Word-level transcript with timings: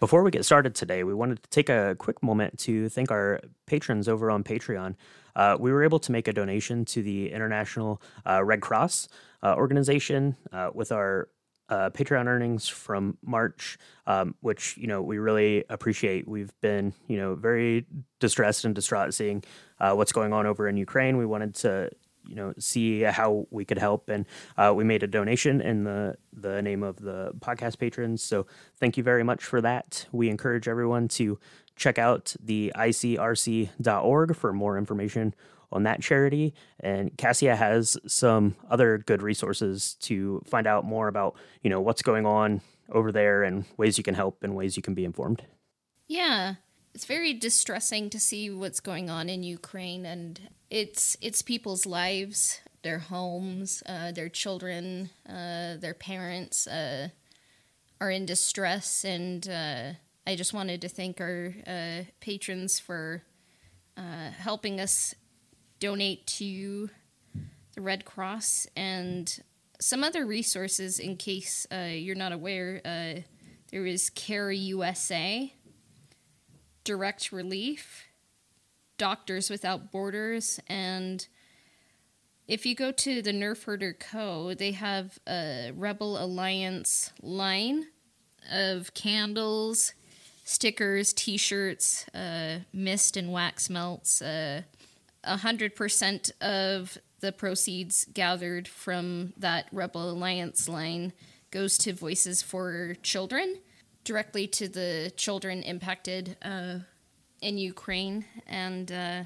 Before 0.00 0.22
we 0.22 0.30
get 0.30 0.44
started 0.44 0.74
today, 0.74 1.04
we 1.04 1.14
wanted 1.14 1.42
to 1.42 1.50
take 1.50 1.68
a 1.68 1.94
quick 1.98 2.22
moment 2.22 2.58
to 2.60 2.88
thank 2.88 3.10
our 3.10 3.40
patrons 3.66 4.08
over 4.08 4.30
on 4.30 4.42
Patreon. 4.42 4.96
Uh, 5.36 5.56
we 5.58 5.72
were 5.72 5.84
able 5.84 6.00
to 6.00 6.12
make 6.12 6.26
a 6.26 6.32
donation 6.32 6.84
to 6.86 7.02
the 7.02 7.30
International 7.30 8.02
uh, 8.26 8.44
Red 8.44 8.60
Cross 8.60 9.08
uh, 9.42 9.54
organization 9.54 10.36
uh, 10.52 10.70
with 10.74 10.90
our 10.90 11.28
uh, 11.68 11.90
Patreon 11.90 12.26
earnings 12.26 12.68
from 12.68 13.16
March, 13.24 13.78
um, 14.06 14.34
which 14.40 14.76
you 14.76 14.86
know 14.86 15.00
we 15.00 15.18
really 15.18 15.64
appreciate. 15.70 16.28
We've 16.28 16.52
been 16.60 16.92
you 17.06 17.16
know 17.16 17.34
very 17.34 17.86
distressed 18.20 18.64
and 18.64 18.74
distraught 18.74 19.14
seeing 19.14 19.42
uh, 19.80 19.94
what's 19.94 20.12
going 20.12 20.32
on 20.32 20.44
over 20.44 20.68
in 20.68 20.76
Ukraine. 20.76 21.16
We 21.16 21.26
wanted 21.26 21.54
to 21.56 21.90
you 22.26 22.34
know 22.34 22.52
see 22.58 23.02
how 23.02 23.46
we 23.50 23.64
could 23.64 23.78
help. 23.78 24.08
And 24.08 24.26
uh, 24.56 24.72
we 24.74 24.84
made 24.84 25.02
a 25.02 25.06
donation 25.06 25.60
in 25.60 25.84
the 25.84 26.16
the 26.32 26.62
name 26.62 26.82
of 26.82 26.96
the 26.96 27.32
podcast 27.38 27.78
patrons. 27.78 28.22
So 28.22 28.46
thank 28.76 28.96
you 28.96 29.02
very 29.02 29.22
much 29.22 29.44
for 29.44 29.60
that. 29.60 30.06
We 30.12 30.28
encourage 30.28 30.68
everyone 30.68 31.08
to 31.08 31.38
check 31.76 31.98
out 31.98 32.34
the 32.42 32.72
icrc.org 32.76 34.36
for 34.36 34.52
more 34.52 34.78
information 34.78 35.34
on 35.72 35.82
that 35.82 36.00
charity. 36.00 36.54
And 36.80 37.16
cassia 37.16 37.56
has 37.56 37.96
some 38.06 38.54
other 38.70 38.98
good 38.98 39.22
resources 39.22 39.94
to 40.02 40.42
find 40.46 40.66
out 40.66 40.84
more 40.84 41.08
about 41.08 41.36
you 41.62 41.70
know 41.70 41.80
what's 41.80 42.02
going 42.02 42.26
on 42.26 42.60
over 42.90 43.10
there 43.10 43.42
and 43.42 43.64
ways 43.76 43.98
you 43.98 44.04
can 44.04 44.14
help 44.14 44.42
and 44.42 44.54
ways 44.54 44.76
you 44.76 44.82
can 44.82 44.94
be 44.94 45.04
informed. 45.04 45.42
Yeah. 46.08 46.56
It's 46.94 47.06
very 47.06 47.34
distressing 47.34 48.08
to 48.10 48.20
see 48.20 48.50
what's 48.50 48.78
going 48.78 49.10
on 49.10 49.28
in 49.28 49.42
Ukraine, 49.42 50.06
and 50.06 50.40
it's 50.74 51.16
it's 51.20 51.40
people's 51.40 51.86
lives, 51.86 52.60
their 52.82 52.98
homes, 52.98 53.80
uh, 53.86 54.10
their 54.10 54.28
children, 54.28 55.08
uh, 55.28 55.76
their 55.76 55.94
parents 55.94 56.66
uh, 56.66 57.10
are 58.00 58.10
in 58.10 58.26
distress, 58.26 59.04
and 59.04 59.48
uh, 59.48 59.92
I 60.26 60.34
just 60.34 60.52
wanted 60.52 60.80
to 60.80 60.88
thank 60.88 61.20
our 61.20 61.54
uh, 61.64 62.10
patrons 62.18 62.80
for 62.80 63.22
helping 63.96 64.80
us 64.80 65.14
donate 65.78 66.26
to 66.26 66.90
the 67.76 67.80
Red 67.80 68.04
Cross 68.04 68.66
and 68.74 69.40
some 69.78 70.02
other 70.02 70.26
resources 70.26 70.98
in 70.98 71.16
case 71.16 71.68
you're 71.70 72.16
not 72.16 72.32
aware. 72.32 72.80
there 72.82 73.86
is 73.86 74.10
Care 74.10 74.50
USA 74.50 75.54
Direct 76.82 77.30
Relief, 77.30 78.06
Doctors 79.04 79.50
Without 79.50 79.92
Borders, 79.92 80.58
and 80.66 81.28
if 82.48 82.64
you 82.64 82.74
go 82.74 82.90
to 82.90 83.20
the 83.20 83.32
Nerf 83.32 83.64
Herder 83.64 83.92
Co., 83.92 84.54
they 84.54 84.72
have 84.72 85.18
a 85.28 85.72
Rebel 85.76 86.16
Alliance 86.16 87.12
line 87.20 87.88
of 88.50 88.94
candles, 88.94 89.92
stickers, 90.44 91.12
t 91.12 91.36
shirts, 91.36 92.08
uh, 92.14 92.60
mist 92.72 93.18
and 93.18 93.30
wax 93.30 93.68
melts. 93.68 94.22
Uh, 94.22 94.62
100% 95.26 96.30
of 96.40 96.96
the 97.20 97.30
proceeds 97.30 98.06
gathered 98.14 98.66
from 98.66 99.34
that 99.36 99.66
Rebel 99.70 100.10
Alliance 100.12 100.66
line 100.66 101.12
goes 101.50 101.76
to 101.76 101.92
Voices 101.92 102.40
for 102.40 102.94
Children 103.02 103.58
directly 104.02 104.46
to 104.46 104.66
the 104.66 105.12
children 105.14 105.62
impacted 105.62 106.38
uh, 106.40 106.78
in 107.44 107.58
Ukraine. 107.58 108.24
And 108.46 108.90
uh, 108.90 109.24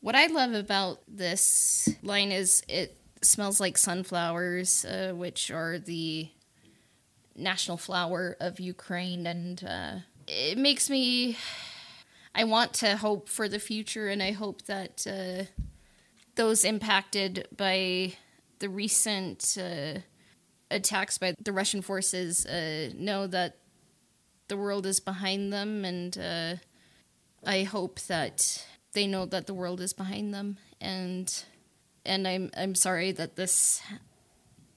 what 0.00 0.14
I 0.14 0.26
love 0.26 0.54
about 0.54 1.00
this 1.08 1.88
line 2.02 2.30
is 2.30 2.62
it 2.68 2.96
smells 3.22 3.58
like 3.60 3.76
sunflowers, 3.76 4.84
uh, 4.84 5.12
which 5.14 5.50
are 5.50 5.78
the 5.78 6.28
national 7.34 7.76
flower 7.76 8.36
of 8.40 8.60
Ukraine. 8.60 9.26
And 9.26 9.64
uh, 9.64 9.94
it 10.28 10.56
makes 10.56 10.88
me. 10.88 11.36
I 12.38 12.44
want 12.44 12.74
to 12.74 12.96
hope 12.96 13.30
for 13.30 13.48
the 13.48 13.58
future, 13.58 14.08
and 14.08 14.22
I 14.22 14.32
hope 14.32 14.62
that 14.66 15.06
uh, 15.06 15.44
those 16.34 16.66
impacted 16.66 17.48
by 17.56 18.12
the 18.58 18.68
recent 18.68 19.56
uh, 19.58 20.00
attacks 20.70 21.16
by 21.16 21.34
the 21.42 21.52
Russian 21.52 21.80
forces 21.80 22.44
know 22.94 23.26
that 23.26 23.56
the 24.48 24.56
world 24.58 24.84
is 24.84 25.00
behind 25.00 25.50
them, 25.50 25.86
and 25.86 26.18
uh, 26.18 26.54
I 27.46 27.62
hope 27.62 28.00
that 28.00 28.66
they 28.92 29.06
know 29.06 29.24
that 29.26 29.46
the 29.46 29.54
world 29.54 29.80
is 29.80 29.92
behind 29.92 30.34
them, 30.34 30.58
and 30.80 31.32
and 32.04 32.26
I'm 32.26 32.50
I'm 32.56 32.74
sorry 32.74 33.12
that 33.12 33.36
this 33.36 33.80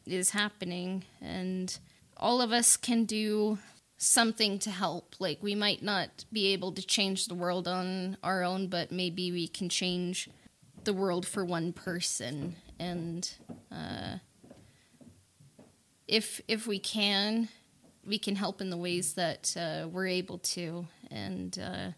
is 0.06 0.30
happening, 0.32 1.06
and 1.20 1.78
all 2.16 2.42
of 2.42 2.52
us 2.52 2.78
can 2.78 3.06
do 3.06 3.58
something 3.98 4.60
to 4.60 4.70
help. 4.70 5.16
Like 5.20 5.42
we 5.42 5.56
might 5.56 5.82
not 5.82 6.26
be 6.32 6.54
able 6.54 6.72
to 6.74 6.86
change 6.86 7.26
the 7.26 7.36
world 7.36 7.68
on 7.68 8.18
our 8.24 8.44
own, 8.44 8.68
but 8.68 8.92
maybe 8.92 9.32
we 9.32 9.48
can 9.48 9.68
change 9.68 10.30
the 10.84 10.94
world 10.94 11.26
for 11.26 11.44
one 11.44 11.74
person, 11.74 12.56
and 12.80 13.32
uh, 13.72 14.18
if 16.08 16.40
if 16.48 16.68
we 16.68 16.78
can 16.78 17.50
we 18.06 18.20
can 18.20 18.36
help 18.36 18.62
in 18.62 18.70
the 18.70 18.78
ways 18.78 19.14
that 19.14 19.56
uh, 19.58 19.88
we're 19.88 20.08
able 20.08 20.40
to. 20.40 20.88
And 21.12 21.58
uh, 21.60 21.92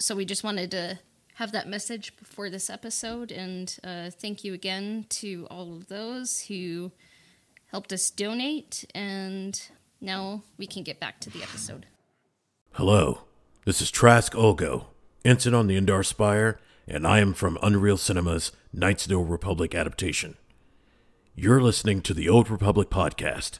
so 0.00 0.14
we 0.16 0.24
just 0.24 0.42
wanted 0.42 0.70
to 0.72 0.98
have 1.34 1.52
that 1.52 1.68
message 1.68 2.16
before 2.16 2.50
this 2.50 2.68
episode. 2.68 3.30
And 3.30 3.76
uh, 3.84 4.10
thank 4.10 4.44
you 4.44 4.52
again 4.52 5.06
to 5.10 5.46
all 5.50 5.74
of 5.74 5.88
those 5.88 6.42
who 6.42 6.92
helped 7.66 7.92
us 7.92 8.10
donate. 8.10 8.84
And 8.94 9.60
now 10.00 10.42
we 10.58 10.66
can 10.66 10.82
get 10.82 11.00
back 11.00 11.20
to 11.20 11.30
the 11.30 11.42
episode. 11.42 11.86
Hello, 12.72 13.22
this 13.64 13.80
is 13.80 13.90
Trask 13.90 14.32
Ulgo, 14.34 14.86
ensign 15.24 15.54
on 15.54 15.66
the 15.66 15.76
Endar 15.76 16.04
Spire, 16.04 16.58
and 16.86 17.06
I 17.06 17.20
am 17.20 17.34
from 17.34 17.58
Unreal 17.62 17.96
Cinema's 17.96 18.52
Knights 18.72 19.04
of 19.04 19.10
the 19.10 19.16
Old 19.16 19.30
Republic 19.30 19.74
adaptation. 19.74 20.36
You're 21.34 21.60
listening 21.60 22.02
to 22.02 22.14
the 22.14 22.28
Old 22.28 22.50
Republic 22.50 22.90
podcast 22.90 23.58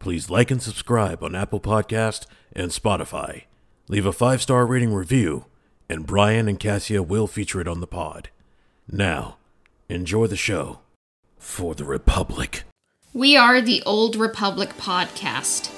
Please 0.00 0.30
like 0.30 0.50
and 0.50 0.62
subscribe 0.62 1.22
on 1.22 1.34
Apple 1.36 1.60
Podcast 1.60 2.24
and 2.54 2.70
Spotify. 2.70 3.42
Leave 3.86 4.06
a 4.06 4.14
five-star 4.14 4.64
rating 4.64 4.94
review, 4.94 5.44
and 5.90 6.06
Brian 6.06 6.46
and 6.46 6.60
Cassia 6.60 7.02
will 7.02 7.26
feature 7.26 7.60
it 7.60 7.66
on 7.66 7.80
the 7.80 7.86
pod. 7.86 8.30
Now, 8.88 9.38
enjoy 9.88 10.28
the 10.28 10.36
show. 10.36 10.78
For 11.36 11.74
the 11.74 11.84
Republic. 11.84 12.62
We 13.12 13.36
are 13.36 13.60
the 13.60 13.82
Old 13.82 14.14
Republic 14.14 14.70
podcast. 14.78 15.74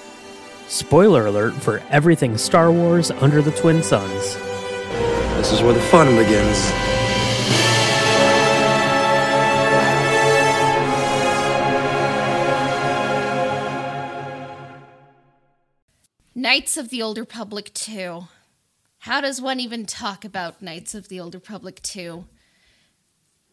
Spoiler 0.68 1.24
alert 1.24 1.54
for 1.54 1.82
everything 1.88 2.36
Star 2.36 2.70
Wars 2.70 3.10
under 3.10 3.40
the 3.40 3.52
Twin 3.52 3.82
Suns. 3.82 4.36
This 5.38 5.50
is 5.50 5.62
where 5.62 5.72
the 5.72 5.80
fun 5.80 6.14
begins. 6.14 6.70
Knights 16.34 16.76
of 16.76 16.90
the 16.90 17.00
Old 17.00 17.16
Republic 17.16 17.72
2. 17.72 18.24
How 19.02 19.20
does 19.20 19.40
one 19.40 19.58
even 19.58 19.84
talk 19.84 20.24
about 20.24 20.62
Knights 20.62 20.94
of 20.94 21.08
the 21.08 21.18
Old 21.18 21.34
Republic 21.34 21.82
2? 21.82 22.24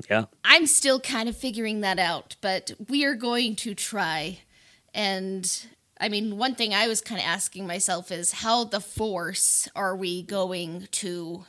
Yeah. 0.08 0.26
I'm 0.44 0.68
still 0.68 1.00
kind 1.00 1.28
of 1.28 1.36
figuring 1.36 1.82
that 1.82 1.98
out, 1.98 2.36
but 2.40 2.72
we 2.88 3.04
are 3.04 3.16
going 3.16 3.56
to 3.56 3.74
try. 3.74 4.42
And 4.94 5.52
I 6.00 6.08
mean, 6.08 6.38
one 6.38 6.54
thing 6.54 6.76
I 6.76 6.88
was 6.88 7.02
kind 7.02 7.20
of 7.20 7.26
asking 7.26 7.66
myself 7.66 8.12
is 8.12 8.32
how 8.32 8.64
the 8.64 8.80
Force 8.80 9.68
are 9.76 9.96
we 9.96 10.22
going 10.22 10.88
to 10.92 11.46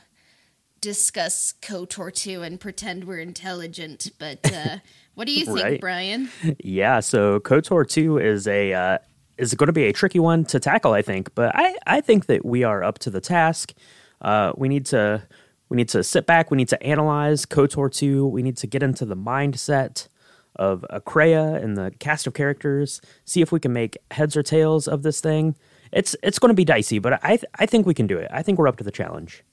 discuss 0.81 1.53
KOTOR 1.61 2.11
2 2.11 2.41
and 2.41 2.59
pretend 2.59 3.03
we're 3.03 3.19
intelligent? 3.19 4.09
But 4.17 4.51
uh, 4.51 4.77
what 5.13 5.27
do 5.27 5.31
you 5.31 5.45
think, 5.45 5.61
right. 5.61 5.79
Brian? 5.79 6.31
Yeah, 6.57 7.01
so 7.01 7.39
KOTOR 7.39 7.87
2 7.87 8.17
is 8.17 8.47
a 8.47 8.73
uh, 8.73 8.97
is 9.41 9.55
going 9.55 9.67
to 9.67 9.73
be 9.73 9.85
a 9.85 9.93
tricky 9.93 10.19
one 10.19 10.45
to 10.45 10.59
tackle, 10.59 10.93
I 10.93 11.01
think. 11.01 11.33
But 11.35 11.55
I, 11.55 11.75
I 11.87 12.01
think 12.01 12.27
that 12.27 12.45
we 12.45 12.63
are 12.63 12.83
up 12.83 12.99
to 12.99 13.09
the 13.09 13.19
task. 13.19 13.73
Uh, 14.21 14.53
we 14.55 14.69
need 14.69 14.85
to 14.87 15.23
we 15.69 15.77
need 15.77 15.89
to 15.89 16.03
sit 16.03 16.25
back. 16.25 16.51
We 16.51 16.57
need 16.57 16.69
to 16.69 16.83
analyze 16.83 17.45
KOTOR 17.45 17.91
2. 17.93 18.27
We 18.27 18.43
need 18.43 18.57
to 18.57 18.67
get 18.67 18.83
into 18.83 19.05
the 19.05 19.15
mindset 19.15 20.07
of 20.57 20.85
Kreia 21.05 21.63
and 21.63 21.77
the 21.77 21.91
cast 21.99 22.27
of 22.27 22.33
characters. 22.33 23.01
See 23.25 23.41
if 23.41 23.51
we 23.51 23.59
can 23.59 23.71
make 23.71 23.97
heads 24.11 24.35
or 24.35 24.43
tails 24.43 24.87
of 24.87 25.03
this 25.03 25.21
thing. 25.21 25.55
It's 25.91 26.15
it's 26.23 26.39
going 26.39 26.49
to 26.49 26.55
be 26.55 26.65
dicey, 26.65 26.99
but 26.99 27.23
I 27.23 27.37
th- 27.37 27.45
I 27.55 27.65
think 27.65 27.85
we 27.85 27.93
can 27.93 28.07
do 28.07 28.17
it. 28.17 28.29
I 28.31 28.43
think 28.43 28.57
we're 28.57 28.67
up 28.67 28.77
to 28.77 28.83
the 28.83 28.91
challenge. 28.91 29.43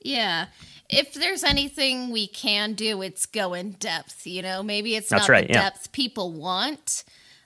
Yeah. 0.00 0.46
If 0.88 1.14
there's 1.14 1.42
anything 1.42 2.10
we 2.10 2.26
can 2.26 2.74
do, 2.74 3.02
it's 3.02 3.26
go 3.26 3.54
in 3.54 3.72
depth. 3.72 4.26
You 4.26 4.42
know, 4.42 4.62
maybe 4.62 4.94
it's 4.94 5.08
That's 5.08 5.22
not 5.22 5.28
right, 5.28 5.46
the 5.46 5.54
yeah. 5.54 5.62
depth 5.62 5.92
people 5.92 6.32
want, 6.32 7.04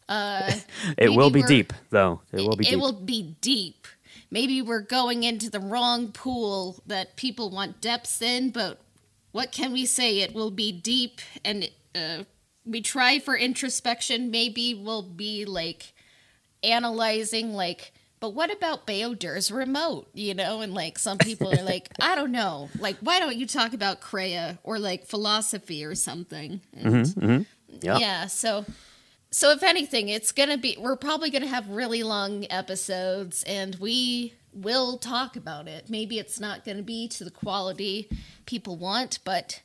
uh, 0.08 0.52
it 0.98 1.10
will 1.10 1.30
be 1.30 1.42
deep, 1.42 1.72
though. 1.90 2.20
It 2.32 2.42
will 2.42 2.56
be. 2.56 2.66
It 2.66 2.70
deep. 2.72 2.80
will 2.80 2.92
be 2.92 3.36
deep. 3.40 3.86
Maybe 4.30 4.62
we're 4.62 4.80
going 4.80 5.22
into 5.22 5.50
the 5.50 5.60
wrong 5.60 6.12
pool 6.12 6.82
that 6.86 7.16
people 7.16 7.50
want 7.50 7.80
depths 7.80 8.22
in, 8.22 8.50
but 8.50 8.80
what 9.32 9.52
can 9.52 9.72
we 9.72 9.86
say? 9.86 10.18
It 10.18 10.34
will 10.34 10.50
be 10.50 10.72
deep, 10.72 11.20
and 11.44 11.70
uh, 11.94 12.24
we 12.64 12.80
try 12.80 13.18
for 13.18 13.36
introspection. 13.36 14.30
Maybe 14.30 14.74
we'll 14.74 15.02
be 15.02 15.44
like 15.44 15.92
analyzing 16.62 17.54
like 17.54 17.92
but 18.20 18.34
what 18.34 18.52
about 18.52 18.86
Bao-Dur's 18.86 19.50
remote? 19.50 20.08
You 20.12 20.34
know, 20.34 20.60
and 20.60 20.74
like 20.74 20.98
some 20.98 21.16
people 21.16 21.50
are 21.58 21.62
like, 21.62 21.88
I 22.00 22.14
don't 22.14 22.32
know, 22.32 22.68
like 22.78 22.98
why 23.00 23.18
don't 23.18 23.34
you 23.34 23.46
talk 23.46 23.72
about 23.72 24.02
Kreia 24.02 24.58
or 24.62 24.78
like 24.78 25.06
philosophy 25.06 25.84
or 25.84 25.94
something? 25.94 26.60
And, 26.76 27.46
Yeah. 27.80 27.98
yeah 27.98 28.26
so 28.26 28.66
so 29.30 29.50
if 29.50 29.62
anything 29.62 30.08
it's 30.08 30.32
gonna 30.32 30.58
be 30.58 30.76
we're 30.78 30.96
probably 30.96 31.30
gonna 31.30 31.46
have 31.46 31.68
really 31.68 32.02
long 32.02 32.46
episodes 32.50 33.42
and 33.44 33.76
we 33.76 34.34
will 34.52 34.98
talk 34.98 35.36
about 35.36 35.68
it 35.68 35.88
maybe 35.88 36.18
it's 36.18 36.40
not 36.40 36.64
gonna 36.64 36.82
be 36.82 37.06
to 37.08 37.24
the 37.24 37.30
quality 37.30 38.08
people 38.46 38.76
want 38.76 39.18
but 39.24 39.60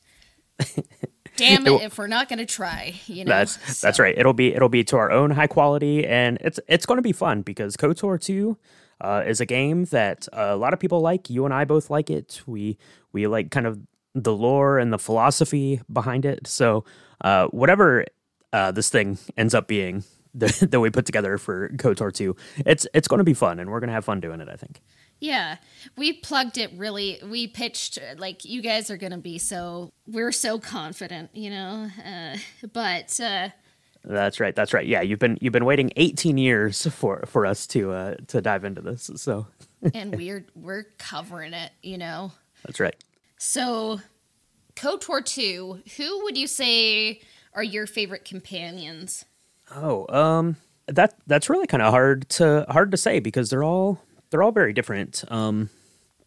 damn 1.36 1.66
It 1.66 1.72
it 1.72 1.82
if 1.82 1.98
we're 1.98 2.06
not 2.06 2.28
gonna 2.28 2.46
try 2.46 2.94
you 3.06 3.24
know 3.24 3.30
That's 3.30 3.76
So- 3.78 3.86
that's 3.86 3.98
right. 3.98 4.16
It'll 4.16 4.32
be 4.32 4.54
it'll 4.54 4.68
be 4.68 4.84
to 4.84 4.96
our 4.96 5.10
own 5.10 5.30
high 5.32 5.46
quality, 5.46 6.06
and 6.06 6.38
it's 6.40 6.58
it's 6.68 6.86
going 6.86 6.96
to 6.98 7.02
be 7.02 7.12
fun 7.12 7.42
because 7.42 7.76
KOTOR 7.76 8.18
two 8.20 8.56
uh, 9.00 9.22
is 9.26 9.40
a 9.40 9.46
game 9.46 9.84
that 9.86 10.26
a 10.32 10.56
lot 10.56 10.72
of 10.72 10.80
people 10.80 11.00
like. 11.00 11.28
You 11.28 11.44
and 11.44 11.52
I 11.52 11.64
both 11.66 11.90
like 11.90 12.08
it. 12.08 12.40
We 12.46 12.78
we 13.12 13.26
like 13.26 13.50
kind 13.50 13.66
of 13.66 13.78
the 14.14 14.32
lore 14.34 14.78
and 14.78 14.90
the 14.92 14.98
philosophy 14.98 15.80
behind 15.92 16.24
it. 16.24 16.46
So 16.46 16.84
uh, 17.20 17.48
whatever 17.48 18.06
uh, 18.56 18.70
this 18.70 18.88
thing 18.88 19.18
ends 19.36 19.54
up 19.54 19.68
being 19.68 20.02
that, 20.34 20.52
that 20.70 20.80
we 20.80 20.90
put 20.90 21.06
together 21.06 21.38
for 21.38 21.68
KOTOR 21.70 22.12
two, 22.12 22.36
it's 22.58 22.86
it's 22.94 23.08
going 23.08 23.18
to 23.18 23.24
be 23.24 23.34
fun, 23.34 23.58
and 23.60 23.70
we're 23.70 23.80
going 23.80 23.88
to 23.88 23.94
have 23.94 24.04
fun 24.04 24.20
doing 24.20 24.40
it. 24.40 24.48
I 24.48 24.56
think. 24.56 24.80
Yeah, 25.20 25.56
we 25.96 26.12
plugged 26.12 26.58
it 26.58 26.70
really. 26.76 27.20
We 27.24 27.46
pitched 27.46 27.98
like 28.18 28.44
you 28.44 28.60
guys 28.60 28.90
are 28.90 28.98
gonna 28.98 29.18
be 29.18 29.38
so. 29.38 29.90
We're 30.06 30.32
so 30.32 30.58
confident, 30.58 31.30
you 31.34 31.50
know. 31.50 31.88
Uh, 32.04 32.36
but 32.72 33.18
uh, 33.18 33.48
That's 34.04 34.40
right. 34.40 34.54
That's 34.54 34.74
right. 34.74 34.86
Yeah, 34.86 35.00
you've 35.00 35.18
been 35.18 35.38
you've 35.40 35.54
been 35.54 35.64
waiting 35.64 35.90
18 35.96 36.36
years 36.36 36.86
for 36.88 37.24
for 37.26 37.46
us 37.46 37.66
to 37.68 37.92
uh, 37.92 38.14
to 38.28 38.42
dive 38.42 38.64
into 38.64 38.82
this. 38.82 39.10
So 39.16 39.46
and 39.94 40.14
we're 40.14 40.44
we're 40.54 40.84
covering 40.98 41.54
it, 41.54 41.72
you 41.82 41.98
know. 41.98 42.32
that's 42.64 42.80
right. 42.80 42.96
So, 43.38 44.00
KOTOR 44.76 45.22
2, 45.24 45.82
who 45.96 46.24
would 46.24 46.38
you 46.38 46.46
say 46.46 47.20
are 47.56 47.64
your 47.64 47.86
favorite 47.86 48.24
companions? 48.24 49.24
Oh, 49.74 50.06
um, 50.14 50.56
that 50.86 51.14
that's 51.26 51.50
really 51.50 51.66
kind 51.66 51.82
of 51.82 51.92
hard 51.92 52.28
to 52.30 52.66
hard 52.68 52.92
to 52.92 52.96
say 52.96 53.18
because 53.18 53.50
they're 53.50 53.64
all 53.64 54.00
they're 54.30 54.42
all 54.42 54.52
very 54.52 54.72
different. 54.72 55.24
Um, 55.28 55.70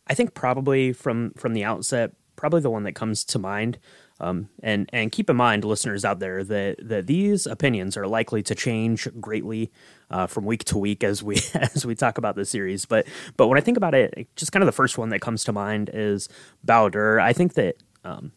I 0.08 0.16
think 0.16 0.34
probably 0.34 0.92
from 0.92 1.32
from 1.38 1.54
the 1.54 1.64
outset, 1.64 2.12
probably 2.36 2.62
the 2.62 2.70
one 2.70 2.84
that 2.84 2.96
comes 2.96 3.24
to 3.26 3.40
mind. 3.40 3.78
Um, 4.22 4.50
and 4.62 4.90
and 4.92 5.14
keep 5.14 5.30
in 5.30 5.38
mind, 5.38 5.64
listeners 5.64 6.04
out 6.04 6.20
there, 6.20 6.44
that 6.44 6.76
that 6.90 7.08
these 7.08 7.46
opinions 7.46 7.96
are 7.96 8.06
likely 8.06 8.44
to 8.44 8.56
change 8.56 9.08
greatly 9.22 9.72
uh, 10.10 10.28
from 10.28 10.44
week 10.44 10.66
to 10.66 10.78
week 10.78 11.06
as 11.06 11.24
we 11.24 11.38
as 11.54 11.86
we 11.86 11.96
talk 11.96 12.18
about 12.18 12.36
the 12.36 12.44
series. 12.44 12.86
But 12.86 13.08
but 13.38 13.48
when 13.48 13.58
I 13.58 13.62
think 13.62 13.78
about 13.78 13.96
it, 13.96 14.28
just 14.36 14.52
kind 14.52 14.62
of 14.62 14.66
the 14.66 14.74
first 14.74 14.98
one 14.98 15.10
that 15.10 15.22
comes 15.22 15.46
to 15.46 15.54
mind 15.54 15.90
is 15.94 16.28
Bao-Dur. 16.68 17.22
I 17.22 17.32
think 17.32 17.54
that 17.54 17.78
um, 18.04 18.34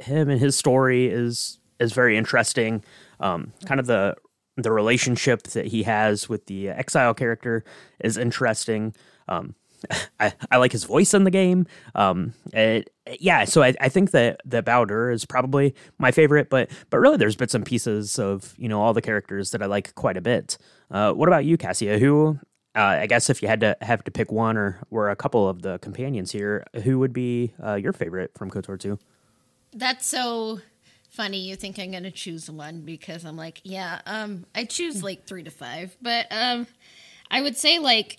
him 0.00 0.30
and 0.30 0.40
his 0.40 0.56
story 0.56 1.08
is 1.08 1.58
is 1.80 1.92
very 1.92 2.16
interesting. 2.16 2.84
Um, 3.20 3.52
kind 3.66 3.80
of 3.80 3.86
the 3.86 4.16
the 4.56 4.72
relationship 4.72 5.44
that 5.44 5.66
he 5.66 5.84
has 5.84 6.28
with 6.28 6.46
the 6.46 6.68
exile 6.68 7.14
character 7.14 7.64
is 8.00 8.16
interesting. 8.16 8.92
Um, 9.28 9.54
I, 10.20 10.32
I 10.50 10.56
like 10.56 10.72
his 10.72 10.82
voice 10.82 11.14
in 11.14 11.22
the 11.22 11.30
game. 11.30 11.66
Um, 11.94 12.34
it, 12.52 12.90
yeah, 13.20 13.44
so 13.44 13.62
I, 13.62 13.74
I 13.80 13.88
think 13.88 14.10
that 14.10 14.40
that 14.44 14.64
Bao-Dur 14.64 15.12
is 15.12 15.24
probably 15.24 15.74
my 15.98 16.10
favorite, 16.10 16.50
but 16.50 16.70
but 16.90 16.98
really 16.98 17.16
there's 17.16 17.36
bits 17.36 17.54
and 17.54 17.64
pieces 17.64 18.18
of 18.18 18.54
you 18.58 18.68
know 18.68 18.80
all 18.80 18.92
the 18.92 19.02
characters 19.02 19.52
that 19.52 19.62
I 19.62 19.66
like 19.66 19.94
quite 19.94 20.16
a 20.16 20.20
bit. 20.20 20.58
Uh, 20.90 21.12
what 21.12 21.28
about 21.28 21.44
you, 21.44 21.56
Cassia? 21.56 21.98
Who 21.98 22.38
uh, 22.74 22.80
I 22.80 23.06
guess 23.06 23.30
if 23.30 23.42
you 23.42 23.48
had 23.48 23.60
to 23.60 23.76
have 23.80 24.04
to 24.04 24.10
pick 24.10 24.30
one 24.30 24.56
or 24.56 24.80
or 24.90 25.10
a 25.10 25.16
couple 25.16 25.48
of 25.48 25.62
the 25.62 25.78
companions 25.78 26.32
here, 26.32 26.64
who 26.84 26.98
would 26.98 27.12
be 27.12 27.54
uh, 27.64 27.74
your 27.74 27.92
favorite 27.92 28.32
from 28.36 28.50
KOTOR 28.50 28.78
two? 28.78 28.98
That's 29.72 30.06
so 30.06 30.60
funny. 31.08 31.38
You 31.40 31.56
think 31.56 31.78
I'm 31.78 31.90
going 31.90 32.02
to 32.04 32.10
choose 32.10 32.50
one 32.50 32.82
because 32.82 33.24
I'm 33.24 33.36
like, 33.36 33.60
yeah, 33.64 34.00
um, 34.06 34.46
I 34.54 34.64
choose 34.64 35.02
like 35.02 35.26
three 35.26 35.42
to 35.42 35.50
five, 35.50 35.96
but 36.00 36.26
um, 36.30 36.66
I 37.30 37.42
would 37.42 37.56
say 37.56 37.78
like 37.78 38.18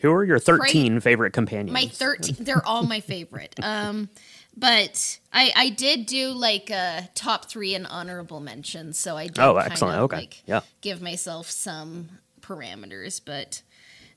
Who 0.00 0.10
are 0.12 0.24
your 0.24 0.38
thirteen 0.38 1.00
favorite 1.00 1.32
companions? 1.32 1.72
my 1.72 1.86
13 1.86 2.36
they're 2.40 2.66
all 2.66 2.82
my 2.84 3.00
favorite 3.00 3.56
um 3.62 4.08
but 4.56 5.18
i 5.32 5.50
i 5.56 5.70
did 5.70 6.04
do 6.04 6.28
like 6.28 6.68
a 6.68 7.08
top 7.14 7.46
three 7.46 7.74
and 7.74 7.86
honorable 7.86 8.38
mentions 8.38 8.98
so 8.98 9.16
i 9.16 9.26
did 9.26 9.40
Oh, 9.40 9.54
kind 9.54 9.66
excellent. 9.72 9.96
of, 9.96 10.02
Okay. 10.04 10.16
like 10.18 10.42
Yeah. 10.46 10.60
give 10.82 11.00
myself 11.00 11.50
some 11.50 12.10
parameters 12.42 13.20
but 13.24 13.62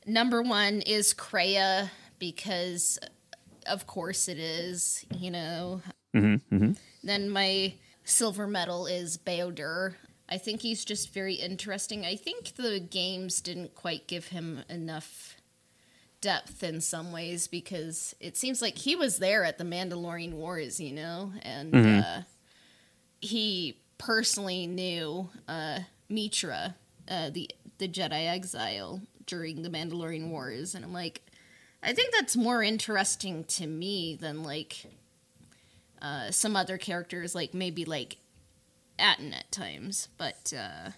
number 0.06 0.42
one 0.42 0.82
is 0.82 1.14
Kreia 1.14 1.90
because 2.20 3.00
of 3.66 3.88
course 3.88 4.28
it 4.28 4.38
is 4.40 5.06
you 5.18 5.32
know 5.32 5.82
Mm-hmm, 6.16 6.72
then 7.04 7.30
my 7.30 7.74
silver 8.08 8.48
medal 8.48 8.88
is 8.88 9.18
Bao-Dur. 9.18 9.96
I 10.30 10.38
think 10.38 10.62
he's 10.62 10.84
just 10.84 11.14
very 11.14 11.36
interesting. 11.36 12.06
I 12.06 12.16
think 12.16 12.56
the 12.56 12.80
games 12.80 13.42
didn't 13.42 13.76
quite 13.76 14.08
give 14.08 14.28
him 14.28 14.64
enough 14.70 15.36
depth 16.20 16.64
in 16.64 16.82
some 16.82 17.12
ways 17.12 17.48
because 17.48 18.16
it 18.20 18.36
seems 18.36 18.62
like 18.62 18.78
he 18.78 18.96
was 18.96 19.20
there 19.20 19.44
at 19.44 19.58
the 19.58 19.64
Mandalorian 19.64 20.34
Wars, 20.34 20.80
you 20.80 20.94
know, 20.94 21.32
and 21.44 21.76
uh, 21.76 22.22
he 23.22 23.78
personally 23.98 24.68
knew 24.68 25.30
uh, 25.48 25.80
Meetra, 26.10 26.76
uh, 27.10 27.30
the 27.30 27.50
the 27.78 27.88
Jedi 27.88 28.28
exile 28.28 29.02
during 29.28 29.62
the 29.62 29.70
Mandalorian 29.70 30.30
Wars, 30.30 30.74
and 30.74 30.84
I'm 30.84 30.94
like, 30.94 31.22
I 31.84 31.94
think 31.94 32.12
that's 32.14 32.36
more 32.36 32.64
interesting 32.64 33.44
to 33.44 33.68
me 33.68 34.16
than 34.16 34.44
like 34.44 34.88
uh, 36.02 36.32
some 36.32 36.56
other 36.56 36.78
characters, 36.78 37.36
like 37.36 37.54
maybe 37.54 37.86
like 37.86 38.18
Atton 39.00 39.34
at 39.34 39.52
times. 39.52 40.08
But 40.18 40.54
uh, 40.58 40.92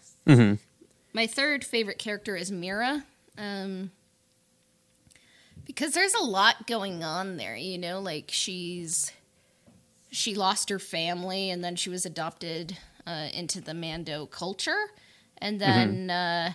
my 1.14 1.28
third 1.28 1.64
favorite 1.64 2.00
character 2.00 2.36
is 2.36 2.52
Mira. 2.52 3.06
Um, 3.38 3.92
because 5.66 5.94
there's 5.94 6.16
a 6.16 6.24
lot 6.24 6.66
going 6.66 7.04
on 7.04 7.38
there, 7.38 7.56
you 7.56 7.78
know, 7.78 8.00
like 8.00 8.30
she's 8.30 9.12
she 10.10 10.34
lost 10.34 10.70
her 10.70 10.80
family 10.80 11.52
and 11.52 11.64
then 11.64 11.76
she 11.76 11.92
was 11.92 12.06
adopted 12.06 12.78
uh, 13.06 13.28
into 13.34 13.62
the 13.62 13.74
Mando 13.76 14.26
culture, 14.26 14.88
and 15.38 15.62
then 15.62 16.10
uh, 16.10 16.54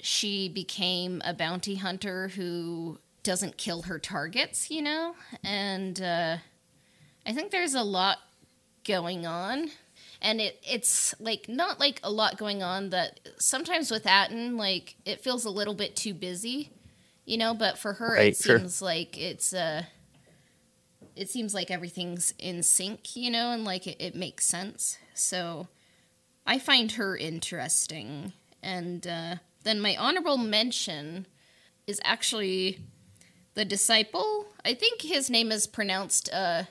she 0.00 0.48
became 0.48 1.20
a 1.24 1.34
bounty 1.34 1.74
hunter 1.74 2.28
who 2.28 2.98
doesn't 3.24 3.56
kill 3.56 3.82
her 3.82 3.98
targets, 3.98 4.70
you 4.70 4.80
know, 4.80 5.16
and 5.42 6.00
uh, 6.00 6.36
I 7.26 7.32
think 7.32 7.50
there's 7.50 7.74
a 7.74 7.82
lot 7.82 8.18
going 8.84 9.26
on. 9.26 9.70
And 10.22 10.40
it 10.40 10.58
it's 10.66 11.14
like 11.20 11.48
not 11.48 11.78
like 11.78 12.00
a 12.02 12.10
lot 12.10 12.38
going 12.38 12.62
on 12.62 12.90
that 12.90 13.20
sometimes 13.38 13.90
with 13.90 14.06
Atton, 14.06 14.56
like 14.56 14.96
it 15.04 15.20
feels 15.20 15.44
a 15.44 15.50
little 15.50 15.74
bit 15.74 15.94
too 15.94 16.14
busy, 16.14 16.70
you 17.26 17.36
know, 17.36 17.52
but 17.52 17.78
for 17.78 17.94
her 17.94 18.14
Right, 18.14 18.28
it 18.28 18.36
sure. 18.36 18.58
seems 18.58 18.80
like 18.80 19.18
it's 19.18 19.52
uh 19.52 19.82
it 21.14 21.30
seems 21.30 21.54
like 21.54 21.70
everything's 21.70 22.32
in 22.38 22.62
sync, 22.62 23.16
you 23.16 23.30
know, 23.30 23.50
and 23.50 23.64
like 23.64 23.86
it, 23.86 23.96
it 24.00 24.14
makes 24.14 24.46
sense. 24.46 24.98
So 25.14 25.68
I 26.46 26.58
find 26.58 26.92
her 26.92 27.16
interesting. 27.16 28.32
And 28.62 29.06
uh, 29.06 29.36
then 29.64 29.80
my 29.80 29.96
honorable 29.96 30.36
mention 30.36 31.26
is 31.86 32.00
actually 32.04 32.80
the 33.54 33.64
disciple. 33.64 34.46
I 34.64 34.74
think 34.74 35.02
his 35.02 35.30
name 35.30 35.50
is 35.50 35.66
pronounced 35.66 36.30
uh, 36.32 36.64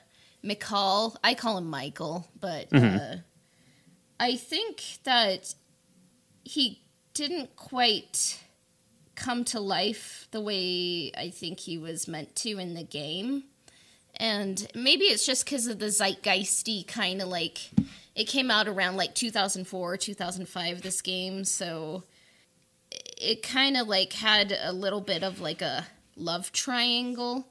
Mical. 0.46 1.16
I 1.24 1.34
call 1.34 1.58
him 1.58 1.70
Michael, 1.70 2.28
but 2.40 2.68
uh, 2.72 3.18
I 4.20 4.36
think 4.36 4.84
that 5.04 5.56
he 6.44 6.82
didn't 7.14 7.56
quite 7.56 8.40
come 9.16 9.44
to 9.46 9.60
life 9.60 10.28
the 10.32 10.42
way 10.42 11.12
I 11.18 11.30
think 11.30 11.62
he 11.62 11.78
was 11.78 12.08
meant 12.08 12.36
to 12.38 12.58
in 12.60 12.74
the 12.74 12.84
game. 12.84 13.46
And 14.18 14.66
maybe 14.76 15.06
it's 15.06 15.26
just 15.26 15.46
because 15.46 15.68
of 15.68 15.80
the 15.80 15.88
zeitgeisty 15.88 16.88
kind 16.88 17.22
of 17.22 17.28
like 17.28 17.70
it 18.16 18.26
came 18.26 18.50
out 18.50 18.68
around 18.68 18.96
like 18.96 19.14
2004, 19.14 19.98
2005, 19.98 20.82
this 20.82 21.02
game. 21.02 21.44
So 21.44 22.04
it 22.92 23.44
kind 23.44 23.76
of 23.76 23.88
like 23.88 24.14
had 24.14 24.58
a 24.58 24.72
little 24.72 25.02
bit 25.02 25.24
of 25.24 25.42
like 25.42 25.62
a 25.62 25.86
love 26.16 26.52
triangle. 26.54 27.48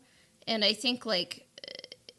And 0.47 0.65
I 0.65 0.73
think 0.73 1.05
like 1.05 1.44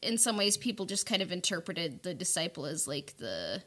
in 0.05 0.17
some 0.17 0.37
ways 0.37 0.57
people 0.57 0.85
just 0.85 1.05
kind 1.05 1.21
of 1.21 1.31
interpreted 1.31 2.03
the 2.03 2.13
disciple 2.13 2.65
as 2.65 2.87
like 2.87 3.17
the 3.17 3.61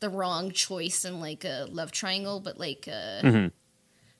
the 0.00 0.08
wrong 0.08 0.50
choice 0.50 1.04
in 1.04 1.20
like 1.20 1.44
a 1.44 1.66
love 1.70 1.90
triangle 1.92 2.40
but 2.40 2.58
like 2.58 2.88
uh 2.90 3.48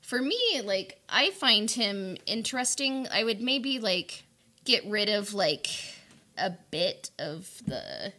for 0.00 0.21
me 0.21 0.61
like 0.64 1.00
i 1.09 1.30
find 1.30 1.71
him 1.71 2.16
interesting. 2.26 3.06
I 3.12 3.25
would 3.25 3.40
maybe 3.40 3.78
like 3.78 4.25
get 4.64 4.85
rid 4.87 5.09
of 5.09 5.35
like 5.35 5.68
a 6.37 6.50
bit 6.71 7.11
of 7.18 7.62
the 7.66 8.12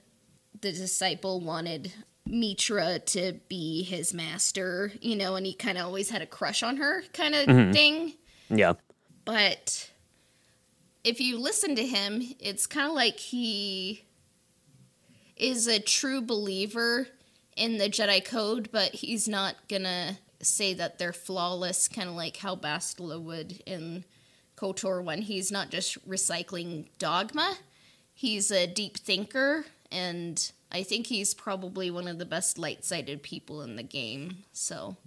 the 0.61 0.71
disciple 0.71 1.41
wanted 1.41 1.91
meetra 2.27 3.03
to 3.05 3.33
be 3.49 3.83
his 3.83 4.13
master 4.13 4.91
you 5.01 5.15
know 5.15 5.35
and 5.35 5.45
he 5.45 5.53
kind 5.53 5.77
of 5.77 5.85
always 5.85 6.09
had 6.09 6.21
a 6.21 6.25
crush 6.25 6.63
on 6.63 6.77
her 6.77 7.03
kind 7.13 7.35
of 7.35 7.73
thing. 7.73 8.13
Yeah. 8.49 8.73
But 9.25 9.89
if 11.05 11.21
you 11.21 11.37
listen 11.37 11.75
to 11.75 11.85
him, 11.85 12.21
it's 12.39 12.65
kind 12.65 12.87
of 12.87 12.95
like 12.95 13.19
he 13.19 14.03
is 15.37 15.67
a 15.67 15.79
true 15.79 16.21
believer 16.21 17.07
in 17.55 17.77
the 17.77 17.87
Jedi 17.87 18.25
Code, 18.25 18.69
but 18.71 18.91
he's 18.95 19.27
not 19.27 19.55
gonna 19.69 20.17
say 20.41 20.73
that 20.73 20.97
they're 20.97 21.13
flawless, 21.13 21.87
kind 21.87 22.09
of 22.09 22.15
like 22.15 22.37
how 22.37 22.55
Bastila 22.55 23.21
would 23.21 23.61
in 23.65 24.03
KOTOR 24.57 25.03
when 25.03 25.21
he's 25.21 25.51
not 25.51 25.69
just 25.69 26.05
recycling 26.07 26.87
dogma. 26.97 27.55
He's 28.13 28.49
a 28.49 28.65
deep 28.65 28.97
thinker, 28.97 29.65
and 29.91 30.51
I 30.71 30.83
think 30.83 31.07
he's 31.07 31.33
probably 31.33 31.91
one 31.91 32.07
of 32.07 32.17
the 32.17 32.25
best 32.25 32.57
light-sided 32.57 33.21
people 33.21 33.61
in 33.61 33.75
the 33.75 33.83
game. 33.83 34.37
So, 34.53 34.97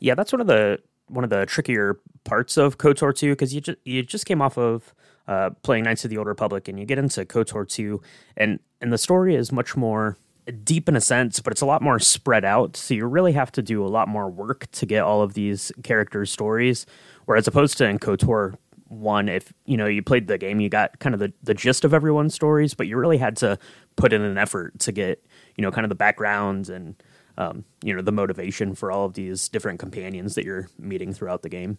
yeah, 0.00 0.14
that's 0.14 0.32
one 0.32 0.40
of 0.40 0.48
the 0.48 0.80
one 1.08 1.24
of 1.24 1.30
the 1.30 1.46
trickier 1.46 2.00
parts 2.24 2.56
of 2.56 2.78
KOTOR 2.78 3.14
2 3.14 3.32
because 3.32 3.54
you 3.54 3.60
just 3.60 3.78
you 3.84 4.02
just 4.02 4.26
came 4.26 4.42
off 4.42 4.58
of 4.58 4.94
uh, 5.32 5.50
playing 5.62 5.84
Knights 5.84 6.04
of 6.04 6.10
the 6.10 6.18
Old 6.18 6.26
Republic 6.26 6.68
and 6.68 6.78
you 6.78 6.84
get 6.84 6.98
into 6.98 7.24
KOTOR 7.24 7.66
2 7.66 8.00
and 8.36 8.60
and 8.82 8.92
the 8.92 8.98
story 8.98 9.34
is 9.34 9.50
much 9.50 9.76
more 9.76 10.18
deep 10.64 10.88
in 10.88 10.96
a 10.96 11.00
sense, 11.00 11.40
but 11.40 11.52
it's 11.52 11.62
a 11.62 11.66
lot 11.66 11.80
more 11.80 11.98
spread 11.98 12.44
out. 12.44 12.76
So 12.76 12.94
you 12.94 13.06
really 13.06 13.32
have 13.32 13.50
to 13.52 13.62
do 13.62 13.84
a 13.84 13.88
lot 13.88 14.08
more 14.08 14.28
work 14.28 14.70
to 14.72 14.84
get 14.84 15.04
all 15.04 15.22
of 15.22 15.34
these 15.34 15.72
characters' 15.84 16.32
stories. 16.32 16.84
Whereas 17.24 17.46
opposed 17.46 17.78
to 17.78 17.88
in 17.88 17.98
KOTOR 17.98 18.56
one, 18.88 19.28
if 19.28 19.54
you 19.64 19.78
know 19.78 19.86
you 19.86 20.02
played 20.02 20.26
the 20.26 20.36
game, 20.36 20.60
you 20.60 20.68
got 20.68 20.98
kind 20.98 21.14
of 21.14 21.20
the, 21.20 21.32
the 21.42 21.54
gist 21.54 21.84
of 21.84 21.94
everyone's 21.94 22.34
stories, 22.34 22.74
but 22.74 22.86
you 22.86 22.98
really 22.98 23.18
had 23.18 23.36
to 23.38 23.58
put 23.96 24.12
in 24.12 24.20
an 24.20 24.36
effort 24.36 24.78
to 24.80 24.92
get 24.92 25.24
you 25.56 25.62
know 25.62 25.70
kind 25.70 25.86
of 25.86 25.88
the 25.88 25.94
backgrounds 25.94 26.68
and 26.68 27.02
um, 27.38 27.64
you 27.82 27.94
know 27.94 28.02
the 28.02 28.12
motivation 28.12 28.74
for 28.74 28.92
all 28.92 29.06
of 29.06 29.14
these 29.14 29.48
different 29.48 29.80
companions 29.80 30.34
that 30.34 30.44
you're 30.44 30.68
meeting 30.78 31.14
throughout 31.14 31.40
the 31.40 31.48
game. 31.48 31.78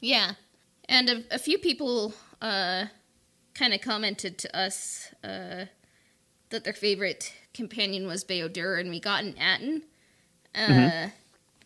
Yeah, 0.00 0.32
and 0.92 1.08
a, 1.08 1.24
a 1.32 1.38
few 1.38 1.58
people 1.58 2.12
uh, 2.42 2.84
kind 3.54 3.72
of 3.72 3.80
commented 3.80 4.36
to 4.38 4.56
us 4.56 5.08
uh, 5.24 5.64
that 6.50 6.64
their 6.64 6.74
favorite 6.74 7.32
companion 7.54 8.06
was 8.06 8.24
Bao-Dur, 8.24 8.76
and 8.76 8.90
we 8.90 9.00
got 9.00 9.24
an 9.24 9.34
Atton. 9.38 9.82
Uh, 10.54 10.58
mm-hmm. 10.58 11.08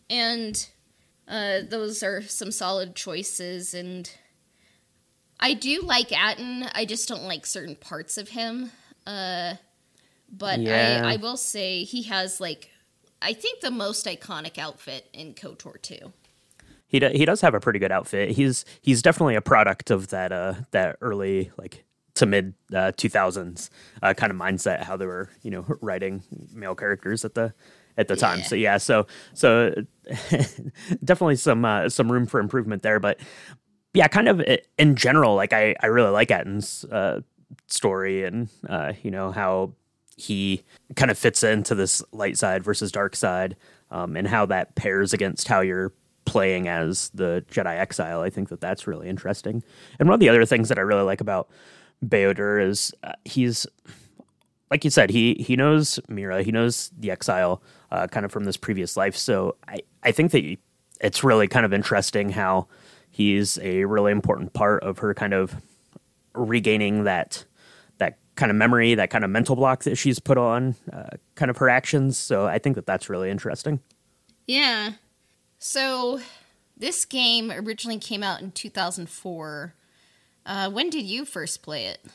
And 0.09 0.69
uh, 1.27 1.59
those 1.69 2.01
are 2.03 2.21
some 2.21 2.51
solid 2.51 2.95
choices. 2.95 3.73
And 3.73 4.09
I 5.41 5.53
do 5.53 5.81
like 5.81 6.17
Atton. 6.17 6.69
I 6.73 6.85
just 6.85 7.09
don't 7.09 7.23
like 7.23 7.45
certain 7.45 7.75
parts 7.75 8.17
of 8.17 8.29
him. 8.29 8.71
Uh, 9.05 9.55
but 10.31 10.61
yeah. 10.61 11.01
I, 11.03 11.13
I 11.13 11.15
will 11.17 11.37
say 11.37 11.83
he 11.83 12.03
has 12.03 12.39
like 12.39 12.71
I 13.21 13.33
think 13.33 13.61
the 13.61 13.71
most 13.71 14.05
iconic 14.05 14.57
outfit 14.57 15.09
in 15.11 15.33
KOTOR 15.33 15.81
2. 15.81 16.13
He 16.87 16.99
do, 16.99 17.09
he 17.09 17.25
does 17.25 17.41
have 17.41 17.53
a 17.53 17.59
pretty 17.59 17.79
good 17.79 17.91
outfit. 17.91 18.31
He's 18.31 18.65
he's 18.81 19.01
definitely 19.01 19.35
a 19.35 19.41
product 19.41 19.91
of 19.91 20.07
that 20.09 20.31
uh 20.31 20.53
that 20.71 20.97
early 21.01 21.51
like 21.57 21.85
to 22.17 22.25
mid 22.25 22.53
uh, 22.73 22.91
2000s 22.97 23.69
uh, 24.01 24.13
kind 24.13 24.31
of 24.31 24.37
mindset 24.37 24.83
how 24.83 24.97
they 24.97 25.05
were 25.05 25.29
you 25.43 25.51
know 25.51 25.65
writing 25.81 26.23
male 26.51 26.75
characters 26.75 27.23
at 27.23 27.35
the 27.35 27.53
at 27.97 28.07
the 28.07 28.15
yeah. 28.15 28.19
time 28.19 28.41
so 28.41 28.55
yeah 28.55 28.77
so 28.77 29.05
so 29.33 29.73
definitely 31.03 31.35
some 31.35 31.63
uh, 31.63 31.87
some 31.89 32.11
room 32.11 32.25
for 32.25 32.39
improvement 32.39 32.81
there 32.81 32.99
but 32.99 33.19
yeah 33.93 34.07
kind 34.07 34.27
of 34.27 34.41
in 34.77 34.95
general 34.95 35.35
like 35.35 35.53
i 35.53 35.75
i 35.81 35.85
really 35.85 36.09
like 36.09 36.31
atton's 36.31 36.83
uh, 36.85 37.21
story 37.67 38.23
and 38.23 38.49
uh, 38.67 38.93
you 39.03 39.11
know 39.11 39.31
how 39.31 39.71
he 40.17 40.63
kind 40.95 41.11
of 41.11 41.17
fits 41.17 41.43
into 41.43 41.75
this 41.75 42.03
light 42.11 42.37
side 42.37 42.63
versus 42.63 42.91
dark 42.91 43.15
side 43.15 43.55
um, 43.91 44.17
and 44.17 44.27
how 44.27 44.45
that 44.45 44.73
pairs 44.75 45.13
against 45.13 45.47
how 45.47 45.61
you're 45.61 45.93
playing 46.27 46.67
as 46.67 47.09
the 47.15 47.43
Jedi 47.49 47.75
Exile. 47.77 48.21
I 48.21 48.29
think 48.29 48.49
that 48.49 48.61
that's 48.61 48.85
really 48.85 49.09
interesting. 49.09 49.63
And 49.97 50.07
one 50.07 50.13
of 50.13 50.19
the 50.19 50.29
other 50.29 50.45
things 50.45 50.69
that 50.69 50.77
I 50.77 50.81
really 50.81 51.01
like 51.01 51.21
about 51.21 51.49
Bao-Dur 52.05 52.59
is 52.59 52.93
uh, 53.01 53.13
he's 53.25 53.65
like 54.69 54.83
you 54.83 54.91
said 54.91 55.09
he 55.09 55.35
he 55.35 55.55
knows 55.55 55.99
Mira, 56.07 56.43
he 56.43 56.51
knows 56.51 56.91
the 56.97 57.09
Exile 57.09 57.63
uh, 57.91 58.07
kind 58.07 58.25
of 58.25 58.31
from 58.31 58.43
this 58.43 58.57
previous 58.57 58.95
life. 58.97 59.15
So 59.15 59.55
I 59.67 59.79
I 60.03 60.11
think 60.11 60.31
that 60.31 60.57
it's 61.01 61.23
really 61.23 61.47
kind 61.47 61.65
of 61.65 61.73
interesting 61.73 62.29
how 62.29 62.67
he's 63.09 63.57
a 63.59 63.85
really 63.85 64.11
important 64.11 64.53
part 64.53 64.83
of 64.83 64.99
her 64.99 65.13
kind 65.13 65.33
of 65.33 65.55
regaining 66.35 67.05
that 67.05 67.45
that 67.97 68.17
kind 68.35 68.51
of 68.51 68.55
memory, 68.55 68.93
that 68.95 69.09
kind 69.09 69.23
of 69.23 69.29
mental 69.29 69.55
block 69.55 69.83
that 69.83 69.95
she's 69.95 70.19
put 70.19 70.37
on 70.37 70.75
uh, 70.93 71.17
kind 71.35 71.49
of 71.49 71.57
her 71.57 71.69
actions. 71.69 72.17
So 72.17 72.45
I 72.45 72.59
think 72.59 72.75
that 72.75 72.85
that's 72.85 73.09
really 73.09 73.31
interesting. 73.31 73.79
Yeah. 74.45 74.93
So 75.59 76.19
this 76.75 77.05
game 77.05 77.51
originally 77.51 77.99
came 77.99 78.23
out 78.23 78.41
in 78.41 78.51
2004. 78.51 79.73
Uh, 80.45 80.69
when 80.69 80.89
did 80.89 81.05
you 81.05 81.25
first 81.25 81.61
play 81.61 81.87
it? 81.87 82.05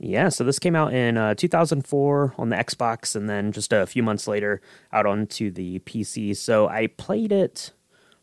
Yeah, 0.00 0.28
so 0.28 0.44
this 0.44 0.58
came 0.60 0.76
out 0.76 0.92
in 0.92 1.16
uh, 1.16 1.34
2004 1.34 2.34
on 2.38 2.50
the 2.50 2.56
Xbox, 2.56 3.16
and 3.16 3.28
then 3.28 3.50
just 3.50 3.72
a 3.72 3.86
few 3.86 4.02
months 4.02 4.28
later 4.28 4.60
out 4.92 5.06
onto 5.06 5.50
the 5.50 5.80
PC. 5.80 6.36
So 6.36 6.68
I 6.68 6.86
played 6.86 7.32
it 7.32 7.72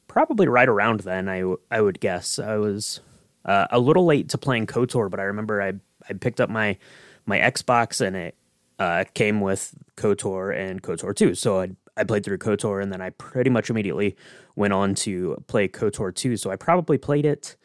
probably 0.08 0.48
right 0.48 0.70
around 0.70 1.02
then. 1.02 1.28
I, 1.28 1.40
w- 1.40 1.60
I 1.70 1.82
would 1.82 2.00
guess 2.00 2.40
I 2.40 2.56
was 2.56 3.02
uh, 3.44 3.68
a 3.72 3.80
little 3.80 4.06
late 4.06 4.30
to 4.30 4.38
playing 4.38 4.68
Kotor, 4.68 5.10
but 5.10 5.20
I 5.20 5.24
remember 5.24 5.62
I 5.62 5.74
I 6.10 6.14
picked 6.14 6.40
up 6.40 6.50
my 6.50 6.78
my 7.26 7.40
Xbox 7.40 8.00
and 8.00 8.16
it 8.16 8.36
uh, 8.80 9.04
came 9.14 9.42
with 9.42 9.74
Kotor 9.98 10.56
and 10.56 10.82
Kotor 10.82 11.14
2. 11.16 11.36
So 11.36 11.60
I 11.60 11.72
I 11.98 12.04
played 12.04 12.24
through 12.24 12.40
Kotor, 12.40 12.82
and 12.82 12.92
then 12.92 13.02
I 13.02 13.12
pretty 13.12 13.50
much 13.50 13.70
immediately 13.70 14.16
went 14.56 14.74
on 14.74 14.96
to 14.96 15.42
play 15.48 15.68
Kotor 15.68 16.14
2. 16.14 16.38
So 16.38 16.52
I 16.52 16.56
probably 16.56 16.98
played 16.98 17.26
it. 17.26 17.56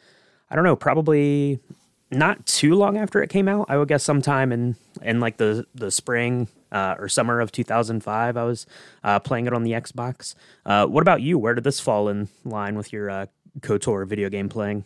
I 0.49 0.55
don't 0.55 0.63
know, 0.63 0.75
probably 0.75 1.59
not 2.11 2.45
too 2.45 2.75
long 2.75 2.97
after 2.97 3.21
it 3.21 3.29
came 3.29 3.47
out. 3.47 3.65
I 3.69 3.77
would 3.77 3.87
guess 3.87 4.03
sometime 4.03 4.51
in 4.51 4.75
in 5.01 5.19
like 5.19 5.37
the 5.37 5.65
the 5.73 5.89
spring 5.91 6.47
uh, 6.71 6.95
or 6.99 7.07
summer 7.07 7.39
of 7.39 7.51
2005. 7.51 8.37
I 8.37 8.43
was 8.43 8.65
uh, 9.03 9.19
playing 9.19 9.47
it 9.47 9.53
on 9.53 9.63
the 9.63 9.71
Xbox. 9.71 10.35
Uh, 10.65 10.85
what 10.85 11.01
about 11.01 11.21
you? 11.21 11.37
Where 11.37 11.53
did 11.53 11.63
this 11.63 11.79
fall 11.79 12.09
in 12.09 12.27
line 12.43 12.75
with 12.75 12.91
your 12.91 13.09
uh, 13.09 13.25
Kotor 13.61 14.05
video 14.07 14.29
game 14.29 14.49
playing? 14.49 14.85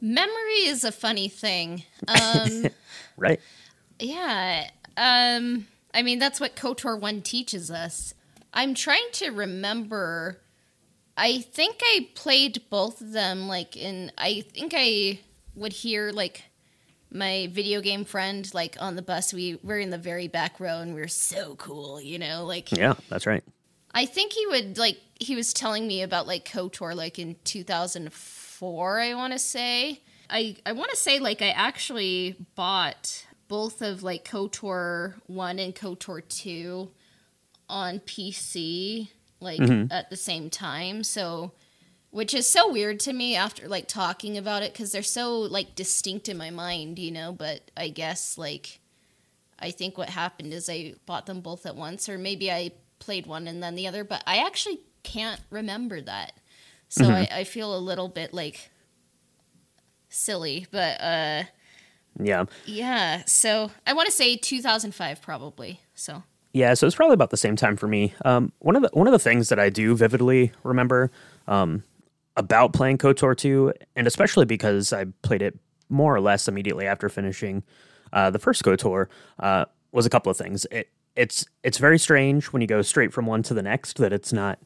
Memory 0.00 0.66
is 0.66 0.84
a 0.84 0.92
funny 0.92 1.28
thing. 1.28 1.82
Um, 2.08 2.66
right. 3.16 3.40
Yeah. 3.98 4.70
Um, 4.96 5.66
I 5.98 6.02
mean, 6.02 6.20
that's 6.20 6.38
what 6.38 6.54
KOTOR 6.54 7.00
1 7.00 7.22
teaches 7.22 7.72
us. 7.72 8.14
I'm 8.54 8.72
trying 8.74 9.10
to 9.14 9.30
remember. 9.30 10.40
I 11.16 11.40
think 11.40 11.80
I 11.82 12.10
played 12.14 12.62
both 12.70 13.00
of 13.00 13.10
them, 13.10 13.48
like, 13.48 13.76
in. 13.76 14.12
I 14.16 14.42
think 14.42 14.74
I 14.76 15.18
would 15.56 15.72
hear 15.72 16.12
like 16.12 16.44
my 17.10 17.48
video 17.50 17.80
game 17.80 18.04
friend 18.04 18.48
like 18.54 18.76
on 18.78 18.94
the 18.94 19.02
bus 19.02 19.32
we 19.32 19.58
were 19.64 19.78
in 19.78 19.90
the 19.90 19.98
very 19.98 20.28
back 20.28 20.60
row 20.60 20.78
and 20.78 20.94
we 20.94 21.00
were 21.00 21.08
so 21.08 21.56
cool 21.56 22.00
you 22.00 22.18
know 22.18 22.44
like 22.44 22.70
yeah 22.70 22.92
that's 23.08 23.26
right 23.26 23.42
i 23.94 24.04
think 24.04 24.34
he 24.34 24.46
would 24.46 24.76
like 24.76 24.98
he 25.18 25.34
was 25.34 25.54
telling 25.54 25.86
me 25.88 26.02
about 26.02 26.26
like 26.26 26.44
kotor 26.44 26.94
like 26.94 27.18
in 27.18 27.34
2004 27.44 29.00
i 29.00 29.14
want 29.14 29.32
to 29.32 29.38
say 29.38 30.02
i 30.28 30.54
i 30.66 30.72
want 30.72 30.90
to 30.90 30.96
say 30.96 31.18
like 31.18 31.40
i 31.40 31.48
actually 31.48 32.36
bought 32.54 33.24
both 33.48 33.82
of 33.82 34.02
like 34.02 34.24
kotor 34.24 35.14
1 35.26 35.58
and 35.58 35.74
kotor 35.74 36.22
2 36.28 36.90
on 37.68 37.98
pc 38.00 39.08
like 39.40 39.60
mm-hmm. 39.60 39.92
at 39.92 40.10
the 40.10 40.16
same 40.16 40.48
time 40.48 41.02
so 41.02 41.52
which 42.10 42.32
is 42.32 42.46
so 42.46 42.70
weird 42.70 43.00
to 43.00 43.12
me 43.12 43.36
after 43.36 43.68
like 43.68 43.86
talking 43.86 44.38
about 44.38 44.62
it 44.62 44.72
because 44.72 44.92
they're 44.92 45.02
so 45.02 45.40
like 45.40 45.74
distinct 45.74 46.28
in 46.28 46.38
my 46.38 46.50
mind, 46.50 46.98
you 46.98 47.10
know. 47.10 47.32
But 47.32 47.70
I 47.76 47.88
guess 47.88 48.38
like 48.38 48.80
I 49.58 49.70
think 49.70 49.98
what 49.98 50.10
happened 50.10 50.52
is 50.52 50.68
I 50.70 50.94
bought 51.06 51.26
them 51.26 51.40
both 51.40 51.66
at 51.66 51.76
once, 51.76 52.08
or 52.08 52.18
maybe 52.18 52.50
I 52.50 52.72
played 52.98 53.26
one 53.26 53.46
and 53.46 53.62
then 53.62 53.74
the 53.74 53.86
other. 53.86 54.04
But 54.04 54.22
I 54.26 54.38
actually 54.38 54.80
can't 55.02 55.40
remember 55.50 56.00
that, 56.00 56.32
so 56.88 57.04
mm-hmm. 57.04 57.32
I, 57.32 57.40
I 57.40 57.44
feel 57.44 57.76
a 57.76 57.78
little 57.78 58.08
bit 58.08 58.32
like 58.32 58.70
silly. 60.08 60.66
But 60.70 61.00
uh, 61.00 61.42
yeah, 62.18 62.44
yeah. 62.66 63.22
So 63.26 63.70
I 63.86 63.92
want 63.92 64.06
to 64.06 64.12
say 64.12 64.36
2005 64.36 65.22
probably. 65.22 65.80
So 65.94 66.22
yeah, 66.52 66.74
so 66.74 66.86
it's 66.86 66.96
probably 66.96 67.14
about 67.14 67.30
the 67.30 67.36
same 67.36 67.56
time 67.56 67.76
for 67.76 67.86
me. 67.86 68.14
Um, 68.24 68.52
one 68.60 68.76
of 68.76 68.82
the 68.82 68.90
one 68.92 69.06
of 69.06 69.12
the 69.12 69.18
things 69.18 69.48
that 69.50 69.58
I 69.58 69.70
do 69.70 69.94
vividly 69.94 70.52
remember 70.62 71.10
um, 71.46 71.82
about 72.36 72.72
playing 72.72 72.98
KOTOR 72.98 73.36
2, 73.36 73.72
and 73.96 74.06
especially 74.06 74.46
because 74.46 74.92
I 74.92 75.06
played 75.22 75.42
it 75.42 75.58
more 75.88 76.14
or 76.14 76.20
less 76.20 76.48
immediately 76.48 76.86
after 76.86 77.08
finishing 77.08 77.62
uh, 78.12 78.30
the 78.30 78.38
first 78.38 78.62
KOTOR, 78.62 79.08
uh, 79.40 79.66
was 79.92 80.06
a 80.06 80.10
couple 80.10 80.30
of 80.30 80.36
things. 80.36 80.66
It, 80.70 80.88
it's 81.16 81.44
it's 81.62 81.78
very 81.78 81.98
strange 81.98 82.46
when 82.46 82.62
you 82.62 82.68
go 82.68 82.80
straight 82.80 83.12
from 83.12 83.26
one 83.26 83.42
to 83.42 83.54
the 83.54 83.62
next 83.62 83.98
that 83.98 84.12
it's 84.12 84.32
not 84.32 84.58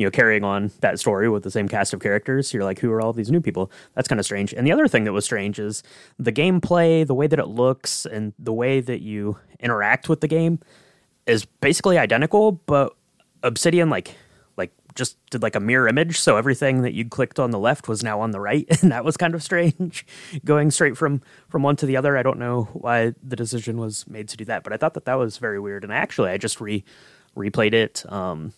you 0.00 0.06
know 0.06 0.10
carrying 0.10 0.44
on 0.44 0.70
that 0.80 0.98
story 0.98 1.28
with 1.28 1.42
the 1.42 1.50
same 1.50 1.68
cast 1.68 1.92
of 1.92 2.00
characters. 2.00 2.54
You're 2.54 2.64
like, 2.64 2.78
who 2.78 2.90
are 2.90 3.02
all 3.02 3.12
these 3.12 3.30
new 3.30 3.42
people? 3.42 3.70
That's 3.94 4.08
kind 4.08 4.18
of 4.18 4.24
strange. 4.24 4.54
And 4.54 4.66
the 4.66 4.72
other 4.72 4.88
thing 4.88 5.04
that 5.04 5.12
was 5.12 5.26
strange 5.26 5.58
is 5.58 5.82
the 6.18 6.32
gameplay, 6.32 7.06
the 7.06 7.14
way 7.14 7.26
that 7.26 7.38
it 7.38 7.48
looks, 7.48 8.06
and 8.06 8.32
the 8.38 8.52
way 8.54 8.80
that 8.80 9.02
you 9.02 9.36
interact 9.60 10.08
with 10.08 10.22
the 10.22 10.26
game 10.26 10.58
is 11.26 11.44
basically 11.44 11.98
identical, 11.98 12.52
but 12.52 12.96
Obsidian 13.42 13.90
like 13.90 14.16
like 14.56 14.72
just 14.94 15.18
did 15.28 15.42
like 15.42 15.54
a 15.54 15.60
mirror 15.60 15.86
image, 15.86 16.18
so 16.18 16.38
everything 16.38 16.80
that 16.80 16.94
you 16.94 17.04
clicked 17.04 17.38
on 17.38 17.50
the 17.50 17.58
left 17.58 17.86
was 17.86 18.02
now 18.02 18.22
on 18.22 18.30
the 18.30 18.40
right, 18.40 18.66
and 18.82 18.90
that 18.92 19.04
was 19.04 19.18
kind 19.18 19.34
of 19.34 19.42
strange, 19.42 20.06
going 20.46 20.70
straight 20.70 20.96
from 20.96 21.20
from 21.50 21.62
one 21.62 21.76
to 21.76 21.84
the 21.84 21.98
other. 21.98 22.16
I 22.16 22.22
don't 22.22 22.38
know 22.38 22.70
why 22.72 23.12
the 23.22 23.36
decision 23.36 23.76
was 23.76 24.06
made 24.08 24.30
to 24.30 24.38
do 24.38 24.46
that, 24.46 24.64
but 24.64 24.72
I 24.72 24.78
thought 24.78 24.94
that 24.94 25.04
that 25.04 25.18
was 25.18 25.36
very 25.36 25.60
weird. 25.60 25.84
And 25.84 25.92
actually, 25.92 26.30
I 26.30 26.38
just 26.38 26.58
re 26.58 26.84
replayed 27.36 27.74
it. 27.74 28.10
Um, 28.10 28.54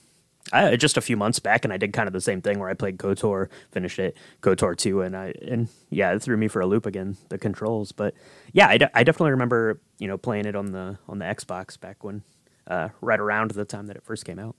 I, 0.52 0.76
just 0.76 0.96
a 0.96 1.00
few 1.00 1.16
months 1.16 1.38
back, 1.38 1.64
and 1.64 1.72
I 1.72 1.78
did 1.78 1.92
kind 1.92 2.06
of 2.06 2.12
the 2.12 2.20
same 2.20 2.42
thing 2.42 2.58
where 2.58 2.68
I 2.68 2.74
played 2.74 2.98
KOTOR, 2.98 3.48
finished 3.70 3.98
it, 3.98 4.16
KOTOR 4.42 4.76
two, 4.76 5.00
and 5.00 5.16
I 5.16 5.32
and 5.42 5.68
yeah, 5.90 6.12
it 6.12 6.22
threw 6.22 6.36
me 6.36 6.48
for 6.48 6.60
a 6.60 6.66
loop 6.66 6.84
again. 6.84 7.16
The 7.30 7.38
controls, 7.38 7.90
but 7.90 8.14
yeah, 8.52 8.68
I, 8.68 8.78
de- 8.78 8.98
I 8.98 9.02
definitely 9.02 9.30
remember 9.32 9.80
you 9.98 10.06
know 10.06 10.18
playing 10.18 10.46
it 10.46 10.54
on 10.54 10.72
the 10.72 10.98
on 11.08 11.18
the 11.18 11.24
Xbox 11.24 11.80
back 11.80 12.04
when 12.04 12.22
uh, 12.66 12.90
right 13.00 13.18
around 13.18 13.52
the 13.52 13.64
time 13.64 13.86
that 13.86 13.96
it 13.96 14.04
first 14.04 14.24
came 14.24 14.38
out. 14.38 14.54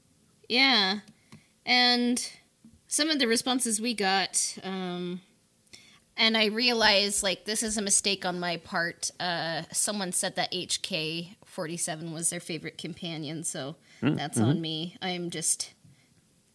Yeah, 0.50 1.00
and 1.66 2.28
some 2.88 3.10
of 3.10 3.20
the 3.20 3.28
responses 3.28 3.80
we 3.80 3.94
got, 3.94 4.58
um, 4.64 5.22
and 6.18 6.36
I 6.36 6.46
realized 6.46 7.22
like 7.22 7.46
this 7.46 7.62
is 7.62 7.78
a 7.78 7.84
mistake 7.84 8.26
on 8.26 8.40
my 8.40 8.58
part. 8.58 9.12
Uh, 9.20 9.62
someone 9.72 10.12
said 10.12 10.36
that 10.38 10.52
HK 10.52 11.36
forty 11.46 11.78
seven 11.78 12.14
was 12.14 12.32
their 12.32 12.40
favorite 12.40 12.80
companion, 12.80 13.44
so 13.44 13.76
mm, 14.02 14.18
that's 14.18 14.40
mm-hmm. 14.40 14.50
on 14.50 14.62
me. 14.62 14.98
I'm 15.00 15.30
just 15.30 15.74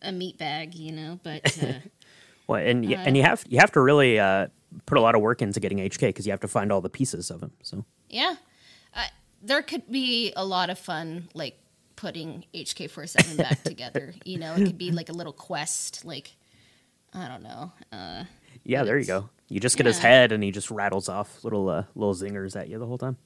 a 0.02 0.12
meat 0.12 0.38
bag, 0.38 0.74
you 0.74 0.92
know. 0.92 1.18
But 1.22 1.58
uh, 1.62 1.72
well, 2.46 2.60
and 2.64 2.84
uh, 2.84 2.96
and 2.96 3.16
you 3.16 3.22
have 3.22 3.44
you 3.48 3.58
have 3.58 3.72
to 3.72 3.80
really 3.80 4.18
uh, 4.18 4.48
put 4.86 4.98
a 4.98 5.00
lot 5.00 5.14
of 5.14 5.20
work 5.20 5.42
into 5.42 5.60
getting 5.60 5.78
HK 5.78 6.00
because 6.00 6.26
you 6.26 6.32
have 6.32 6.40
to 6.40 6.48
find 6.48 6.72
all 6.72 6.80
the 6.80 6.90
pieces 6.90 7.30
of 7.30 7.42
him. 7.42 7.52
So 7.62 7.84
yeah, 8.08 8.36
uh, 8.94 9.06
there 9.42 9.62
could 9.62 9.90
be 9.90 10.32
a 10.36 10.44
lot 10.44 10.70
of 10.70 10.78
fun 10.78 11.28
like 11.34 11.58
putting 11.96 12.44
HK 12.54 12.90
forty 12.90 13.08
seven 13.08 13.36
back 13.36 13.62
together. 13.64 14.14
You 14.24 14.38
know, 14.38 14.54
it 14.54 14.64
could 14.64 14.78
be 14.78 14.90
like 14.90 15.08
a 15.08 15.14
little 15.14 15.32
quest, 15.32 16.04
like 16.04 16.36
I 17.12 17.28
don't 17.28 17.42
know. 17.42 17.72
Uh, 17.92 18.24
yeah, 18.64 18.84
there 18.84 18.98
you 18.98 19.06
go. 19.06 19.30
You 19.48 19.60
just 19.60 19.76
get 19.76 19.86
yeah. 19.86 19.92
his 19.92 19.98
head, 19.98 20.32
and 20.32 20.42
he 20.42 20.50
just 20.50 20.70
rattles 20.70 21.08
off 21.08 21.42
little 21.42 21.68
uh, 21.68 21.84
little 21.94 22.14
zingers 22.14 22.54
at 22.54 22.68
you 22.68 22.78
the 22.78 22.86
whole 22.86 22.98
time. 22.98 23.16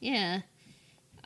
Yeah. 0.00 0.40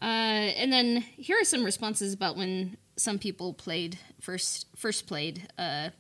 Uh, 0.03 0.53
and 0.59 0.73
then 0.73 0.97
here 1.17 1.41
are 1.41 1.45
some 1.45 1.65
responses 1.65 2.13
about 2.13 2.37
when 2.37 2.77
some 2.97 3.19
people 3.19 3.53
played 3.53 3.99
first 4.21 4.67
first 4.77 5.07
played 5.07 5.49
uh, 5.59 5.91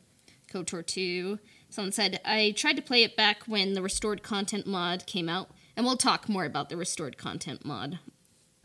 KOTOR 0.52 0.86
2. 0.86 1.38
Someone 1.68 1.92
said, 1.92 2.20
I 2.24 2.54
tried 2.56 2.76
to 2.76 2.82
play 2.82 3.02
it 3.02 3.16
back 3.16 3.42
when 3.46 3.72
the 3.72 3.82
restored 3.82 4.22
content 4.22 4.66
mod 4.66 5.06
came 5.06 5.28
out, 5.28 5.50
and 5.76 5.84
we'll 5.84 5.96
talk 5.96 6.28
more 6.28 6.44
about 6.44 6.68
the 6.68 6.76
restored 6.76 7.18
content 7.18 7.64
mod. 7.64 7.98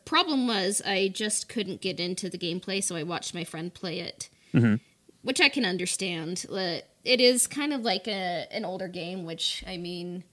Problem 0.05 0.47
was, 0.47 0.81
I 0.85 1.07
just 1.07 1.49
couldn't 1.49 1.81
get 1.81 1.99
into 1.99 2.29
the 2.29 2.37
gameplay, 2.37 2.83
so 2.83 2.95
I 2.95 3.03
watched 3.03 3.33
my 3.33 3.43
friend 3.43 3.73
play 3.73 3.99
it, 3.99 4.29
mm-hmm. 4.53 4.75
which 5.23 5.41
I 5.41 5.49
can 5.49 5.65
understand. 5.65 6.45
It 6.51 7.21
is 7.21 7.47
kind 7.47 7.73
of 7.73 7.81
like 7.81 8.07
a, 8.07 8.47
an 8.51 8.65
older 8.65 8.87
game, 8.87 9.25
which, 9.25 9.63
I 9.67 9.77
mean, 9.77 10.23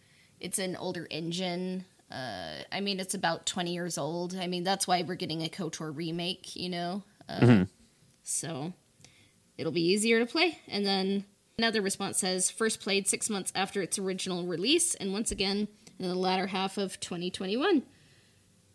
it's 0.40 0.58
an 0.58 0.76
older 0.76 1.06
engine. 1.10 1.86
Uh, 2.10 2.62
I 2.70 2.80
mean, 2.80 3.00
it's 3.00 3.14
about 3.14 3.46
20 3.46 3.72
years 3.72 3.96
old. 3.98 4.36
I 4.36 4.46
mean, 4.46 4.64
that's 4.64 4.86
why 4.86 5.02
we're 5.02 5.14
getting 5.14 5.42
a 5.42 5.48
KOTOR 5.48 5.96
remake, 5.96 6.54
you 6.56 6.68
know? 6.68 7.02
Uh, 7.28 7.40
mm-hmm. 7.40 7.62
So 8.28 8.72
it'll 9.56 9.72
be 9.72 9.86
easier 9.86 10.18
to 10.18 10.26
play. 10.26 10.58
And 10.68 10.84
then 10.84 11.24
another 11.58 11.80
response 11.80 12.18
says 12.18 12.50
first 12.50 12.80
played 12.80 13.08
six 13.08 13.30
months 13.30 13.52
after 13.54 13.80
its 13.82 13.98
original 13.98 14.46
release, 14.46 14.94
and 14.94 15.12
once 15.12 15.30
again 15.30 15.68
in 15.98 16.08
the 16.08 16.14
latter 16.14 16.48
half 16.48 16.76
of 16.76 17.00
2021. 17.00 17.82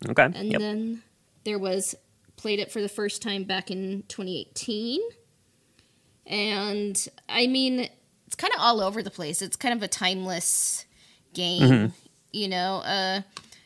Okay. 0.09 0.23
And 0.23 0.51
yep. 0.51 0.59
then 0.59 1.03
there 1.43 1.59
was 1.59 1.93
played 2.37 2.59
it 2.59 2.71
for 2.71 2.81
the 2.81 2.89
first 2.89 3.21
time 3.21 3.43
back 3.43 3.69
in 3.69 4.03
2018. 4.07 4.99
And 6.25 7.07
I 7.29 7.47
mean, 7.47 7.87
it's 8.25 8.35
kind 8.35 8.53
of 8.53 8.59
all 8.61 8.81
over 8.81 9.03
the 9.03 9.11
place. 9.11 9.41
It's 9.41 9.55
kind 9.55 9.75
of 9.75 9.83
a 9.83 9.87
timeless 9.87 10.85
game. 11.33 11.61
Mm-hmm 11.61 11.95
you 12.31 12.47
know 12.47 12.77
uh 12.77 13.21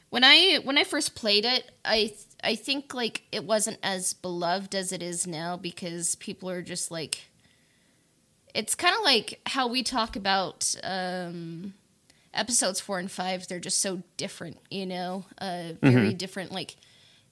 when 0.09 0.23
i 0.23 0.59
when 0.63 0.77
i 0.77 0.83
first 0.83 1.15
played 1.15 1.45
it 1.45 1.69
i 1.83 2.13
i 2.45 2.55
think 2.55 2.93
like 2.93 3.23
it 3.31 3.43
wasn't 3.43 3.77
as 3.83 4.13
beloved 4.13 4.73
as 4.75 4.91
it 4.91 5.01
is 5.01 5.27
now 5.27 5.57
because 5.57 6.15
people 6.15 6.49
are 6.49 6.61
just 6.61 6.91
like 6.91 7.29
it's 8.53 8.75
kind 8.75 8.95
of 8.95 9.03
like 9.03 9.41
how 9.47 9.67
we 9.67 9.83
talk 9.83 10.15
about 10.15 10.75
um 10.83 11.73
episodes 12.33 12.79
4 12.79 12.99
and 12.99 13.11
5 13.11 13.47
they're 13.47 13.59
just 13.59 13.81
so 13.81 14.01
different 14.17 14.57
you 14.69 14.85
know 14.85 15.25
uh 15.39 15.73
very 15.81 16.09
mm-hmm. 16.09 16.17
different 16.17 16.51
like 16.51 16.75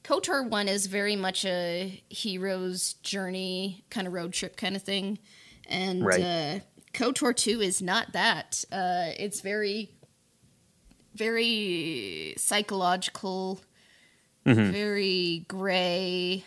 kotor 0.04 0.48
1 0.48 0.68
is 0.68 0.88
very 0.88 1.16
much 1.16 1.46
a 1.46 2.02
hero's 2.10 2.94
journey 3.04 3.84
kind 3.90 4.08
of 4.08 4.14
road 4.14 4.34
trip 4.34 4.58
kind 4.58 4.76
of 4.76 4.82
thing 4.82 5.20
and 5.68 6.06
right. 6.06 6.22
uh 6.22 6.60
kotor 6.94 7.36
2 7.36 7.62
is 7.62 7.82
not 7.82 8.14
that 8.14 8.64
uh 8.72 9.12
it's 9.18 9.42
very 9.42 9.90
very 11.16 12.34
psychological, 12.38 13.62
mm-hmm. 14.46 14.72
very 14.72 15.46
gray. 15.48 16.44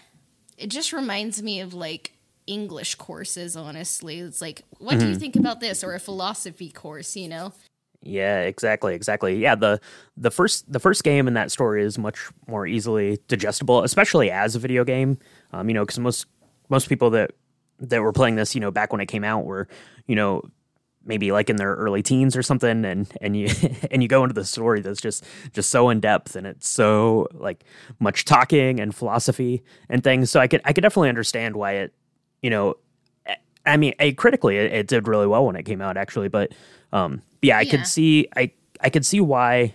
It 0.59 0.69
just 0.69 0.93
reminds 0.93 1.43
me 1.43 1.61
of 1.61 1.75
like 1.75 2.13
English 2.47 2.95
courses, 2.97 3.57
honestly. 3.57 4.21
It's 4.21 4.41
like, 4.41 4.63
what 4.79 4.93
mm-hmm. 4.93 4.99
do 4.99 5.05
you 5.07 5.13
mm-hmm. 5.13 5.21
think 5.21 5.37
about 5.37 5.61
this? 5.61 5.83
Or 5.83 5.95
a 5.95 6.01
philosophy 6.01 6.71
course, 6.71 7.17
you 7.17 7.29
know? 7.29 7.53
Yeah, 8.03 8.43
exactly, 8.43 8.95
exactly. 8.95 9.37
Yeah, 9.39 9.57
the 9.57 9.81
the 10.17 10.31
first 10.31 10.71
the 10.73 10.79
first 10.79 11.03
game 11.03 11.27
in 11.27 11.35
that 11.35 11.51
story 11.51 11.83
is 11.83 11.99
much 11.99 12.31
more 12.47 12.67
easily 12.67 13.19
digestible, 13.27 13.83
especially 13.83 14.31
as 14.31 14.55
a 14.55 14.59
video 14.61 14.85
game. 14.85 15.19
Um, 15.53 15.69
you 15.69 15.75
know, 15.75 15.85
because 15.85 15.99
most 15.99 16.27
most 16.69 16.89
people 16.89 17.11
that 17.11 17.33
that 17.81 18.03
were 18.03 18.13
playing 18.13 18.37
this, 18.37 18.55
you 18.55 18.61
know, 18.61 18.71
back 18.71 18.93
when 18.93 19.01
it 19.01 19.07
came 19.07 19.25
out, 19.25 19.45
were 19.45 19.67
you 20.07 20.15
know 20.15 20.43
maybe 21.07 21.33
like 21.33 21.49
in 21.49 21.57
their 21.57 21.75
early 21.75 22.03
teens 22.03 22.37
or 22.37 22.43
something 22.43 22.85
and 22.85 23.11
and 23.21 23.37
you 23.37 23.49
and 23.91 24.03
you 24.03 24.09
go 24.09 24.23
into 24.23 24.35
the 24.35 24.45
story 24.45 24.81
that's 24.81 25.01
just 25.01 25.25
just 25.53 25.71
so 25.71 25.89
in 25.89 26.01
depth 26.01 26.37
and 26.37 26.47
it's 26.47 26.69
so 26.69 27.29
like 27.33 27.65
much 27.99 28.25
talking 28.25 28.81
and 28.81 28.95
philosophy 28.95 29.63
and 29.89 30.03
things 30.03 30.31
so 30.31 30.41
i 30.41 30.47
could 30.47 30.61
i 30.65 30.73
could 30.73 30.83
definitely 30.83 31.09
understand 31.09 31.57
why 31.57 31.73
it 31.73 31.95
you 32.43 32.51
know 32.51 32.75
i 33.65 33.77
mean 33.77 33.95
a, 33.99 34.13
critically 34.13 34.57
it, 34.57 34.73
it, 34.73 34.87
did 34.87 35.07
really 35.09 35.27
well 35.27 35.47
when 35.47 35.57
it 35.57 35.65
came 35.65 35.81
out 35.81 35.97
actually 35.97 36.29
but 36.29 36.53
um 36.93 37.23
yeah 37.43 37.59
i 37.59 37.63
yeah. 37.63 37.71
could 37.71 37.87
see 37.87 38.29
i 38.37 38.51
i 38.81 38.91
could 38.91 39.07
see 39.07 39.21
why 39.21 39.73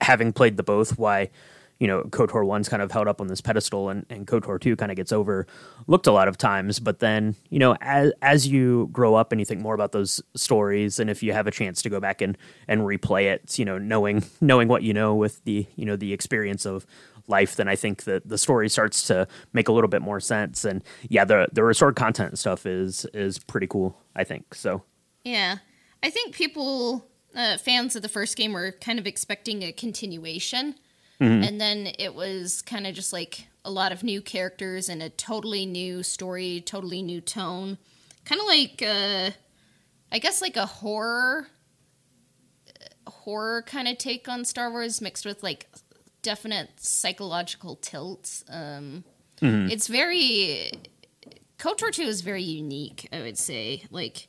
having 0.00 0.32
played 0.32 0.56
the 0.56 0.62
both 0.62 0.98
why 0.98 1.30
you 1.78 1.86
know, 1.86 2.02
KOTOR 2.04 2.44
1's 2.44 2.68
kind 2.68 2.82
of 2.82 2.90
held 2.90 3.06
up 3.06 3.20
on 3.20 3.26
this 3.26 3.40
pedestal 3.40 3.90
and, 3.90 4.06
and 4.08 4.26
KOTOR 4.26 4.60
2 4.60 4.76
kind 4.76 4.90
of 4.90 4.96
gets 4.96 5.12
overlooked 5.12 6.06
a 6.06 6.12
lot 6.12 6.26
of 6.26 6.38
times. 6.38 6.78
But 6.80 7.00
then, 7.00 7.34
you 7.50 7.58
know, 7.58 7.76
as, 7.80 8.12
as 8.22 8.48
you 8.48 8.88
grow 8.92 9.14
up 9.14 9.30
and 9.30 9.40
you 9.40 9.44
think 9.44 9.60
more 9.60 9.74
about 9.74 9.92
those 9.92 10.22
stories, 10.34 10.98
and 10.98 11.10
if 11.10 11.22
you 11.22 11.32
have 11.32 11.46
a 11.46 11.50
chance 11.50 11.82
to 11.82 11.90
go 11.90 12.00
back 12.00 12.22
and, 12.22 12.38
and 12.66 12.82
replay 12.82 13.24
it, 13.24 13.58
you 13.58 13.64
know, 13.64 13.78
knowing 13.78 14.24
knowing 14.40 14.68
what 14.68 14.82
you 14.82 14.94
know 14.94 15.14
with 15.14 15.44
the, 15.44 15.66
you 15.76 15.84
know, 15.84 15.96
the 15.96 16.12
experience 16.12 16.64
of 16.64 16.86
life, 17.28 17.56
then 17.56 17.68
I 17.68 17.76
think 17.76 18.04
that 18.04 18.28
the 18.28 18.38
story 18.38 18.68
starts 18.68 19.06
to 19.08 19.26
make 19.52 19.68
a 19.68 19.72
little 19.72 19.88
bit 19.88 20.02
more 20.02 20.20
sense. 20.20 20.64
And 20.64 20.82
yeah, 21.08 21.24
the 21.24 21.48
the 21.52 21.62
restored 21.62 21.96
content 21.96 22.38
stuff 22.38 22.64
is 22.66 23.04
is 23.12 23.38
pretty 23.38 23.66
cool, 23.66 23.98
I 24.14 24.24
think. 24.24 24.54
So 24.54 24.82
Yeah. 25.24 25.58
I 26.02 26.10
think 26.10 26.34
people 26.34 27.06
uh, 27.34 27.58
fans 27.58 27.96
of 27.96 28.02
the 28.02 28.08
first 28.08 28.36
game 28.36 28.52
were 28.52 28.72
kind 28.72 28.98
of 28.98 29.06
expecting 29.06 29.62
a 29.62 29.72
continuation 29.72 30.76
Mm-hmm. 31.20 31.42
And 31.42 31.60
then 31.60 31.88
it 31.98 32.14
was 32.14 32.62
kind 32.62 32.86
of 32.86 32.94
just 32.94 33.12
like 33.12 33.46
a 33.64 33.70
lot 33.70 33.92
of 33.92 34.02
new 34.02 34.20
characters 34.20 34.88
and 34.88 35.02
a 35.02 35.08
totally 35.08 35.66
new 35.66 36.02
story, 36.02 36.62
totally 36.64 37.02
new 37.02 37.20
tone. 37.20 37.78
Kind 38.24 38.40
of 38.40 38.46
like, 38.46 38.82
uh, 38.82 39.30
I 40.12 40.18
guess, 40.18 40.42
like 40.42 40.56
a 40.56 40.66
horror, 40.66 41.48
horror 43.06 43.62
kind 43.62 43.88
of 43.88 43.98
take 43.98 44.28
on 44.28 44.44
Star 44.44 44.70
Wars 44.70 45.00
mixed 45.00 45.24
with 45.24 45.42
like 45.42 45.68
definite 46.22 46.70
psychological 46.76 47.76
tilts. 47.76 48.44
Um, 48.48 49.04
mm-hmm. 49.40 49.70
It's 49.70 49.88
very. 49.88 50.70
KOTOR 51.58 51.90
2 51.90 52.02
is 52.02 52.20
very 52.20 52.42
unique, 52.42 53.08
I 53.10 53.20
would 53.20 53.38
say, 53.38 53.84
like 53.90 54.28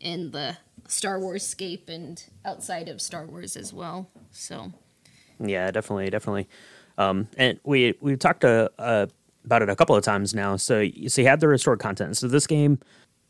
in 0.00 0.32
the 0.32 0.58
Star 0.86 1.18
Wars 1.18 1.46
scape 1.46 1.88
and 1.88 2.22
outside 2.44 2.90
of 2.90 3.00
Star 3.00 3.24
Wars 3.24 3.56
as 3.56 3.72
well. 3.72 4.10
So. 4.30 4.72
Yeah, 5.40 5.70
definitely, 5.70 6.10
definitely. 6.10 6.48
Um, 6.96 7.28
and 7.36 7.60
we 7.64 7.94
we 8.00 8.16
talked 8.16 8.44
uh, 8.44 8.68
uh, 8.78 9.06
about 9.44 9.62
it 9.62 9.68
a 9.68 9.76
couple 9.76 9.94
of 9.96 10.04
times 10.04 10.34
now. 10.34 10.56
So 10.56 10.84
so 11.06 11.20
you 11.22 11.28
had 11.28 11.40
the 11.40 11.48
restored 11.48 11.78
content. 11.78 12.16
So 12.16 12.28
this 12.28 12.46
game, 12.46 12.80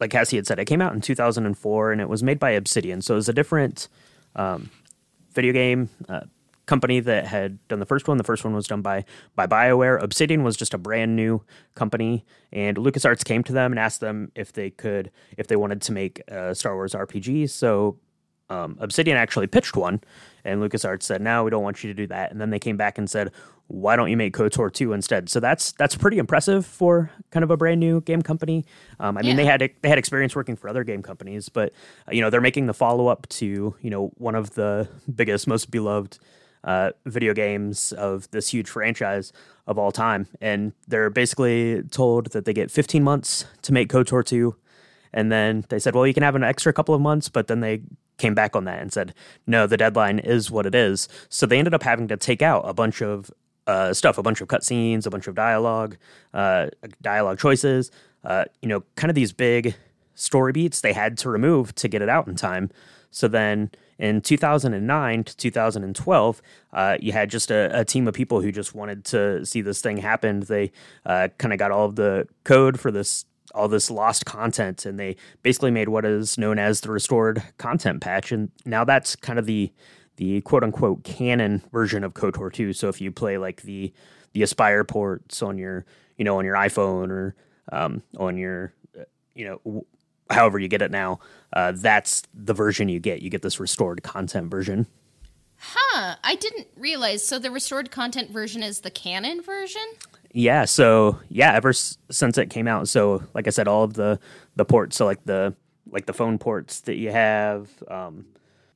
like 0.00 0.10
Cassie 0.10 0.36
had 0.36 0.46
said, 0.46 0.58
it 0.58 0.64
came 0.64 0.80
out 0.80 0.94
in 0.94 1.00
2004 1.00 1.92
and 1.92 2.00
it 2.00 2.08
was 2.08 2.22
made 2.22 2.38
by 2.38 2.50
Obsidian. 2.50 3.02
So 3.02 3.14
it 3.14 3.16
was 3.16 3.28
a 3.28 3.32
different 3.34 3.88
um, 4.34 4.70
video 5.34 5.52
game 5.52 5.90
uh, 6.08 6.22
company 6.66 7.00
that 7.00 7.26
had 7.26 7.58
done 7.68 7.80
the 7.80 7.86
first 7.86 8.08
one. 8.08 8.16
The 8.16 8.24
first 8.24 8.44
one 8.44 8.54
was 8.54 8.66
done 8.66 8.82
by 8.82 9.04
by 9.34 9.46
BioWare. 9.46 10.02
Obsidian 10.02 10.44
was 10.44 10.56
just 10.56 10.72
a 10.72 10.78
brand 10.78 11.14
new 11.14 11.42
company, 11.74 12.24
and 12.52 12.76
LucasArts 12.76 13.24
came 13.24 13.42
to 13.44 13.52
them 13.52 13.72
and 13.72 13.78
asked 13.78 14.00
them 14.00 14.32
if 14.34 14.52
they 14.52 14.70
could 14.70 15.10
if 15.36 15.46
they 15.46 15.56
wanted 15.56 15.82
to 15.82 15.92
make 15.92 16.22
a 16.28 16.54
Star 16.54 16.74
Wars 16.74 16.94
RPG. 16.94 17.50
So 17.50 17.98
um, 18.50 18.76
Obsidian 18.80 19.16
actually 19.16 19.46
pitched 19.46 19.76
one, 19.76 20.00
and 20.44 20.60
LucasArts 20.60 21.02
said, 21.02 21.20
"No, 21.20 21.44
we 21.44 21.50
don't 21.50 21.62
want 21.62 21.82
you 21.84 21.88
to 21.88 21.94
do 21.94 22.06
that." 22.08 22.30
And 22.30 22.40
then 22.40 22.50
they 22.50 22.58
came 22.58 22.76
back 22.76 22.98
and 22.98 23.08
said, 23.08 23.30
"Why 23.66 23.96
don't 23.96 24.10
you 24.10 24.16
make 24.16 24.34
KOTOR 24.34 24.72
two 24.72 24.92
instead?" 24.92 25.28
So 25.28 25.40
that's 25.40 25.72
that's 25.72 25.94
pretty 25.94 26.18
impressive 26.18 26.64
for 26.64 27.10
kind 27.30 27.44
of 27.44 27.50
a 27.50 27.56
brand 27.56 27.80
new 27.80 28.00
game 28.00 28.22
company. 28.22 28.64
Um, 29.00 29.18
I 29.18 29.22
mean, 29.22 29.36
they 29.36 29.44
had 29.44 29.60
they 29.82 29.88
had 29.88 29.98
experience 29.98 30.34
working 30.34 30.56
for 30.56 30.68
other 30.68 30.84
game 30.84 31.02
companies, 31.02 31.48
but 31.48 31.72
uh, 32.08 32.12
you 32.12 32.20
know 32.20 32.30
they're 32.30 32.40
making 32.40 32.66
the 32.66 32.74
follow 32.74 33.08
up 33.08 33.28
to 33.30 33.74
you 33.80 33.90
know 33.90 34.12
one 34.16 34.34
of 34.34 34.54
the 34.54 34.88
biggest, 35.14 35.46
most 35.46 35.70
beloved 35.70 36.18
uh, 36.64 36.90
video 37.06 37.34
games 37.34 37.92
of 37.92 38.30
this 38.30 38.48
huge 38.48 38.68
franchise 38.68 39.32
of 39.66 39.78
all 39.78 39.92
time, 39.92 40.26
and 40.40 40.72
they're 40.86 41.10
basically 41.10 41.82
told 41.90 42.32
that 42.32 42.44
they 42.44 42.52
get 42.52 42.70
15 42.70 43.02
months 43.02 43.44
to 43.62 43.72
make 43.72 43.90
KOTOR 43.90 44.24
two. 44.24 44.56
And 45.12 45.32
then 45.32 45.64
they 45.68 45.78
said, 45.78 45.94
well, 45.94 46.06
you 46.06 46.14
can 46.14 46.22
have 46.22 46.34
an 46.34 46.44
extra 46.44 46.72
couple 46.72 46.94
of 46.94 47.00
months, 47.00 47.28
but 47.28 47.46
then 47.46 47.60
they 47.60 47.82
came 48.18 48.34
back 48.34 48.54
on 48.56 48.64
that 48.64 48.80
and 48.80 48.92
said, 48.92 49.14
no, 49.46 49.66
the 49.66 49.76
deadline 49.76 50.18
is 50.18 50.50
what 50.50 50.66
it 50.66 50.74
is. 50.74 51.08
So 51.28 51.46
they 51.46 51.58
ended 51.58 51.74
up 51.74 51.82
having 51.82 52.08
to 52.08 52.16
take 52.16 52.42
out 52.42 52.62
a 52.68 52.74
bunch 52.74 53.00
of 53.00 53.30
uh, 53.66 53.92
stuff, 53.92 54.18
a 54.18 54.22
bunch 54.22 54.40
of 54.40 54.48
cutscenes, 54.48 55.06
a 55.06 55.10
bunch 55.10 55.26
of 55.26 55.34
dialogue, 55.34 55.96
uh, 56.34 56.68
dialogue 57.02 57.38
choices, 57.38 57.90
uh, 58.24 58.44
you 58.62 58.68
know, 58.68 58.82
kind 58.96 59.10
of 59.10 59.14
these 59.14 59.32
big 59.32 59.76
story 60.14 60.52
beats 60.52 60.80
they 60.80 60.92
had 60.92 61.16
to 61.16 61.30
remove 61.30 61.72
to 61.76 61.86
get 61.86 62.02
it 62.02 62.08
out 62.08 62.26
in 62.26 62.34
time. 62.34 62.70
So 63.10 63.28
then 63.28 63.70
in 63.98 64.20
2009 64.20 65.24
to 65.24 65.36
2012, 65.36 66.42
uh, 66.72 66.96
you 67.00 67.12
had 67.12 67.30
just 67.30 67.50
a, 67.50 67.80
a 67.80 67.84
team 67.84 68.08
of 68.08 68.14
people 68.14 68.40
who 68.40 68.52
just 68.52 68.74
wanted 68.74 69.04
to 69.06 69.46
see 69.46 69.60
this 69.60 69.80
thing 69.80 69.98
happen. 69.98 70.40
They 70.40 70.72
uh, 71.06 71.28
kind 71.38 71.52
of 71.52 71.58
got 71.58 71.70
all 71.70 71.86
of 71.86 71.96
the 71.96 72.26
code 72.44 72.78
for 72.80 72.90
this 72.90 73.24
all 73.54 73.68
this 73.68 73.90
lost 73.90 74.24
content 74.26 74.84
and 74.86 74.98
they 74.98 75.16
basically 75.42 75.70
made 75.70 75.88
what 75.88 76.04
is 76.04 76.38
known 76.38 76.58
as 76.58 76.80
the 76.80 76.90
restored 76.90 77.42
content 77.58 78.00
patch 78.00 78.32
and 78.32 78.50
now 78.64 78.84
that's 78.84 79.16
kind 79.16 79.38
of 79.38 79.46
the 79.46 79.72
the 80.16 80.40
quote 80.42 80.64
unquote 80.64 81.04
canon 81.04 81.62
version 81.72 82.04
of 82.04 82.14
KOTOR 82.14 82.52
2 82.52 82.72
so 82.72 82.88
if 82.88 83.00
you 83.00 83.10
play 83.10 83.38
like 83.38 83.62
the 83.62 83.92
the 84.32 84.42
Aspyr 84.42 84.86
ports 84.86 85.42
on 85.42 85.58
your 85.58 85.84
you 86.16 86.24
know 86.24 86.38
on 86.38 86.44
your 86.44 86.54
iPhone 86.56 87.10
or 87.10 87.34
um, 87.72 88.02
on 88.18 88.36
your 88.36 88.72
uh, 88.98 89.04
you 89.34 89.44
know 89.44 89.60
w- 89.64 89.84
however 90.30 90.58
you 90.58 90.68
get 90.68 90.82
it 90.82 90.90
now 90.90 91.20
uh, 91.52 91.72
that's 91.74 92.22
the 92.34 92.54
version 92.54 92.88
you 92.88 93.00
get 93.00 93.22
you 93.22 93.30
get 93.30 93.42
this 93.42 93.60
restored 93.60 94.02
content 94.02 94.50
version 94.50 94.86
Huh, 95.60 96.14
I 96.22 96.36
didn't 96.36 96.68
realize. 96.76 97.26
So 97.26 97.38
the 97.38 97.50
restored 97.50 97.90
content 97.90 98.30
version 98.30 98.62
is 98.62 98.80
the 98.80 98.90
canon 98.90 99.42
version? 99.42 99.82
Yeah, 100.32 100.66
so 100.66 101.18
yeah, 101.28 101.54
ever 101.54 101.70
s- 101.70 101.98
since 102.10 102.36
it 102.38 102.50
came 102.50 102.68
out, 102.68 102.88
so 102.88 103.22
like 103.34 103.46
I 103.46 103.50
said, 103.50 103.66
all 103.68 103.84
of 103.84 103.94
the 103.94 104.18
the 104.56 104.64
ports, 104.64 104.96
so 104.96 105.04
like 105.06 105.24
the 105.24 105.54
like 105.90 106.06
the 106.06 106.12
phone 106.12 106.38
ports 106.38 106.80
that 106.82 106.96
you 106.96 107.10
have, 107.10 107.70
um, 107.88 108.26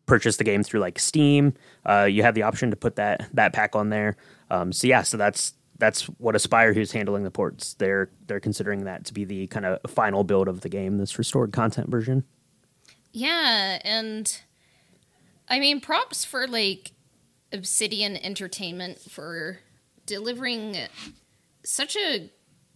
purchase 0.07 0.39
the 0.39 0.45
game 0.45 0.63
through 0.63 0.81
like 0.81 0.99
Steam. 0.99 1.53
Uh, 1.85 2.05
you 2.05 2.23
have 2.23 2.35
the 2.35 2.43
option 2.43 2.71
to 2.71 2.77
put 2.77 2.97
that 2.97 3.29
that 3.35 3.53
pack 3.53 3.77
on 3.77 3.91
there. 3.91 4.17
Um, 4.51 4.73
so 4.73 4.87
yeah, 4.87 5.03
so 5.03 5.17
that's 5.17 5.53
that's 5.79 6.05
what 6.05 6.35
Aspyr, 6.35 6.75
who's 6.75 6.93
handling 6.93 7.25
the 7.25 7.31
ports, 7.31 7.75
they're 7.75 8.09
they're 8.27 8.41
considering 8.41 8.85
that 8.85 9.05
to 9.07 9.13
be 9.15 9.25
the 9.25 9.47
kind 9.49 9.67
of 9.67 9.79
final 9.91 10.25
build 10.25 10.49
of 10.49 10.61
the 10.63 10.69
game, 10.69 10.97
this 10.99 11.19
restored 11.19 11.53
content 11.53 11.91
version. 11.91 12.25
Yeah, 13.13 13.79
and 13.85 14.41
I 15.49 15.59
mean, 15.61 15.81
props 15.81 16.25
for 16.25 16.47
like 16.47 16.93
Obsidian 17.53 18.17
Entertainment 18.17 18.99
for 19.01 19.59
delivering 20.07 20.77
such 21.65 21.97
a 21.97 22.31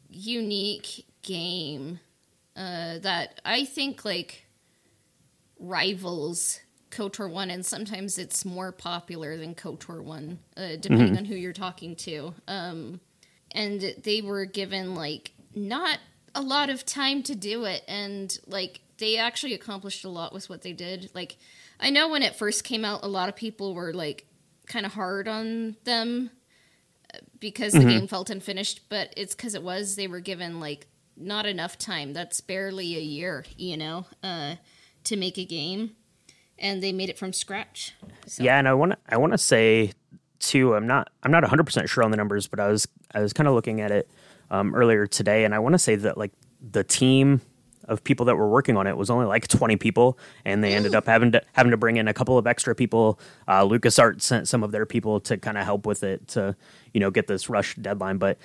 unique 0.08 1.06
game 1.22 2.00
uh, 2.56 2.98
that 2.98 3.40
I 3.44 3.64
think 3.64 4.04
like 4.04 4.46
rivals 5.58 6.60
KOTOR 6.90 7.30
1, 7.30 7.50
and 7.50 7.66
sometimes 7.66 8.16
it's 8.16 8.44
more 8.44 8.72
popular 8.72 9.36
than 9.36 9.54
KOTOR 9.54 10.02
1, 10.02 10.38
uh, 10.56 10.68
depending 10.80 11.18
on 11.18 11.24
who 11.26 11.34
you're 11.34 11.52
talking 11.52 11.94
to. 11.96 12.32
Um, 12.48 13.00
and 13.52 13.94
they 14.02 14.22
were 14.22 14.44
given 14.44 14.94
like 14.94 15.32
not 15.54 15.98
a 16.34 16.40
lot 16.40 16.70
of 16.70 16.84
time 16.84 17.22
to 17.24 17.34
do 17.34 17.64
it 17.64 17.82
and 17.88 18.38
like 18.46 18.80
they 18.98 19.16
actually 19.16 19.54
accomplished 19.54 20.04
a 20.04 20.08
lot 20.08 20.34
with 20.34 20.50
what 20.50 20.60
they 20.60 20.72
did 20.74 21.10
like 21.14 21.38
i 21.80 21.88
know 21.88 22.08
when 22.10 22.22
it 22.22 22.36
first 22.36 22.62
came 22.62 22.84
out 22.84 23.00
a 23.02 23.08
lot 23.08 23.28
of 23.30 23.34
people 23.34 23.74
were 23.74 23.94
like 23.94 24.26
kind 24.66 24.84
of 24.84 24.92
hard 24.92 25.26
on 25.26 25.76
them 25.84 26.30
because 27.38 27.72
the 27.72 27.84
game 27.84 28.06
felt 28.06 28.30
unfinished 28.30 28.88
but 28.88 29.12
it's 29.16 29.34
because 29.34 29.54
it 29.54 29.62
was 29.62 29.96
they 29.96 30.06
were 30.06 30.20
given 30.20 30.60
like 30.60 30.86
not 31.16 31.46
enough 31.46 31.78
time 31.78 32.12
that's 32.12 32.40
barely 32.40 32.96
a 32.96 33.00
year 33.00 33.44
you 33.56 33.76
know 33.76 34.06
uh, 34.22 34.54
to 35.04 35.16
make 35.16 35.38
a 35.38 35.44
game 35.44 35.92
and 36.58 36.82
they 36.82 36.92
made 36.92 37.08
it 37.08 37.18
from 37.18 37.32
scratch 37.32 37.94
so. 38.26 38.42
Yeah, 38.42 38.58
and 38.58 38.68
I 38.68 38.74
want 38.74 38.92
to 38.92 38.98
I 39.08 39.16
want 39.16 39.32
to 39.32 39.38
say 39.38 39.92
too. 40.38 40.74
I'm 40.74 40.86
not 40.86 41.10
I'm 41.22 41.30
not 41.30 41.42
100 41.42 41.64
percent 41.64 41.88
sure 41.88 42.04
on 42.04 42.10
the 42.10 42.16
numbers, 42.16 42.46
but 42.46 42.60
I 42.60 42.68
was 42.68 42.86
I 43.14 43.20
was 43.20 43.32
kind 43.32 43.48
of 43.48 43.54
looking 43.54 43.80
at 43.80 43.90
it 43.90 44.10
um, 44.50 44.74
earlier 44.74 45.06
today, 45.06 45.44
and 45.44 45.54
I 45.54 45.58
want 45.58 45.74
to 45.74 45.78
say 45.78 45.96
that 45.96 46.18
like 46.18 46.32
the 46.60 46.84
team 46.84 47.40
of 47.88 48.02
people 48.04 48.26
that 48.26 48.36
were 48.36 48.48
working 48.48 48.76
on 48.76 48.86
it 48.86 48.96
was 48.96 49.10
only 49.10 49.26
like 49.26 49.48
20 49.48 49.76
people, 49.76 50.18
and 50.44 50.62
they 50.62 50.74
ended 50.74 50.94
up 50.94 51.06
having 51.06 51.32
to 51.32 51.42
having 51.52 51.70
to 51.70 51.76
bring 51.76 51.96
in 51.96 52.08
a 52.08 52.14
couple 52.14 52.38
of 52.38 52.46
extra 52.46 52.74
people. 52.74 53.18
Uh, 53.48 53.64
LucasArts 53.64 54.22
sent 54.22 54.48
some 54.48 54.62
of 54.62 54.72
their 54.72 54.86
people 54.86 55.20
to 55.20 55.36
kind 55.36 55.58
of 55.58 55.64
help 55.64 55.86
with 55.86 56.02
it 56.02 56.26
to 56.28 56.56
you 56.92 57.00
know 57.00 57.10
get 57.10 57.26
this 57.26 57.48
rush 57.48 57.74
deadline, 57.76 58.18
but. 58.18 58.38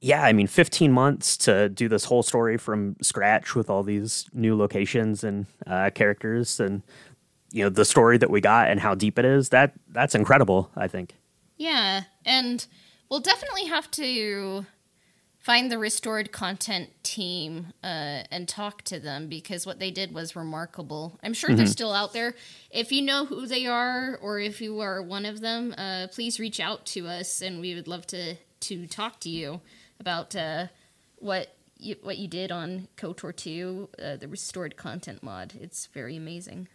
Yeah, 0.00 0.22
I 0.22 0.32
mean, 0.32 0.46
15 0.46 0.92
months 0.92 1.36
to 1.38 1.68
do 1.68 1.88
this 1.88 2.04
whole 2.04 2.22
story 2.22 2.56
from 2.56 2.94
scratch 3.02 3.56
with 3.56 3.68
all 3.68 3.82
these 3.82 4.26
new 4.32 4.56
locations 4.56 5.24
and 5.24 5.46
uh, 5.66 5.90
characters 5.92 6.60
and 6.60 6.82
you 7.50 7.64
know 7.64 7.68
the 7.68 7.84
story 7.84 8.16
that 8.16 8.30
we 8.30 8.40
got 8.40 8.70
and 8.70 8.78
how 8.78 8.94
deep 8.94 9.18
it 9.18 9.24
is 9.24 9.48
that 9.48 9.72
that's 9.88 10.14
incredible 10.14 10.70
i 10.76 10.86
think 10.86 11.14
Yeah, 11.58 12.04
and 12.24 12.64
we'll 13.10 13.20
definitely 13.20 13.66
have 13.66 13.90
to 13.92 14.64
find 15.48 15.72
the 15.72 15.78
restored 15.78 16.30
content 16.30 16.90
team 17.02 17.72
uh, 17.82 18.20
and 18.30 18.46
talk 18.46 18.82
to 18.82 19.00
them 19.00 19.28
because 19.28 19.64
what 19.64 19.78
they 19.78 19.90
did 19.90 20.12
was 20.12 20.36
remarkable. 20.36 21.18
I'm 21.22 21.32
sure 21.32 21.54
they're 21.54 21.64
still 21.64 21.94
out 21.94 22.12
there. 22.12 22.34
If 22.70 22.92
you 22.92 23.00
know 23.00 23.24
who 23.24 23.46
they 23.46 23.64
are 23.64 24.18
or 24.20 24.38
if 24.38 24.60
you 24.60 24.80
are 24.80 25.00
one 25.00 25.24
of 25.24 25.40
them, 25.40 25.74
uh, 25.78 26.08
please 26.12 26.38
reach 26.38 26.60
out 26.60 26.84
to 26.88 27.06
us 27.06 27.40
and 27.40 27.62
we 27.62 27.74
would 27.74 27.88
love 27.88 28.06
to 28.08 28.34
to 28.60 28.86
talk 28.86 29.20
to 29.20 29.30
you 29.30 29.62
about 29.98 30.36
uh, 30.36 30.66
what 31.16 31.56
you, 31.78 31.96
what 32.02 32.18
you 32.18 32.28
did 32.28 32.52
on 32.52 32.88
KOTOR 32.98 33.34
2, 33.34 33.88
uh, 34.02 34.16
the 34.16 34.28
restored 34.28 34.76
content 34.76 35.22
mod. 35.22 35.54
It's 35.58 35.86
very 35.86 36.14
amazing. 36.16 36.68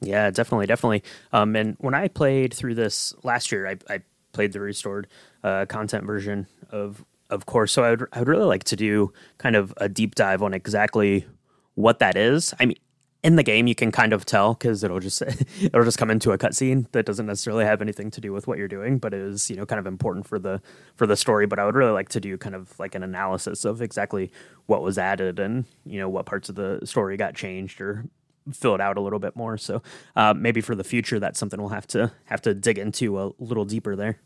yeah 0.00 0.30
definitely 0.30 0.66
definitely 0.66 1.02
um, 1.32 1.56
and 1.56 1.76
when 1.80 1.94
i 1.94 2.06
played 2.06 2.54
through 2.54 2.74
this 2.74 3.14
last 3.24 3.50
year 3.50 3.66
i, 3.66 3.76
I 3.94 4.02
played 4.32 4.52
the 4.52 4.60
restored 4.60 5.08
uh, 5.44 5.66
content 5.66 6.04
version 6.04 6.46
of 6.70 7.04
of 7.32 7.46
course. 7.46 7.72
So 7.72 7.82
I 7.82 7.90
would, 7.90 8.06
I 8.12 8.18
would 8.20 8.28
really 8.28 8.44
like 8.44 8.64
to 8.64 8.76
do 8.76 9.12
kind 9.38 9.56
of 9.56 9.74
a 9.78 9.88
deep 9.88 10.14
dive 10.14 10.42
on 10.42 10.54
exactly 10.54 11.26
what 11.74 11.98
that 11.98 12.16
is. 12.16 12.54
I 12.60 12.66
mean 12.66 12.76
in 13.22 13.36
the 13.36 13.42
game 13.44 13.68
you 13.68 13.74
can 13.74 13.92
kind 13.92 14.12
of 14.12 14.26
tell 14.26 14.54
because 14.54 14.82
it'll 14.82 14.98
just 14.98 15.22
it'll 15.62 15.84
just 15.84 15.98
come 15.98 16.10
into 16.10 16.32
a 16.32 16.38
cutscene 16.38 16.90
that 16.90 17.06
doesn't 17.06 17.26
necessarily 17.26 17.64
have 17.64 17.80
anything 17.80 18.10
to 18.10 18.20
do 18.20 18.32
with 18.32 18.48
what 18.48 18.58
you're 18.58 18.66
doing 18.66 18.98
but 18.98 19.14
is 19.14 19.48
you 19.48 19.54
know 19.54 19.64
kind 19.64 19.78
of 19.78 19.86
important 19.86 20.26
for 20.26 20.38
the 20.38 20.60
for 20.96 21.06
the 21.06 21.16
story. 21.16 21.46
But 21.46 21.58
i 21.58 21.64
would 21.64 21.76
really 21.76 21.92
like 21.92 22.08
to 22.10 22.20
do 22.20 22.36
kind 22.36 22.54
of 22.54 22.78
like 22.78 22.94
an 22.94 23.02
analysis 23.02 23.64
of 23.64 23.80
exactly 23.80 24.30
what 24.66 24.82
was 24.82 24.98
added 24.98 25.38
and 25.38 25.64
you 25.84 25.98
know 25.98 26.08
what 26.08 26.26
parts 26.26 26.48
of 26.48 26.56
the 26.56 26.80
story 26.84 27.16
got 27.16 27.34
changed 27.34 27.80
or 27.80 28.04
filled 28.52 28.80
out 28.80 28.96
a 28.96 29.00
little 29.00 29.20
bit 29.20 29.36
more. 29.36 29.56
So 29.56 29.82
uh, 30.16 30.34
maybe 30.34 30.60
for 30.60 30.74
the 30.74 30.84
future 30.84 31.20
that's 31.20 31.38
something 31.38 31.60
we'll 31.60 31.70
have 31.70 31.86
to 31.88 32.12
have 32.24 32.42
to 32.42 32.54
dig 32.54 32.78
into 32.78 33.20
a 33.20 33.30
little 33.38 33.64
deeper 33.64 33.94
there. 33.94 34.18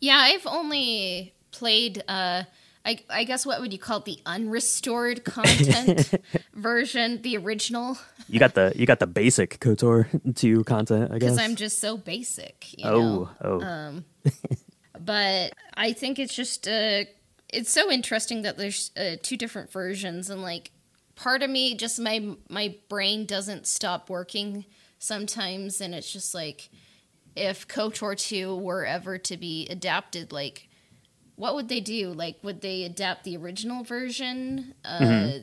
Yeah, 0.00 0.16
I've 0.16 0.46
only 0.46 1.34
played 1.54 2.02
uh 2.08 2.42
I, 2.86 2.98
I 3.08 3.24
guess 3.24 3.46
what 3.46 3.62
would 3.62 3.72
you 3.72 3.78
call 3.78 4.00
it 4.00 4.04
the 4.04 4.18
unrestored 4.26 5.24
content 5.24 6.12
version, 6.54 7.22
the 7.22 7.38
original, 7.38 7.96
you 8.28 8.38
got 8.38 8.52
the 8.52 8.74
you 8.76 8.84
got 8.84 8.98
the 8.98 9.06
basic 9.06 9.58
kotor 9.58 10.06
2 10.34 10.64
content 10.64 11.10
i 11.10 11.18
guess 11.18 11.30
because 11.32 11.38
I'm 11.38 11.56
just 11.56 11.80
so 11.80 11.96
basic. 11.96 12.74
You 12.76 12.84
know? 12.84 13.30
oh 13.42 13.60
oh 13.62 14.30
But 15.00 15.52
I 15.74 15.92
think 15.92 16.18
it's 16.18 16.34
just 16.34 16.68
uh, 16.68 17.04
it's 17.52 17.70
so 17.70 17.90
interesting 17.90 18.42
that 18.42 18.56
there's 18.56 18.90
uh, 18.96 19.16
two 19.22 19.36
different 19.36 19.70
versions, 19.72 20.30
and 20.30 20.42
like 20.42 20.70
part 21.14 21.42
of 21.42 21.50
me, 21.50 21.74
just 21.74 21.98
my 22.00 22.36
my 22.48 22.76
brain 22.88 23.26
doesn't 23.26 23.66
stop 23.66 24.08
working 24.08 24.64
sometimes, 24.98 25.80
and 25.80 25.94
it's 25.94 26.12
just 26.12 26.34
like 26.34 26.70
if 27.36 27.66
KOTOR 27.66 28.16
two 28.16 28.56
were 28.56 28.86
ever 28.86 29.18
to 29.18 29.36
be 29.36 29.66
adapted, 29.68 30.32
like 30.32 30.68
what 31.36 31.54
would 31.54 31.68
they 31.68 31.80
do? 31.80 32.12
Like, 32.12 32.36
would 32.42 32.60
they 32.60 32.84
adapt 32.84 33.24
the 33.24 33.36
original 33.36 33.84
version, 33.84 34.74
uh, 34.84 35.38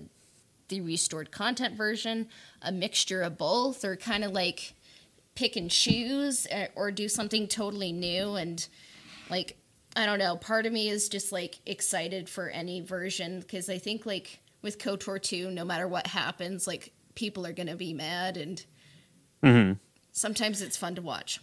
the 0.70 0.82
restored 0.82 1.32
content 1.32 1.76
version, 1.76 2.28
a 2.62 2.72
mixture 2.72 3.22
of 3.22 3.38
both, 3.38 3.84
or 3.84 3.96
kind 3.96 4.24
of 4.24 4.32
like 4.32 4.74
pick 5.36 5.56
and 5.56 5.70
choose, 5.70 6.48
or 6.76 6.92
do 6.92 7.10
something 7.10 7.48
totally 7.48 7.92
new? 7.92 8.36
And 8.36 8.66
like, 9.30 9.58
I 9.96 10.06
don't 10.06 10.20
know. 10.20 10.38
Part 10.38 10.66
of 10.66 10.72
me 10.72 10.90
is 10.90 11.10
just 11.10 11.32
like 11.32 11.60
excited 11.66 12.30
for 12.30 12.48
any 12.50 12.80
version 12.80 13.42
because 13.42 13.70
I 13.70 13.78
think 13.78 14.06
like 14.06 14.40
with 14.62 14.78
KOTOR 14.80 15.22
two, 15.22 15.52
no 15.52 15.66
matter 15.66 15.88
what 15.88 16.08
happens, 16.08 16.68
like 16.68 16.94
people 17.16 17.46
are 17.46 17.54
gonna 17.54 17.76
be 17.76 17.94
mad 17.94 18.38
and 18.38 18.64
sometimes 20.14 20.62
it's 20.62 20.78
fun 20.78 20.96
to 20.96 21.02
watch. 21.02 21.40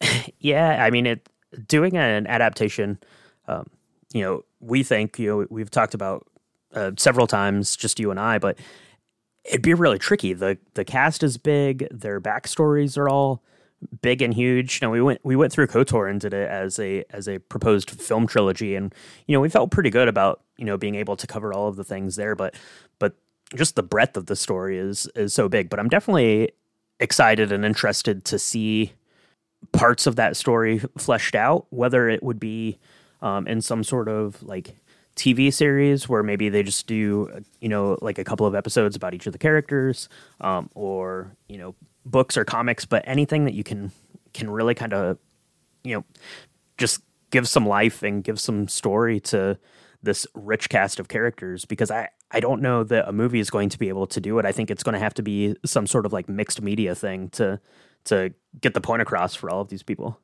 Yeah, 0.40 0.84
I 0.84 0.90
mean, 0.90 1.06
it 1.06 1.28
doing 1.68 1.96
an 1.96 2.26
adaptation. 2.26 2.98
Um, 3.46 3.70
you 4.12 4.22
know, 4.22 4.44
we 4.60 4.82
think 4.82 5.18
you 5.18 5.28
know 5.28 5.46
we've 5.50 5.70
talked 5.70 5.94
about 5.94 6.26
uh, 6.74 6.92
several 6.96 7.26
times, 7.26 7.76
just 7.76 8.00
you 8.00 8.10
and 8.10 8.20
I, 8.20 8.38
but 8.38 8.58
it'd 9.44 9.62
be 9.62 9.74
really 9.74 9.98
tricky. 9.98 10.32
the 10.32 10.58
The 10.74 10.84
cast 10.84 11.22
is 11.22 11.36
big. 11.36 11.88
Their 11.90 12.20
backstories 12.20 12.96
are 12.96 13.08
all 13.08 13.42
big 14.00 14.22
and 14.22 14.32
huge. 14.32 14.80
You 14.80 14.86
know, 14.86 14.92
we 14.92 15.02
went 15.02 15.20
we 15.24 15.36
went 15.36 15.52
through 15.52 15.66
Kotor 15.66 16.10
and 16.10 16.20
did 16.20 16.34
it 16.34 16.48
as 16.48 16.78
a 16.78 17.04
as 17.10 17.28
a 17.28 17.38
proposed 17.38 17.90
film 17.90 18.26
trilogy, 18.26 18.74
and 18.74 18.94
you 19.26 19.36
know 19.36 19.40
we 19.40 19.48
felt 19.48 19.70
pretty 19.70 19.90
good 19.90 20.08
about 20.08 20.42
you 20.56 20.64
know 20.64 20.76
being 20.76 20.94
able 20.94 21.16
to 21.16 21.26
cover 21.26 21.52
all 21.52 21.68
of 21.68 21.76
the 21.76 21.84
things 21.84 22.16
there. 22.16 22.34
But 22.34 22.54
but 22.98 23.14
just 23.54 23.76
the 23.76 23.82
breadth 23.82 24.16
of 24.16 24.26
the 24.26 24.36
story 24.36 24.78
is 24.78 25.08
is 25.14 25.34
so 25.34 25.48
big. 25.48 25.68
But 25.68 25.80
I'm 25.80 25.88
definitely 25.88 26.52
excited 27.00 27.50
and 27.50 27.64
interested 27.64 28.24
to 28.26 28.38
see 28.38 28.92
parts 29.72 30.06
of 30.06 30.16
that 30.16 30.36
story 30.36 30.80
fleshed 30.98 31.34
out, 31.34 31.66
whether 31.70 32.08
it 32.08 32.22
would 32.22 32.40
be 32.40 32.78
um, 33.22 33.46
in 33.46 33.62
some 33.62 33.82
sort 33.82 34.08
of 34.08 34.42
like 34.42 34.76
TV 35.16 35.52
series 35.52 36.08
where 36.08 36.22
maybe 36.22 36.48
they 36.48 36.62
just 36.62 36.86
do, 36.86 37.42
you 37.60 37.68
know, 37.68 37.96
like 38.02 38.18
a 38.18 38.24
couple 38.24 38.46
of 38.46 38.54
episodes 38.54 38.96
about 38.96 39.14
each 39.14 39.26
of 39.26 39.32
the 39.32 39.38
characters, 39.38 40.08
um, 40.40 40.68
or 40.74 41.34
you 41.48 41.56
know, 41.56 41.74
books 42.04 42.36
or 42.36 42.44
comics, 42.44 42.84
but 42.84 43.02
anything 43.06 43.44
that 43.44 43.54
you 43.54 43.64
can 43.64 43.92
can 44.34 44.50
really 44.50 44.74
kind 44.74 44.92
of, 44.92 45.18
you 45.84 45.94
know, 45.94 46.04
just 46.78 47.02
give 47.30 47.48
some 47.48 47.66
life 47.66 48.02
and 48.02 48.24
give 48.24 48.38
some 48.38 48.68
story 48.68 49.20
to 49.20 49.58
this 50.02 50.26
rich 50.34 50.68
cast 50.68 50.98
of 50.98 51.08
characters 51.08 51.64
because 51.64 51.90
I, 51.90 52.08
I 52.30 52.40
don't 52.40 52.60
know 52.60 52.82
that 52.84 53.08
a 53.08 53.12
movie 53.12 53.40
is 53.40 53.50
going 53.50 53.68
to 53.68 53.78
be 53.78 53.88
able 53.88 54.06
to 54.08 54.20
do 54.20 54.38
it. 54.38 54.44
I 54.44 54.52
think 54.52 54.70
it's 54.70 54.82
going 54.82 54.94
to 54.94 54.98
have 54.98 55.14
to 55.14 55.22
be 55.22 55.54
some 55.64 55.86
sort 55.86 56.06
of 56.06 56.12
like 56.12 56.28
mixed 56.28 56.60
media 56.60 56.94
thing 56.94 57.28
to 57.30 57.60
to 58.04 58.34
get 58.60 58.74
the 58.74 58.80
point 58.80 59.00
across 59.00 59.34
for 59.34 59.48
all 59.48 59.60
of 59.60 59.68
these 59.68 59.82
people. 59.82 60.18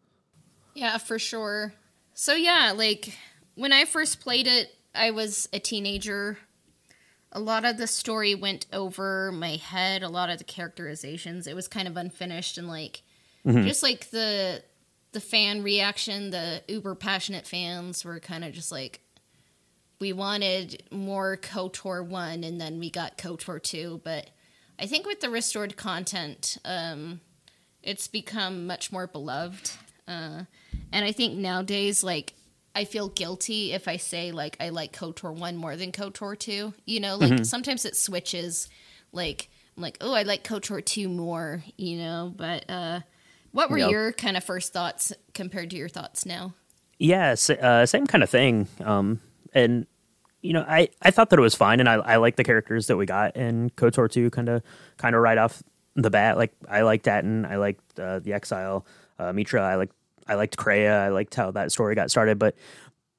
Yeah, 0.75 0.99
for 0.99 1.19
sure. 1.19 1.75
So 2.21 2.35
yeah, 2.35 2.73
like 2.75 3.17
when 3.55 3.73
I 3.73 3.85
first 3.85 4.21
played 4.21 4.49
it, 4.49 4.75
I 4.93 5.13
was 5.13 5.49
a 5.53 5.61
teenager. 5.61 6.37
A 7.31 7.39
lot 7.39 7.65
of 7.65 7.77
the 7.77 7.87
story 7.87 8.35
went 8.35 8.67
over 8.73 9.31
my 9.31 9.55
head, 9.55 10.03
a 10.03 10.09
lot 10.09 10.29
of 10.29 10.39
the 10.39 10.45
characterizations. 10.45 11.47
It 11.47 11.55
was 11.55 11.69
kind 11.69 11.87
of 11.87 11.97
unfinished 11.97 12.59
and 12.59 12.67
like 12.67 13.05
mm-hmm. 13.47 13.63
just 13.69 13.85
like 13.85 14.11
the 14.11 14.65
the 15.13 15.21
fan 15.21 15.63
reaction, 15.63 16.31
the 16.31 16.65
uber 16.67 16.97
passionate 16.97 17.47
fans 17.47 18.05
were 18.05 18.19
kind 18.19 18.45
of 18.45 18.53
just 18.53 18.73
like 18.73 19.01
we 20.01 20.13
wanted 20.13 20.83
more 20.91 21.37
KOTOR 21.37 22.05
1 22.05 22.43
and 22.43 22.61
then 22.61 22.81
we 22.81 22.91
got 22.91 23.17
KOTOR 23.17 23.63
2, 23.63 24.01
but 24.03 24.29
I 24.77 24.87
think 24.87 25.07
with 25.07 25.21
the 25.21 25.31
restored 25.31 25.77
content, 25.77 26.59
um, 26.65 27.21
it's 27.81 28.09
become 28.09 28.67
much 28.67 28.91
more 28.91 29.07
beloved. 29.07 29.71
Uh, 30.09 30.45
and 30.93 31.05
I 31.05 31.13
think 31.13 31.35
nowadays, 31.35 32.03
like, 32.03 32.35
I 32.75 32.85
feel 32.85 33.09
guilty 33.09 33.73
if 33.73 33.89
I 33.89 33.97
say, 33.97 34.33
like, 34.33 34.57
I 34.61 34.71
like 34.71 34.93
KOTOR 34.93 35.35
1 35.35 35.57
more 35.57 35.77
than 35.77 35.93
KOTOR 35.93 36.39
2. 36.39 36.75
You 36.87 37.01
know, 37.01 37.17
like, 37.17 37.33
mm-hmm. 37.33 37.43
sometimes 37.45 37.85
it 37.85 37.97
switches. 37.97 38.69
Like, 39.13 39.51
I'm 39.77 39.83
like, 39.83 39.99
oh, 40.01 40.13
I 40.13 40.23
like 40.23 40.45
KOTOR 40.45 40.85
2 40.85 41.09
more, 41.09 41.63
you 41.77 41.99
know, 41.99 42.33
but 42.35 42.69
uh, 42.71 43.01
what 43.53 43.71
were 43.71 43.79
yep. 43.79 43.91
your 43.91 44.13
kind 44.13 44.37
of 44.37 44.45
first 44.45 44.73
thoughts 44.73 45.13
compared 45.35 45.71
to 45.71 45.77
your 45.77 45.89
thoughts 45.89 46.27
now? 46.27 46.55
Yeah, 46.99 47.37
uh, 47.61 47.87
same 47.87 48.07
kind 48.07 48.25
of 48.25 48.31
thing. 48.31 48.67
Um, 48.81 49.21
and 49.53 49.87
you 50.43 50.53
know, 50.53 50.65
I, 50.69 50.89
I 51.03 51.11
thought 51.11 51.31
that 51.31 51.39
it 51.39 51.43
was 51.43 51.55
fine, 51.55 51.81
and 51.81 51.89
I 51.89 51.95
I 51.95 52.17
like 52.17 52.37
the 52.37 52.45
characters 52.45 52.87
that 52.89 52.97
we 52.97 53.07
got 53.07 53.37
in 53.37 53.71
Kotor 53.71 54.11
2, 54.11 54.31
kind 54.31 54.49
of 54.49 54.63
kind 54.97 55.15
of 55.15 55.23
right 55.23 55.39
off 55.39 55.63
the 55.95 56.11
bat. 56.11 56.37
Like 56.37 56.53
I 56.69 56.83
liked 56.83 57.09
Atton, 57.09 57.45
I 57.45 57.57
liked 57.57 57.99
uh, 57.99 58.21
the 58.21 58.33
Exile, 58.33 58.87
uh, 59.19 59.33
Meetra, 59.33 59.61
I 59.61 59.77
like 59.77 59.91
I 60.29 60.35
liked 60.35 60.57
Kreia, 60.57 61.01
I 61.01 61.09
liked 61.09 61.35
how 61.35 61.51
that 61.53 61.73
story 61.73 61.95
got 61.95 62.11
started. 62.11 62.39
But 62.39 62.55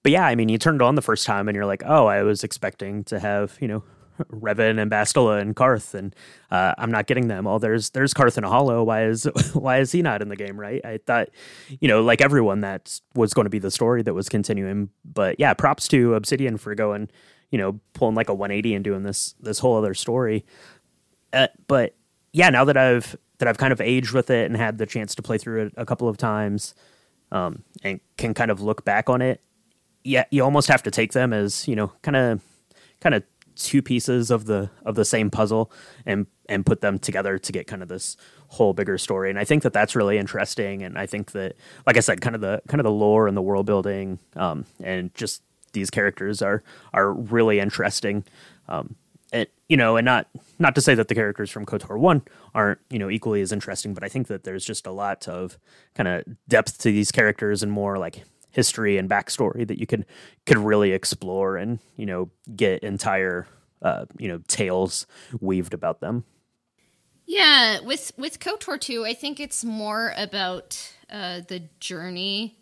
but 0.04 0.12
yeah, 0.12 0.26
I 0.26 0.36
mean, 0.36 0.50
you 0.50 0.58
turned 0.58 0.82
on 0.82 0.95
the 0.95 1.02
first 1.02 1.26
time, 1.26 1.48
and 1.48 1.56
you're 1.56 1.65
like, 1.65 1.84
oh, 1.86 2.06
I 2.06 2.24
was 2.24 2.43
expecting 2.43 3.04
to 3.06 3.19
have 3.19 3.58
you 3.60 3.67
know 3.67 3.84
Revan 4.32 4.80
and 4.80 4.91
Bastila 4.91 5.41
and 5.41 5.56
Carth, 5.56 5.93
and 5.93 6.15
uh, 6.52 6.74
I'm 6.78 6.91
not 6.91 7.08
getting 7.08 7.28
them. 7.28 7.48
Oh, 7.48 7.60
there's 7.60 7.91
there's 7.91 8.13
Carth 8.13 8.38
and 8.38 8.45
Hollow. 8.45 8.84
Why 8.84 9.06
is 9.06 9.26
why 9.54 9.80
is 9.80 9.91
he 9.91 10.02
not 10.02 10.22
in 10.22 10.30
the 10.30 10.36
game? 10.36 10.60
Right? 10.60 10.84
I 10.86 11.00
thought, 11.06 11.30
you 11.80 11.88
know, 11.88 12.02
like 12.02 12.22
everyone, 12.22 12.62
that 12.62 13.00
was 13.15 13.34
going 13.34 13.45
to 13.45 13.50
be 13.50 13.60
the 13.60 13.72
story 13.72 14.02
that 14.04 14.13
was 14.13 14.30
continuing. 14.30 14.89
But 15.06 15.39
yeah, 15.39 15.54
props 15.54 15.88
to 15.89 16.15
Obsidian 16.15 16.58
for 16.58 16.76
going, 16.76 17.10
you 17.52 17.58
know, 17.58 17.80
pulling 17.93 18.15
like 18.15 18.30
a 18.30 18.34
180 18.34 18.76
and 18.76 18.84
doing 18.84 19.04
this 19.04 19.36
this 19.39 19.60
whole 19.60 19.78
other 19.78 19.93
story. 19.93 20.45
Uh, 21.34 21.48
but 21.67 21.95
yeah, 22.32 22.50
now 22.50 22.65
that 22.65 22.78
I've 22.78 23.15
that 23.39 23.48
I've 23.48 23.58
kind 23.58 23.72
of 23.74 23.82
aged 23.82 24.13
with 24.13 24.30
it 24.30 24.45
and 24.45 24.58
had 24.58 24.78
the 24.78 24.86
chance 24.86 25.15
to 25.15 25.22
play 25.22 25.38
through 25.38 25.67
it 25.67 25.74
a 25.78 25.86
couple 25.86 26.08
of 26.08 26.17
times, 26.17 26.76
um, 27.32 27.63
and 27.84 28.00
can 28.18 28.34
kind 28.34 28.52
of 28.52 28.62
look 28.62 28.86
back 28.86 29.10
on 29.10 29.22
it, 29.22 29.42
yeah, 30.04 30.26
you 30.32 30.44
almost 30.44 30.68
have 30.68 30.84
to 30.84 30.92
take 30.92 31.13
them 31.13 31.34
as 31.34 31.68
you 31.68 31.76
know, 31.76 31.92
kind 32.02 32.15
of 32.15 32.42
kind 33.02 33.15
of 33.15 33.24
two 33.56 33.82
pieces 33.82 34.32
of 34.32 34.46
the 34.46 34.70
of 34.86 34.96
the 34.96 35.06
same 35.06 35.30
puzzle 35.30 35.72
and 36.06 36.26
and 36.48 36.65
put 36.65 36.82
them 36.82 36.98
together 36.98 37.38
to 37.38 37.52
get 37.52 37.68
kind 37.68 37.84
of 37.84 37.89
this 37.89 38.15
whole 38.48 38.74
bigger 38.74 38.98
story. 38.98 39.30
And 39.30 39.38
i 39.38 39.44
think 39.44 39.63
that 39.63 39.74
that's 39.74 39.96
really 39.96 40.18
interesting. 40.18 40.82
And 40.82 40.98
i 40.98 41.06
think 41.06 41.34
that 41.34 41.56
like 41.86 41.98
i 41.98 42.00
said 42.00 42.22
kind 42.22 42.36
of 42.36 42.42
the 42.42 42.62
kind 42.68 42.80
of 42.80 42.86
the 42.86 42.92
lore 42.92 43.28
and 43.28 43.36
the 43.36 43.42
world 43.42 43.65
building 43.65 44.20
um, 44.36 44.65
and 44.82 45.13
just 45.13 45.44
these 45.74 45.89
characters 45.89 46.42
are 46.42 46.63
are 46.94 47.13
really 47.13 47.60
interesting 47.60 48.24
um, 48.68 48.96
you 49.69 49.77
know 49.77 49.95
and 49.95 50.05
not 50.05 50.27
not 50.58 50.75
to 50.75 50.82
say 50.82 50.93
that 50.93 51.08
the 51.08 51.15
characters 51.15 51.49
from 51.49 51.65
kotor 51.65 51.97
1 51.97 52.21
aren't 52.53 52.79
you 52.89 52.99
know 52.99 53.10
equally 53.10 53.41
as 53.41 53.51
interesting 53.51 53.93
but 53.93 54.03
i 54.03 54.10
think 54.10 54.27
that 54.27 54.43
there's 54.43 54.65
just 54.65 54.86
a 54.86 54.91
lot 54.91 55.27
of 55.27 55.58
kind 55.95 56.08
of 56.08 56.23
depth 56.47 56.79
to 56.79 56.91
these 56.91 57.12
characters 57.12 57.63
and 57.63 57.71
more 57.71 57.97
like 57.97 58.23
history 58.51 58.97
and 58.97 59.10
backstory 59.10 59.67
that 59.67 59.79
you 59.79 59.88
could 59.88 60.05
could 60.45 60.58
really 60.58 60.91
explore 60.91 61.55
and 61.55 61.79
you 61.95 62.05
know 62.05 62.29
get 62.55 62.84
entire 62.84 63.47
uh, 63.82 64.05
you 64.17 64.27
know 64.27 64.41
tales 64.47 65.08
weaved 65.39 65.73
about 65.73 66.01
them. 66.01 66.23
Yeah, 67.25 67.79
with 67.82 68.12
with 68.17 68.39
Kotor 68.39 68.79
2, 68.79 69.05
I 69.05 69.13
think 69.13 69.39
it's 69.39 69.63
more 69.63 70.13
about 70.17 70.93
uh, 71.10 71.41
the 71.47 71.63
journey 71.79 72.58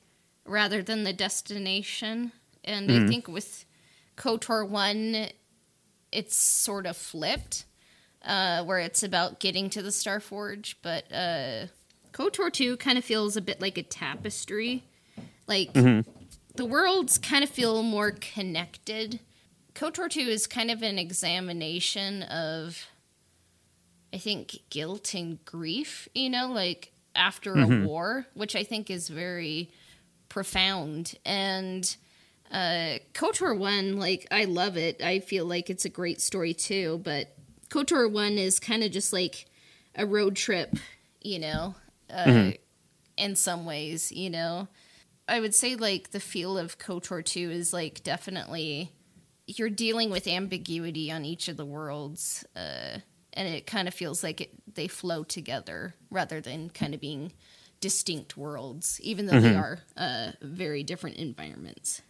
rather 0.45 0.83
than 0.83 1.03
the 1.03 1.13
destination. 1.13 2.31
And 2.63 2.89
mm-hmm. 2.89 3.05
I 3.05 3.07
think 3.07 3.27
with 3.27 3.65
Kotor 4.17 4.67
1, 4.67 5.29
it's 6.11 6.35
sort 6.35 6.85
of 6.85 6.97
flipped, 6.97 7.65
uh, 8.25 8.63
where 8.63 8.79
it's 8.79 9.03
about 9.03 9.39
getting 9.39 9.69
to 9.71 9.81
the 9.81 9.91
Star 9.91 10.19
Forge, 10.19 10.77
But 10.81 11.11
uh, 11.11 11.67
Kotor 12.13 12.51
2 12.51 12.77
kind 12.77 12.97
of 12.97 13.05
feels 13.05 13.37
a 13.37 13.41
bit 13.41 13.61
like 13.61 13.77
a 13.77 13.83
tapestry 13.83 14.83
like 15.47 15.73
mm-hmm. 15.73 16.09
the 16.55 16.65
worlds 16.65 17.17
kind 17.17 17.43
of 17.43 17.49
feel 17.49 17.81
more 17.81 18.11
connected. 18.11 19.19
KOTOR 19.73 20.09
2 20.09 20.19
is 20.19 20.45
kind 20.45 20.69
of 20.69 20.81
an 20.81 20.99
examination 20.99 22.23
of 22.23 22.85
I 24.13 24.17
think 24.17 24.57
guilt 24.69 25.13
and 25.13 25.43
grief, 25.45 26.07
you 26.13 26.29
know, 26.29 26.51
like 26.51 26.91
after 27.15 27.55
mm-hmm. 27.55 27.83
a 27.83 27.87
war, 27.87 28.25
which 28.33 28.55
I 28.55 28.63
think 28.63 28.89
is 28.89 29.09
very 29.09 29.69
profound. 30.29 31.15
And 31.25 31.95
uh 32.51 32.99
KOTOR 33.13 33.57
1, 33.57 33.97
like 33.97 34.27
I 34.31 34.45
love 34.45 34.77
it. 34.77 35.01
I 35.01 35.19
feel 35.19 35.45
like 35.45 35.69
it's 35.69 35.86
a 35.86 35.89
great 35.89 36.21
story 36.21 36.53
too, 36.53 37.01
but 37.03 37.36
KOTOR 37.69 38.12
1 38.12 38.38
is 38.38 38.60
kind 38.60 38.83
of 38.83 38.91
just 38.91 39.13
like 39.13 39.45
a 39.95 40.05
road 40.05 40.36
trip, 40.36 40.75
you 41.21 41.39
know, 41.39 41.75
uh, 42.10 42.25
mm-hmm. 42.25 42.49
in 43.17 43.36
some 43.36 43.65
ways, 43.65 44.12
you 44.12 44.29
know. 44.29 44.67
I 45.27 45.41
would 45.41 45.53
say 45.53 45.75
like 45.75 46.12
the 46.12 46.19
feel 46.19 46.57
of 46.57 46.77
KOTOR 46.79 47.23
2 47.25 47.51
is 47.51 47.73
like 47.73 48.03
definitely 48.03 48.91
you're 49.47 49.69
dealing 49.69 50.10
with 50.10 50.27
ambiguity 50.27 51.12
on 51.12 51.25
each 51.25 51.47
of 51.47 51.57
the 51.57 51.65
worlds, 51.65 52.45
uh, 52.55 52.99
and 53.33 53.47
it 53.47 53.65
kind 53.65 53.88
of 53.88 53.93
feels 53.93 54.23
like 54.23 54.41
it, 54.41 54.51
they 54.73 54.88
flow 54.88 55.23
together 55.23 55.95
rather 56.12 56.41
than 56.41 56.69
kind 56.69 56.93
of 56.93 56.99
being 56.99 57.31
distinct 57.79 58.36
worlds, 58.36 58.99
even 59.01 59.25
though 59.25 59.33
mm-hmm. 59.33 59.43
they 59.43 59.55
are 59.55 59.79
uh, 59.95 60.31
very 60.41 60.83
different 60.83 61.17
environments. 61.17 62.01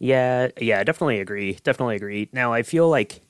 Yeah, 0.00 0.48
yeah, 0.60 0.82
definitely 0.84 1.20
agree. 1.20 1.54
Definitely 1.62 1.96
agree. 1.96 2.30
Now 2.32 2.52
I 2.54 2.62
feel 2.62 2.88
like 2.88 3.22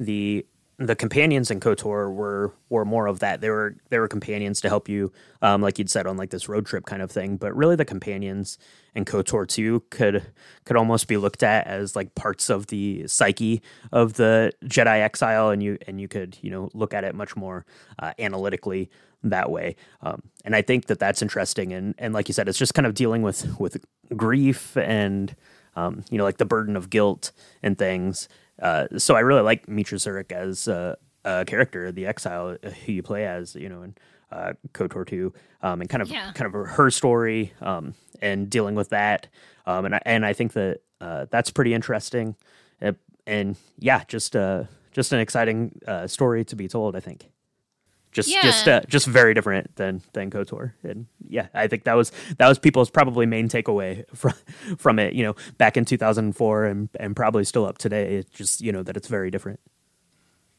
the 0.00 0.46
the 0.78 0.96
companions 0.96 1.52
in 1.52 1.60
Kotor 1.60 2.12
were 2.12 2.52
were 2.70 2.84
more 2.86 3.06
of 3.06 3.20
that. 3.20 3.42
They 3.42 3.50
were 3.50 3.76
they 3.90 3.98
were 3.98 4.08
companions 4.08 4.60
to 4.62 4.68
help 4.70 4.88
you, 4.88 5.12
um, 5.42 5.62
like 5.62 5.78
you'd 5.78 5.90
said 5.90 6.06
on 6.06 6.16
like 6.16 6.30
this 6.30 6.48
road 6.48 6.66
trip 6.66 6.86
kind 6.86 7.02
of 7.02 7.10
thing. 7.12 7.36
But 7.36 7.54
really, 7.56 7.76
the 7.76 7.84
companions 7.84 8.58
in 8.94 9.04
Kotor 9.04 9.46
two 9.46 9.80
could 9.90 10.24
could 10.64 10.76
almost 10.76 11.08
be 11.08 11.18
looked 11.18 11.42
at 11.42 11.66
as 11.66 11.94
like 11.94 12.14
parts 12.14 12.48
of 12.50 12.68
the 12.68 13.06
psyche 13.06 13.62
of 13.92 14.14
the 14.14 14.52
Jedi 14.64 15.00
exile, 15.02 15.50
and 15.50 15.62
you 15.62 15.78
and 15.86 16.00
you 16.00 16.08
could 16.08 16.38
you 16.40 16.50
know 16.50 16.70
look 16.74 16.94
at 16.94 17.04
it 17.04 17.14
much 17.14 17.36
more 17.36 17.66
uh, 17.98 18.12
analytically 18.18 18.90
that 19.22 19.50
way. 19.50 19.76
Um, 20.02 20.22
and 20.44 20.56
I 20.56 20.62
think 20.62 20.86
that 20.86 20.98
that's 20.98 21.22
interesting. 21.22 21.72
And 21.74 21.94
and 21.98 22.14
like 22.14 22.28
you 22.28 22.34
said, 22.34 22.48
it's 22.48 22.58
just 22.58 22.74
kind 22.74 22.86
of 22.86 22.94
dealing 22.94 23.22
with 23.22 23.60
with 23.60 23.84
grief 24.16 24.76
and 24.78 25.36
um, 25.76 26.04
you 26.10 26.18
know 26.18 26.24
like 26.24 26.38
the 26.38 26.44
burden 26.44 26.76
of 26.76 26.90
guilt 26.90 27.32
and 27.62 27.78
things 27.78 28.28
uh, 28.62 28.86
so 28.98 29.16
I 29.16 29.20
really 29.20 29.42
like 29.42 29.66
Meetra 29.66 29.98
Surik 29.98 30.30
as 30.30 30.68
uh, 30.68 30.94
a 31.24 31.44
character, 31.44 31.90
the 31.90 32.06
exile 32.06 32.56
who 32.86 32.92
you 32.92 33.02
play 33.02 33.26
as, 33.26 33.56
you 33.56 33.68
know, 33.68 33.82
and 33.82 33.98
uh, 34.30 34.52
KOTOR 34.72 35.04
two, 35.06 35.32
um, 35.60 35.80
and 35.80 35.90
kind 35.90 36.00
of 36.02 36.08
Yeah. 36.08 36.30
kind 36.34 36.54
of 36.54 36.68
her 36.68 36.88
story 36.90 37.52
um, 37.60 37.94
and 38.22 38.48
dealing 38.48 38.76
with 38.76 38.90
that. 38.90 39.26
Um, 39.66 39.86
and 39.86 39.96
I, 39.96 40.00
and 40.06 40.24
I 40.24 40.34
think 40.34 40.52
that 40.52 40.82
uh, 41.00 41.26
that's 41.30 41.50
pretty 41.50 41.74
interesting. 41.74 42.36
Uh, 42.80 42.92
and 43.26 43.56
yeah, 43.80 44.04
just 44.06 44.36
uh, 44.36 44.64
just 44.92 45.12
an 45.12 45.18
exciting 45.18 45.72
uh, 45.88 46.06
story 46.06 46.44
to 46.44 46.54
be 46.54 46.68
told. 46.68 46.94
I 46.94 47.00
think. 47.00 47.30
Just 48.14 48.30
just 48.30 48.68
uh, 48.68 48.80
just 48.86 49.06
very 49.06 49.34
different 49.34 49.74
than 49.74 50.00
than 50.12 50.30
Kotor. 50.30 50.72
And 50.84 51.06
yeah, 51.28 51.48
I 51.52 51.66
think 51.66 51.82
that 51.84 51.94
was 51.94 52.12
that 52.38 52.48
was 52.48 52.60
people's 52.60 52.88
probably 52.88 53.26
main 53.26 53.48
takeaway 53.48 54.04
from 54.14 54.34
from 54.78 54.98
it. 55.00 55.14
You 55.14 55.24
know, 55.24 55.34
back 55.58 55.76
in 55.76 55.84
two 55.84 55.96
thousand 55.96 56.34
four, 56.34 56.64
and 56.64 56.88
and 56.98 57.16
probably 57.16 57.44
still 57.44 57.66
up 57.66 57.76
today. 57.76 58.14
It's 58.14 58.30
just 58.30 58.60
you 58.60 58.70
know 58.70 58.84
that 58.84 58.96
it's 58.96 59.08
very 59.08 59.32
different. 59.32 59.58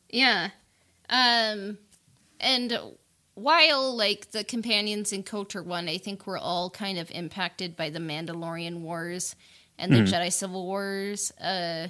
Yeah. 0.10 0.50
Um 1.10 1.78
and 2.40 2.78
while 3.36 3.96
like 3.96 4.32
the 4.32 4.44
companions 4.44 5.12
in 5.12 5.24
KOTOR 5.24 5.64
1 5.66 5.90
I 5.90 5.98
think 5.98 6.26
were 6.26 6.38
all 6.38 6.70
kind 6.70 6.98
of 6.98 7.12
impacted 7.12 7.76
by 7.76 7.90
the 7.90 8.00
Mandalorian 8.00 8.80
Wars 8.80 9.36
and 9.78 9.92
the 9.92 10.00
Jedi 10.00 10.32
Civil 10.32 10.66
Wars, 10.66 11.32
uh 11.42 11.90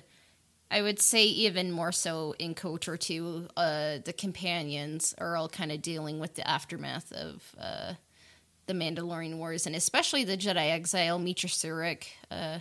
I 0.75 0.81
would 0.81 0.99
say 0.99 1.23
even 1.25 1.71
more 1.71 1.93
so 1.93 2.35
in 2.37 2.53
KOTOR 2.53 2.99
2, 2.99 3.47
uh 3.55 3.97
the 4.03 4.13
companions 4.13 5.15
are 5.17 5.37
all 5.37 5.47
kind 5.47 5.71
of 5.71 5.81
dealing 5.81 6.19
with 6.19 6.35
the 6.35 6.45
aftermath 6.45 7.13
of 7.13 7.55
uh 7.57 7.93
the 8.67 8.73
Mandalorian 8.73 9.37
Wars 9.37 9.65
and 9.65 9.75
especially 9.75 10.25
the 10.25 10.35
Jedi 10.35 10.71
Exile 10.71 11.17
Meetra 11.17 11.49
Surik 11.49 12.07
uh 12.29 12.59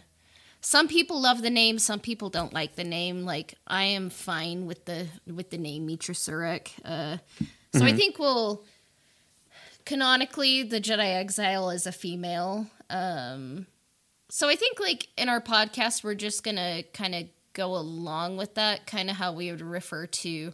some 0.60 0.86
people 0.88 1.20
love 1.20 1.42
the 1.42 1.50
name 1.50 1.78
some 1.78 1.98
people 1.98 2.30
don't 2.30 2.54
like 2.54 2.74
the 2.76 2.84
name 2.84 3.24
like 3.24 3.54
i 3.66 3.82
am 3.82 4.08
fine 4.08 4.64
with 4.64 4.86
the 4.86 5.06
with 5.26 5.50
the 5.50 5.58
name 5.58 5.86
meetra 5.86 6.14
Surik. 6.14 6.68
uh 6.84 7.18
so 7.74 7.84
i 7.84 7.92
think 7.92 8.18
we'll 8.18 8.64
canonically 9.84 10.62
the 10.62 10.80
jedi 10.80 11.14
exile 11.20 11.68
is 11.68 11.86
a 11.86 11.92
female 11.92 12.66
um 12.88 13.66
so 14.30 14.48
i 14.48 14.56
think 14.56 14.80
like 14.80 15.08
in 15.18 15.28
our 15.28 15.40
podcast 15.40 16.02
we're 16.02 16.14
just 16.14 16.42
gonna 16.42 16.82
kind 16.94 17.14
of 17.14 17.24
go 17.54 17.74
along 17.74 18.36
with 18.36 18.54
that 18.56 18.86
kind 18.86 19.08
of 19.08 19.16
how 19.16 19.32
we 19.32 19.50
would 19.50 19.62
refer 19.62 20.06
to 20.06 20.52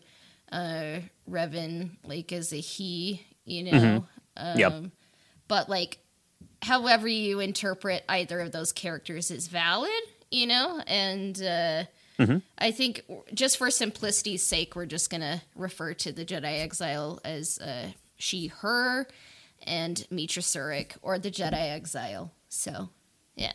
uh 0.53 1.01
revan 1.29 1.91
like 2.05 2.33
as 2.33 2.53
a 2.53 2.57
he 2.61 3.27
you 3.45 3.65
know 3.65 4.05
um 4.37 4.59
Yep. 4.59 4.85
but 5.49 5.69
like 5.69 5.99
however 6.63 7.09
you 7.09 7.41
interpret 7.41 8.05
either 8.09 8.39
of 8.41 8.53
those 8.53 8.73
characters 8.73 9.31
is 9.31 9.49
valid, 9.49 9.91
you 10.31 10.47
know? 10.47 10.83
And 10.87 11.43
uh, 11.43 11.85
I 12.59 12.71
think 12.71 13.03
just 13.33 13.57
for 13.57 13.71
simplicity's 13.71 14.43
sake, 14.43 14.77
we're 14.77 14.85
just 14.85 15.09
going 15.09 15.23
to 15.23 15.41
refer 15.57 15.95
to 15.95 16.13
the 16.13 16.25
Jedi 16.25 16.61
Exile 16.61 17.19
as 17.25 17.59
uh, 17.59 17.93
she, 18.19 18.49
her, 18.49 19.09
and 19.67 19.97
Meetra 20.13 20.43
Surik, 20.43 20.97
or 21.01 21.19
the 21.19 21.31
Jedi 21.31 21.55
Exile. 21.55 22.31
So, 22.51 22.91
yeah. 23.37 23.53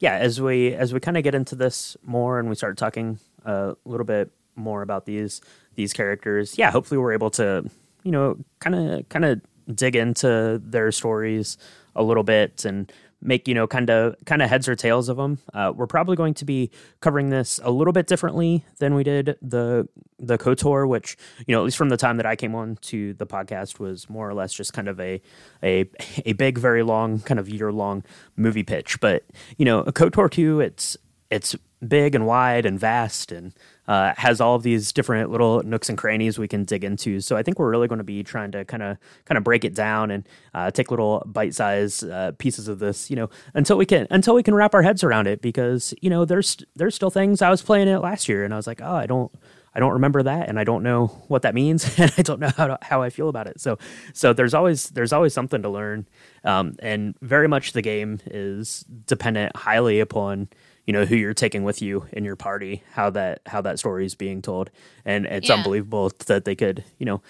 Yeah, 0.00 0.16
as 0.16 0.40
we 0.40 0.74
as 0.74 0.92
we 0.92 1.00
kind 1.00 1.16
of 1.16 1.22
get 1.22 1.34
into 1.34 1.54
this 1.54 1.96
more 2.04 2.38
and 2.38 2.48
we 2.48 2.54
start 2.56 2.76
talking 2.76 3.18
a 3.44 3.76
little 3.84 4.06
bit 4.06 4.30
more 4.56 4.82
about 4.82 5.06
these 5.06 5.40
these 5.76 5.92
characters, 5.92 6.58
yeah, 6.58 6.70
hopefully 6.70 6.98
we're 6.98 7.12
able 7.12 7.30
to 7.30 7.70
you 8.02 8.10
know 8.10 8.38
kind 8.58 8.74
of 8.74 9.08
kind 9.08 9.24
of 9.24 9.40
dig 9.72 9.94
into 9.94 10.60
their 10.64 10.90
stories 10.90 11.58
a 11.94 12.02
little 12.02 12.22
bit 12.22 12.64
and 12.64 12.92
make 13.22 13.46
you 13.46 13.54
know 13.54 13.66
kind 13.66 13.90
of 13.90 14.14
kind 14.26 14.42
of 14.42 14.48
heads 14.48 14.68
or 14.68 14.74
tails 14.74 15.08
of 15.08 15.16
them. 15.16 15.38
Uh, 15.52 15.72
we're 15.74 15.86
probably 15.86 16.16
going 16.16 16.34
to 16.34 16.44
be 16.44 16.70
covering 17.00 17.30
this 17.30 17.60
a 17.62 17.70
little 17.70 17.92
bit 17.92 18.06
differently 18.06 18.64
than 18.78 18.94
we 18.94 19.04
did 19.04 19.36
the 19.42 19.88
the 20.18 20.38
Kotor, 20.38 20.88
which 20.88 21.16
you 21.46 21.54
know 21.54 21.60
at 21.60 21.64
least 21.64 21.76
from 21.76 21.88
the 21.88 21.96
time 21.96 22.16
that 22.18 22.26
I 22.26 22.36
came 22.36 22.54
on 22.54 22.76
to 22.82 23.14
the 23.14 23.26
podcast 23.26 23.78
was 23.78 24.08
more 24.08 24.28
or 24.28 24.34
less 24.34 24.52
just 24.52 24.72
kind 24.72 24.88
of 24.88 25.00
a 25.00 25.20
a 25.62 25.88
a 26.24 26.32
big, 26.34 26.58
very 26.58 26.82
long, 26.82 27.20
kind 27.20 27.40
of 27.40 27.48
year 27.48 27.72
long 27.72 28.04
movie 28.36 28.62
pitch. 28.62 29.00
But 29.00 29.24
you 29.56 29.64
know, 29.64 29.80
a 29.80 29.92
Kotor 29.92 30.30
two, 30.30 30.60
it's 30.60 30.96
it's 31.30 31.56
big 31.86 32.14
and 32.14 32.26
wide 32.26 32.66
and 32.66 32.78
vast 32.78 33.32
and 33.32 33.54
uh, 33.88 34.14
has 34.16 34.40
all 34.40 34.54
of 34.54 34.62
these 34.62 34.92
different 34.92 35.30
little 35.30 35.62
nooks 35.62 35.88
and 35.88 35.98
crannies 35.98 36.38
we 36.38 36.48
can 36.48 36.64
dig 36.64 36.84
into. 36.84 37.20
So 37.20 37.36
I 37.36 37.42
think 37.42 37.58
we're 37.58 37.70
really 37.70 37.88
going 37.88 37.98
to 37.98 38.04
be 38.04 38.22
trying 38.22 38.52
to 38.52 38.64
kind 38.64 38.82
of 38.82 38.98
kind 39.24 39.38
of 39.38 39.44
break 39.44 39.64
it 39.64 39.74
down 39.74 40.10
and 40.10 40.28
uh, 40.54 40.70
take 40.70 40.90
little 40.90 41.22
bite 41.26 41.54
size 41.54 42.02
uh, 42.02 42.32
pieces 42.38 42.68
of 42.68 42.78
this, 42.78 43.10
you 43.10 43.16
know, 43.16 43.30
until 43.54 43.76
we 43.76 43.86
can 43.86 44.06
until 44.10 44.34
we 44.34 44.42
can 44.42 44.54
wrap 44.54 44.74
our 44.74 44.82
heads 44.82 45.02
around 45.02 45.26
it. 45.26 45.42
Because 45.42 45.94
you 46.00 46.10
know, 46.10 46.24
there's 46.24 46.58
there's 46.76 46.94
still 46.94 47.10
things 47.10 47.42
I 47.42 47.50
was 47.50 47.62
playing 47.62 47.88
it 47.88 47.98
last 47.98 48.28
year 48.28 48.44
and 48.44 48.54
I 48.54 48.56
was 48.56 48.66
like, 48.66 48.80
oh, 48.82 48.94
I 48.94 49.06
don't. 49.06 49.32
I 49.72 49.78
don't 49.78 49.92
remember 49.92 50.24
that, 50.24 50.48
and 50.48 50.58
I 50.58 50.64
don't 50.64 50.82
know 50.82 51.06
what 51.28 51.42
that 51.42 51.54
means, 51.54 51.84
and 51.98 52.12
I 52.18 52.22
don't 52.22 52.40
know 52.40 52.50
how 52.56 52.66
to, 52.66 52.78
how 52.82 53.02
I 53.02 53.10
feel 53.10 53.28
about 53.28 53.46
it. 53.46 53.60
So, 53.60 53.78
so 54.12 54.32
there's 54.32 54.52
always 54.52 54.88
there's 54.90 55.12
always 55.12 55.32
something 55.32 55.62
to 55.62 55.68
learn, 55.68 56.08
um, 56.42 56.74
and 56.80 57.14
very 57.22 57.46
much 57.46 57.72
the 57.72 57.80
game 57.80 58.18
is 58.26 58.84
dependent 59.06 59.54
highly 59.54 60.00
upon 60.00 60.48
you 60.90 60.92
know 60.92 61.04
who 61.04 61.14
you're 61.14 61.34
taking 61.34 61.62
with 61.62 61.80
you 61.80 62.06
in 62.12 62.24
your 62.24 62.34
party, 62.34 62.82
how 62.94 63.10
that 63.10 63.42
how 63.46 63.60
that 63.60 63.78
story 63.78 64.04
is 64.04 64.16
being 64.16 64.42
told, 64.42 64.70
and 65.04 65.24
it's 65.24 65.48
Yeah. 65.48 65.54
unbelievable 65.54 66.10
that 66.26 66.44
they 66.44 66.56
could 66.56 66.82
you 66.98 67.06
know 67.06 67.22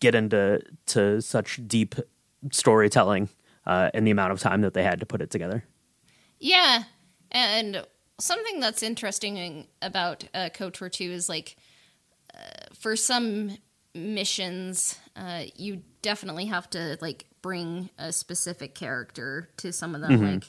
get 0.00 0.14
into 0.14 0.60
to 0.88 1.22
such 1.22 1.66
deep 1.66 1.94
storytelling 2.52 3.30
uh, 3.64 3.88
in 3.94 4.04
the 4.04 4.10
amount 4.10 4.32
of 4.32 4.38
time 4.40 4.60
that 4.60 4.74
they 4.74 4.82
had 4.82 5.00
to 5.00 5.06
put 5.06 5.22
it 5.22 5.30
together. 5.30 5.64
Yeah, 6.40 6.82
and 7.32 7.86
something 8.18 8.60
that's 8.60 8.82
interesting 8.82 9.66
about 9.80 10.24
uh, 10.34 10.50
KOTOR 10.52 10.92
2 10.92 11.04
is 11.04 11.26
like 11.30 11.56
uh, 12.34 12.74
for 12.78 12.96
some 12.96 13.56
missions, 13.94 14.98
uh, 15.16 15.44
you 15.56 15.82
definitely 16.02 16.44
have 16.46 16.68
to 16.70 16.98
like 17.00 17.24
bring 17.40 17.88
a 17.96 18.12
specific 18.12 18.74
character 18.74 19.48
to 19.56 19.72
some 19.72 19.94
of 19.94 20.02
them. 20.02 20.20
Like 20.20 20.44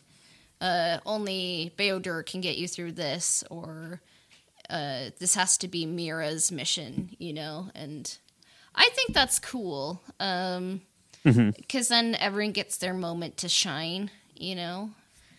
uh, 0.61 0.99
only 1.05 1.73
Bao-Dur 1.77 2.23
can 2.23 2.39
get 2.39 2.57
you 2.57 2.67
through 2.67 2.93
this, 2.93 3.43
or 3.49 3.99
uh, 4.69 5.09
this 5.19 5.35
has 5.35 5.57
to 5.57 5.67
be 5.67 5.85
Mira's 5.85 6.51
mission, 6.51 7.09
you 7.17 7.33
know. 7.33 7.69
And 7.75 8.17
I 8.75 8.89
think 8.93 9.13
that's 9.13 9.39
cool 9.39 10.01
because 11.23 11.87
then 11.89 12.15
everyone 12.15 12.53
gets 12.53 12.77
their 12.77 12.93
moment 12.93 13.37
to 13.37 13.49
shine, 13.49 14.11
you 14.35 14.55
know. 14.55 14.91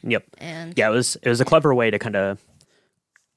Yep. 0.02 0.24
And 0.38 0.76
yeah, 0.76 0.88
it 0.88 0.92
was 0.92 1.16
it 1.22 1.28
was 1.28 1.40
a 1.40 1.44
clever 1.44 1.72
way 1.72 1.90
to 1.90 1.98
kind 1.98 2.16
of 2.16 2.42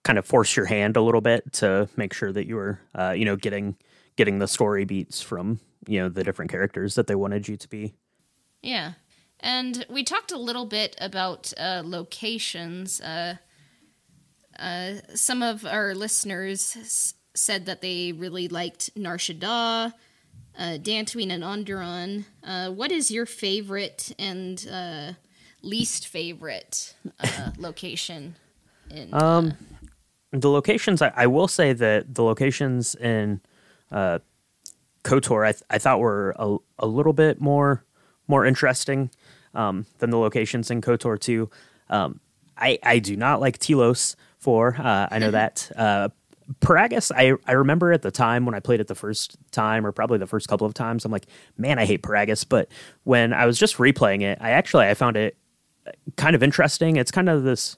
kind 0.04 0.20
of 0.20 0.26
force 0.26 0.56
your 0.56 0.66
hand 0.66 0.98
a 0.98 1.02
little 1.02 1.22
bit 1.22 1.54
to 1.54 1.88
make 1.96 2.14
sure 2.14 2.32
that 2.32 2.48
you 2.48 2.56
were 2.56 2.80
uh, 2.96 3.12
you 3.12 3.26
know 3.26 3.36
getting 3.36 3.76
getting 4.16 4.40
the 4.40 4.48
story 4.48 4.86
beats 4.86 5.22
from 5.22 5.60
you 5.88 6.00
know 6.00 6.10
the 6.10 6.24
different 6.24 6.50
characters 6.50 6.96
that 6.96 7.06
they 7.06 7.16
wanted 7.16 7.48
you 7.48 7.58
to 7.58 7.70
be. 7.70 7.94
Yeah. 8.64 8.94
And 9.40 9.86
we 9.90 10.04
talked 10.04 10.32
a 10.32 10.38
little 10.38 10.66
bit 10.66 10.96
about 11.00 11.54
uh, 11.58 11.82
locations. 11.86 13.00
Uh, 13.02 13.36
uh, 14.60 14.94
some 15.14 15.44
of 15.44 15.66
our 15.66 15.94
listeners 15.94 16.76
s- 16.78 17.14
said 17.34 17.66
that 17.66 17.82
they 17.82 18.12
really 18.14 18.48
liked 18.48 18.90
Nar 18.96 19.18
Shaddaa, 19.18 19.94
uh, 20.58 20.62
Dantooine, 20.82 21.32
and 21.32 21.44
Onderon. 21.44 22.26
Uh, 22.44 22.72
what 22.72 22.92
is 22.92 23.12
your 23.12 23.26
favorite 23.26 24.14
and 24.18 24.66
uh, 24.72 25.12
least 25.62 26.08
favorite 26.08 26.96
uh, 27.20 27.52
location? 27.58 28.36
In, 28.90 29.14
Um, 29.14 29.54
the 30.32 30.50
locations 30.50 31.02
I, 31.02 31.12
I 31.16 31.28
will 31.28 31.48
say 31.48 31.74
that 31.74 32.16
the 32.16 32.24
locations 32.24 32.96
in 32.96 33.42
uh, 33.92 34.20
Kotor 35.04 35.46
I, 35.48 35.52
th- 35.52 35.64
I 35.70 35.78
thought 35.78 36.00
were 36.00 36.36
a, 36.40 36.58
a 36.80 36.88
little 36.88 37.14
bit 37.14 37.40
more 37.42 37.84
more 38.28 38.44
interesting 38.46 39.12
um, 39.56 39.86
than 40.00 40.10
the 40.10 40.18
locations 40.18 40.70
in 40.70 40.82
Kotor 40.82 41.20
2. 41.20 41.50
Um, 41.90 42.20
I, 42.58 42.80
I 42.84 43.00
do 43.00 43.16
not 43.16 43.42
like 43.42 43.58
Telos 43.58 44.16
4. 44.40 44.76
Uh, 44.80 45.08
I 45.12 45.20
know 45.20 45.32
that. 45.32 45.72
Uh, 45.76 46.10
Peragus, 46.60 47.12
I, 47.16 47.34
I 47.48 47.54
remember 47.54 47.92
at 47.92 48.04
the 48.04 48.12
time 48.12 48.46
when 48.46 48.54
I 48.54 48.60
played 48.60 48.80
it 48.80 48.88
the 48.88 48.94
first 48.94 49.36
time, 49.52 49.86
or 49.86 49.92
probably 49.92 50.20
the 50.20 50.28
first 50.28 50.48
couple 50.48 50.68
of 50.68 50.76
times, 50.76 51.04
I'm 51.04 51.12
like, 51.12 51.26
man, 51.58 51.80
I 51.80 51.86
hate 51.86 52.04
Peragus. 52.04 52.46
But 52.48 52.70
when 53.04 53.34
I 53.34 53.48
was 53.48 53.58
just 53.58 53.78
replaying 53.78 54.22
it, 54.22 54.38
I 54.40 54.52
actually 54.52 54.86
I 54.86 54.94
found 54.94 55.18
it 55.18 55.38
kind 56.18 56.36
of 56.36 56.44
interesting. 56.44 56.98
It's 56.98 57.10
kind 57.10 57.30
of 57.30 57.44
this 57.44 57.78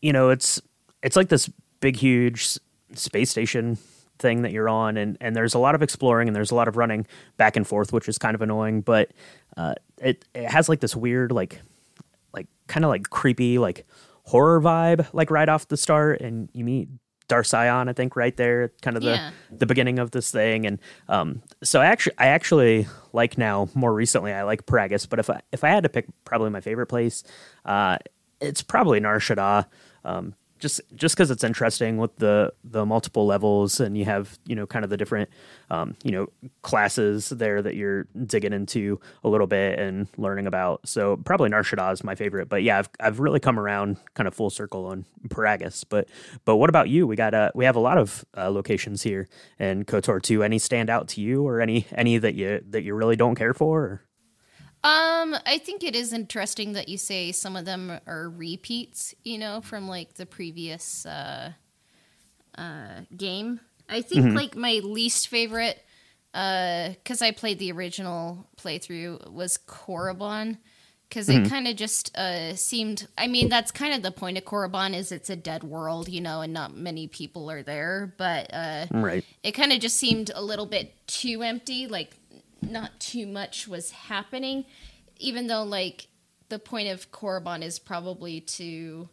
you 0.00 0.12
know, 0.12 0.30
it's 0.30 0.60
it's 1.02 1.16
like 1.16 1.28
this 1.28 1.50
big, 1.80 1.96
huge 1.96 2.58
space 2.94 3.30
station 3.30 3.78
thing 4.18 4.42
that 4.42 4.52
you're 4.52 4.68
on, 4.68 4.96
and 4.96 5.16
and 5.20 5.34
there's 5.36 5.54
a 5.54 5.58
lot 5.58 5.74
of 5.74 5.82
exploring 5.82 6.28
and 6.28 6.36
there's 6.36 6.50
a 6.50 6.54
lot 6.54 6.68
of 6.68 6.76
running 6.76 7.06
back 7.36 7.56
and 7.56 7.66
forth, 7.66 7.92
which 7.92 8.08
is 8.08 8.18
kind 8.18 8.34
of 8.34 8.42
annoying. 8.42 8.80
But 8.80 9.10
uh, 9.56 9.74
it 10.00 10.24
it 10.34 10.50
has 10.50 10.68
like 10.68 10.80
this 10.80 10.96
weird, 10.96 11.30
like 11.32 11.60
like 12.32 12.46
kind 12.66 12.84
of 12.84 12.88
like 12.88 13.10
creepy, 13.10 13.58
like 13.58 13.86
horror 14.24 14.60
vibe, 14.60 15.06
like 15.12 15.30
right 15.30 15.48
off 15.48 15.68
the 15.68 15.76
start, 15.76 16.20
and 16.20 16.48
you 16.52 16.64
meet 16.64 16.88
Darsion, 17.28 17.88
I 17.88 17.92
think, 17.92 18.16
right 18.16 18.36
there, 18.36 18.72
kind 18.82 18.96
of 18.96 19.02
the 19.04 19.10
Yeah. 19.12 19.30
the 19.52 19.66
beginning 19.66 19.98
of 20.00 20.10
this 20.10 20.30
thing, 20.32 20.66
and 20.66 20.78
um, 21.08 21.42
so 21.62 21.80
I 21.80 21.86
actually 21.86 22.14
I 22.18 22.26
actually 22.28 22.86
like 23.12 23.38
now 23.38 23.68
more 23.74 23.92
recently 23.94 24.32
I 24.32 24.42
like 24.42 24.66
Peragus, 24.66 25.08
but 25.08 25.18
if 25.20 25.30
I 25.30 25.40
if 25.52 25.62
I 25.62 25.68
had 25.68 25.84
to 25.84 25.88
pick 25.88 26.06
probably 26.24 26.50
my 26.50 26.60
favorite 26.60 26.86
place, 26.86 27.22
uh, 27.64 27.98
it's 28.40 28.62
probably 28.62 28.98
Nar 29.00 29.18
Shaddaa, 29.20 29.66
um, 30.04 30.34
just 30.60 30.80
just 30.94 31.16
because 31.16 31.30
it's 31.30 31.42
interesting 31.42 31.96
with 31.96 32.14
the 32.16 32.52
the 32.62 32.86
multiple 32.86 33.26
levels 33.26 33.80
and 33.80 33.96
you 33.96 34.04
have 34.04 34.38
you 34.46 34.54
know 34.54 34.66
kind 34.66 34.84
of 34.84 34.90
the 34.90 34.96
different 34.96 35.28
um, 35.70 35.96
you 36.04 36.12
know 36.12 36.28
classes 36.62 37.30
there 37.30 37.60
that 37.62 37.74
you're 37.74 38.04
digging 38.26 38.52
into 38.52 39.00
a 39.24 39.28
little 39.28 39.46
bit 39.46 39.78
and 39.78 40.08
learning 40.16 40.46
about. 40.46 40.86
So 40.86 41.16
probably 41.16 41.48
Nar 41.48 41.62
Shaddaa 41.62 41.92
is 41.92 42.04
my 42.04 42.14
favorite, 42.14 42.48
but 42.48 42.62
yeah, 42.62 42.78
I've 42.78 42.90
I've 43.00 43.20
really 43.20 43.40
come 43.40 43.58
around 43.58 43.96
kind 44.14 44.28
of 44.28 44.34
full 44.34 44.50
circle 44.50 44.86
on 44.86 45.06
Peragus. 45.28 45.84
But 45.88 46.08
but 46.44 46.56
what 46.56 46.68
about 46.68 46.88
you? 46.88 47.06
We 47.06 47.16
got 47.16 47.34
uh, 47.34 47.50
we 47.54 47.64
have 47.64 47.76
a 47.76 47.80
lot 47.80 47.98
of 47.98 48.24
uh, 48.36 48.50
locations 48.50 49.02
here 49.02 49.28
in 49.58 49.84
Kotor 49.84 50.22
too. 50.22 50.42
Any 50.42 50.58
stand 50.58 50.90
out 50.90 51.08
to 51.08 51.20
you 51.20 51.46
or 51.46 51.60
any 51.60 51.86
any 51.92 52.18
that 52.18 52.34
you 52.34 52.62
that 52.68 52.82
you 52.82 52.94
really 52.94 53.16
don't 53.16 53.34
care 53.34 53.54
for? 53.54 53.80
Or? 53.80 54.02
Um, 54.82 55.36
I 55.44 55.58
think 55.58 55.84
it 55.84 55.94
is 55.94 56.12
interesting 56.12 56.72
that 56.72 56.88
you 56.88 56.96
say 56.96 57.32
some 57.32 57.54
of 57.54 57.64
them 57.64 58.00
are 58.06 58.30
repeats, 58.30 59.14
you 59.24 59.36
know, 59.38 59.60
from 59.60 59.88
like 59.88 60.14
the 60.14 60.26
previous 60.26 61.04
uh, 61.04 61.52
uh, 62.56 63.00
game. 63.16 63.60
I 63.88 64.02
think 64.02 64.26
mm-hmm. 64.26 64.36
like 64.36 64.56
my 64.56 64.80
least 64.82 65.28
favorite, 65.28 65.84
because 66.32 67.22
uh, 67.22 67.26
I 67.26 67.32
played 67.32 67.58
the 67.58 67.72
original 67.72 68.48
playthrough, 68.56 69.30
was 69.30 69.58
Korriban. 69.58 70.58
Because 71.08 71.26
mm-hmm. 71.26 71.44
it 71.44 71.48
kind 71.48 71.66
of 71.66 71.74
just 71.74 72.16
uh, 72.16 72.54
seemed. 72.54 73.08
I 73.18 73.26
mean, 73.26 73.48
that's 73.48 73.72
kind 73.72 73.94
of 73.94 74.02
the 74.02 74.12
point 74.12 74.38
of 74.38 74.44
Korriban 74.44 74.94
is 74.94 75.10
it's 75.10 75.28
a 75.28 75.34
dead 75.34 75.64
world, 75.64 76.08
you 76.08 76.20
know, 76.20 76.40
and 76.40 76.52
not 76.52 76.76
many 76.76 77.08
people 77.08 77.50
are 77.50 77.64
there. 77.64 78.14
But 78.16 78.54
uh, 78.54 78.86
right, 78.92 79.24
it 79.42 79.50
kind 79.50 79.72
of 79.72 79.80
just 79.80 79.96
seemed 79.96 80.30
a 80.32 80.40
little 80.40 80.66
bit 80.66 80.94
too 81.08 81.42
empty. 81.42 81.88
Like 81.88 82.14
not 82.62 83.00
too 83.00 83.26
much 83.26 83.66
was 83.68 83.90
happening, 83.90 84.64
even 85.18 85.46
though 85.46 85.62
like 85.62 86.08
the 86.48 86.58
point 86.58 86.88
of 86.88 87.10
Korriban 87.12 87.62
is 87.62 87.78
probably 87.78 88.40
to 88.40 89.08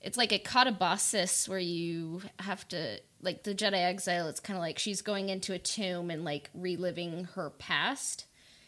it's 0.00 0.18
like 0.18 0.32
a 0.32 0.38
katabasis 0.38 1.48
where 1.48 1.58
you 1.58 2.20
have 2.38 2.68
to 2.68 3.00
like 3.22 3.42
the 3.42 3.54
Jedi 3.54 3.82
exile. 3.82 4.28
It's 4.28 4.38
kind 4.40 4.56
of 4.56 4.60
like 4.60 4.78
she's 4.78 5.00
going 5.00 5.30
into 5.30 5.54
a 5.54 5.58
tomb 5.58 6.10
and 6.10 6.24
like 6.24 6.50
reliving 6.54 7.24
her 7.34 7.48
past, 7.50 8.26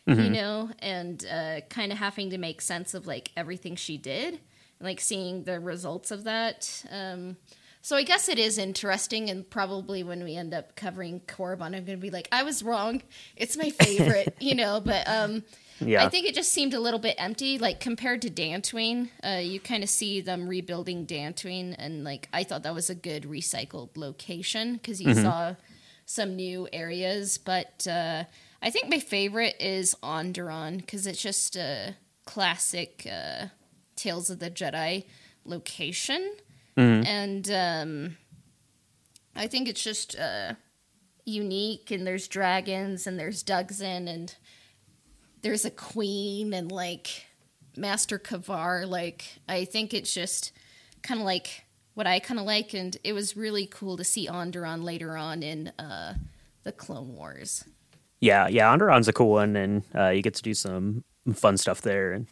mm-hmm. 0.09 0.21
you 0.21 0.31
know, 0.31 0.71
and 0.79 1.25
uh, 1.31 1.61
kind 1.69 1.93
of 1.93 1.99
having 1.99 2.31
to 2.31 2.39
make 2.39 2.63
sense 2.63 2.95
of 2.95 3.07
like 3.07 3.33
everything 3.37 3.77
she 3.77 3.99
did, 3.99 4.35
and, 4.35 4.41
like 4.81 4.99
seeing 4.99 5.45
the 5.45 5.61
results 5.61 6.11
of 6.11 6.25
that. 6.25 6.85
Um, 6.91 7.37
so 7.87 7.95
I 7.95 8.03
guess 8.03 8.29
it 8.29 8.41
is 8.41 8.59
interesting, 8.59 9.31
and 9.31 9.49
probably 9.49 10.03
when 10.03 10.25
we 10.25 10.35
end 10.35 10.53
up 10.53 10.75
covering 10.75 11.21
Korriban, 11.21 11.67
I'm 11.67 11.85
going 11.85 11.87
to 11.87 11.97
be 11.99 12.11
like, 12.11 12.27
I 12.33 12.43
was 12.43 12.65
wrong. 12.65 13.01
It's 13.37 13.57
my 13.57 13.71
favorite, 13.71 14.35
you 14.41 14.57
know. 14.57 14.81
But 14.81 15.07
um, 15.09 15.45
yeah. 15.79 16.05
I 16.05 16.09
think 16.09 16.27
it 16.27 16.35
just 16.35 16.51
seemed 16.51 16.75
a 16.75 16.81
little 16.81 16.99
bit 16.99 17.15
empty, 17.17 17.59
like 17.59 17.79
compared 17.79 18.23
to 18.23 18.29
Dantooine. 18.29 19.11
Uh, 19.23 19.39
you 19.41 19.61
kind 19.61 19.85
of 19.85 19.89
see 19.89 20.21
them 20.21 20.49
rebuilding 20.49 21.07
Dantooine, 21.07 21.77
and 21.79 22.03
like 22.03 22.29
I 22.33 22.43
thought 22.43 22.65
that 22.65 22.75
was 22.75 22.91
a 22.91 22.95
good 22.97 23.23
recycled 23.23 23.97
location 23.97 24.73
because 24.73 25.01
you 25.01 25.11
mm-hmm. 25.11 25.23
saw 25.23 25.55
some 26.07 26.35
new 26.35 26.67
areas. 26.73 27.39
But 27.39 27.87
uh, 27.87 28.25
I 28.61 28.71
think 28.71 28.91
my 28.91 28.99
favorite 28.99 29.55
is 29.61 29.95
Onderon 30.03 30.79
because 30.79 31.07
it's 31.07 31.23
just 31.23 31.55
a 31.55 31.95
classic 32.25 33.07
uh, 33.09 33.47
Tales 33.95 34.29
of 34.29 34.41
the 34.41 34.51
Jedi 34.51 35.05
location 35.45 36.33
mm-hmm. 36.77 37.07
and 37.07 37.51
um, 37.51 38.17
I 39.35 39.47
think 39.47 39.69
it's 39.69 39.83
just 39.83 40.19
uh, 40.19 40.55
unique. 41.25 41.91
And 41.91 42.07
there's 42.07 42.29
dragons, 42.29 43.07
and 43.07 43.19
there's 43.19 43.43
Dxun, 43.43 44.09
and 44.09 44.35
there's 45.43 45.65
a 45.65 45.71
queen, 45.71 46.53
and 46.53 46.71
like 46.71 47.27
Master 47.77 48.19
Kavar. 48.19 48.89
Like 48.89 49.25
I 49.49 49.65
think 49.65 49.95
it's 49.95 50.13
just 50.13 50.53
kind 51.03 51.21
of 51.21 51.27
like 51.27 51.65
what 51.95 52.07
I 52.07 52.19
kind 52.19 52.39
of 52.39 52.47
like, 52.47 52.75
and 52.75 52.97
it 53.05 53.13
was 53.13 53.37
really 53.37 53.67
cool 53.67 53.97
to 53.97 54.05
see 54.05 54.29
Onderon 54.29 54.83
later 54.83 55.17
on 55.17 55.43
in 55.43 55.69
uh, 55.79 56.15
the 56.63 56.73
Clone 56.73 57.15
Wars. 57.15 57.65
Yeah, 58.21 58.49
yeah, 58.49 58.71
Onderon's 58.73 59.09
a 59.09 59.13
cool 59.13 59.31
one, 59.31 59.57
and 59.57 59.83
uh, 59.95 60.09
you 60.09 60.23
get 60.23 60.35
to 60.35 60.43
do 60.43 60.55
some 60.55 61.05
fun 61.35 61.57
stuff 61.57 61.83
there, 61.83 62.13
and 62.13 62.27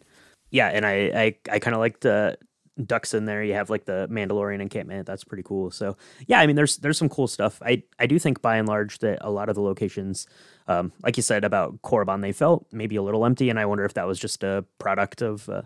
yeah, 0.50 0.68
and 0.68 0.84
I 0.84 0.92
I, 0.92 1.54
I 1.54 1.58
kind 1.58 1.74
of 1.74 1.80
like 1.80 2.00
the 2.00 2.38
Dxun 2.78 3.26
there. 3.26 3.42
You 3.42 3.54
have 3.54 3.70
like 3.70 3.84
the 3.84 4.08
Mandalorian 4.10 4.60
encampment. 4.60 5.06
That's 5.06 5.24
pretty 5.24 5.42
cool. 5.42 5.70
So 5.70 5.96
yeah, 6.26 6.40
I 6.40 6.46
mean, 6.46 6.56
there's 6.56 6.76
there's 6.78 6.98
some 6.98 7.08
cool 7.08 7.28
stuff. 7.28 7.60
I 7.64 7.82
I 7.98 8.06
do 8.06 8.18
think 8.18 8.42
by 8.42 8.56
and 8.56 8.68
large 8.68 8.98
that 8.98 9.18
a 9.20 9.30
lot 9.30 9.48
of 9.48 9.54
the 9.54 9.62
locations, 9.62 10.26
um, 10.66 10.92
like 11.02 11.16
you 11.16 11.22
said 11.22 11.44
about 11.44 11.80
Korriban, 11.82 12.20
they 12.20 12.32
felt 12.32 12.66
maybe 12.72 12.96
a 12.96 13.02
little 13.02 13.24
empty, 13.24 13.50
and 13.50 13.58
I 13.58 13.66
wonder 13.66 13.84
if 13.84 13.94
that 13.94 14.06
was 14.06 14.18
just 14.18 14.42
a 14.42 14.64
product 14.78 15.22
of. 15.22 15.48
Uh, 15.48 15.62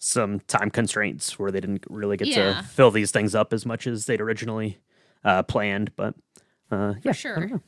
some 0.00 0.38
time 0.40 0.68
constraints 0.68 1.38
where 1.38 1.50
they 1.50 1.60
didn't 1.60 1.82
really 1.88 2.18
get 2.18 2.28
yeah. 2.28 2.60
to 2.60 2.62
fill 2.62 2.90
these 2.90 3.10
things 3.10 3.34
up 3.34 3.54
as 3.54 3.64
much 3.64 3.86
as 3.86 4.04
they'd 4.04 4.20
originally 4.20 4.78
uh, 5.24 5.42
planned, 5.42 5.96
but 5.96 6.14
uh, 6.70 6.92
yeah, 7.02 7.12
For 7.12 7.14
sure. 7.14 7.62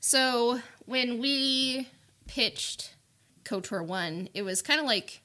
So 0.00 0.60
when 0.86 1.20
we 1.20 1.88
pitched 2.26 2.96
KOTOR 3.44 3.86
one, 3.86 4.28
it 4.34 4.42
was 4.42 4.62
kind 4.62 4.80
of 4.80 4.86
like 4.86 5.20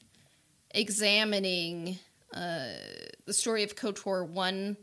examining 0.72 1.98
the 2.36 3.32
story 3.32 3.62
of 3.62 3.76
KOTOR 3.76 4.28
1 4.28 4.76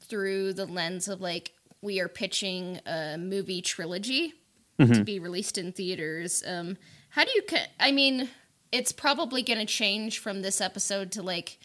through 0.00 0.52
the 0.52 0.66
lens 0.66 1.08
of 1.08 1.20
like 1.20 1.52
we 1.80 2.00
are 2.00 2.08
pitching 2.08 2.80
a 2.86 3.16
movie 3.18 3.60
trilogy 3.60 4.34
mm-hmm. 4.78 4.92
to 4.92 5.04
be 5.04 5.18
released 5.18 5.58
in 5.58 5.72
theaters. 5.72 6.42
Um, 6.46 6.76
how 7.10 7.24
do 7.24 7.30
you? 7.34 7.42
Ca- 7.42 7.68
I 7.78 7.92
mean, 7.92 8.28
it's 8.72 8.92
probably 8.92 9.42
going 9.42 9.58
to 9.58 9.66
change 9.66 10.18
from 10.18 10.42
this 10.42 10.60
episode 10.60 11.12
to 11.12 11.22
like 11.22 11.58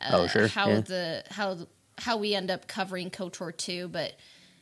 uh, 0.00 0.10
oh, 0.12 0.26
sure. 0.26 0.48
how 0.48 0.68
yeah. 0.68 0.80
the 0.80 1.22
how 1.30 1.58
how 1.98 2.16
we 2.16 2.34
end 2.34 2.50
up 2.50 2.68
covering 2.68 3.10
KOTOR 3.10 3.56
2. 3.56 3.88
But 3.88 4.16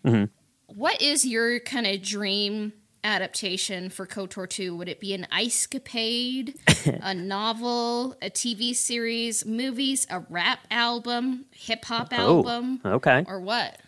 mm-hmm. 0.05 0.25
what 0.67 1.01
is 1.01 1.25
your 1.25 1.61
kind 1.61 1.87
of 1.87 2.03
dream 2.03 2.73
adaptation 3.07 3.89
for 3.89 4.07
KOTOR 4.07 4.49
2? 4.49 4.77
Would 4.77 4.89
it 4.89 5.01
be 5.01 5.15
an 5.15 5.27
ice 5.31 5.67
capade, 5.67 6.57
a 7.03 7.15
novel, 7.15 8.17
a 8.21 8.29
TV 8.29 8.75
series, 8.75 9.47
movies, 9.47 10.07
a 10.11 10.21
rap 10.29 10.67
album, 10.71 11.47
hip 11.53 11.85
hop 11.85 12.09
oh, 12.13 12.17
album? 12.17 12.81
Okay. 12.85 13.25
Or 13.27 13.41
what? 13.41 13.79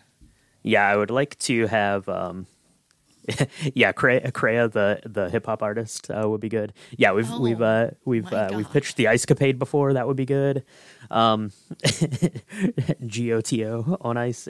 Yeah, 0.63 0.87
I 0.87 0.95
would 0.95 1.11
like 1.11 1.37
to 1.39 1.67
have 1.67 2.07
um 2.09 2.47
yeah, 3.75 3.91
Kreia, 3.91 4.71
the 4.71 5.01
the 5.05 5.29
hip 5.29 5.45
hop 5.45 5.61
artist 5.61 6.09
uh, 6.09 6.27
would 6.27 6.41
be 6.41 6.49
good. 6.49 6.73
Yeah, 6.97 7.11
we've 7.13 7.31
oh, 7.31 7.39
we've 7.39 7.61
uh, 7.61 7.91
we've 8.05 8.31
uh, 8.33 8.49
we've 8.55 8.71
pitched 8.71 8.95
the 8.95 9.07
Ice 9.07 9.25
Capade 9.25 9.59
before. 9.59 9.93
That 9.93 10.07
would 10.07 10.17
be 10.17 10.25
good. 10.25 10.63
Um, 11.11 11.51
KOTOR 13.03 13.97
on 14.01 14.17
ice. 14.17 14.47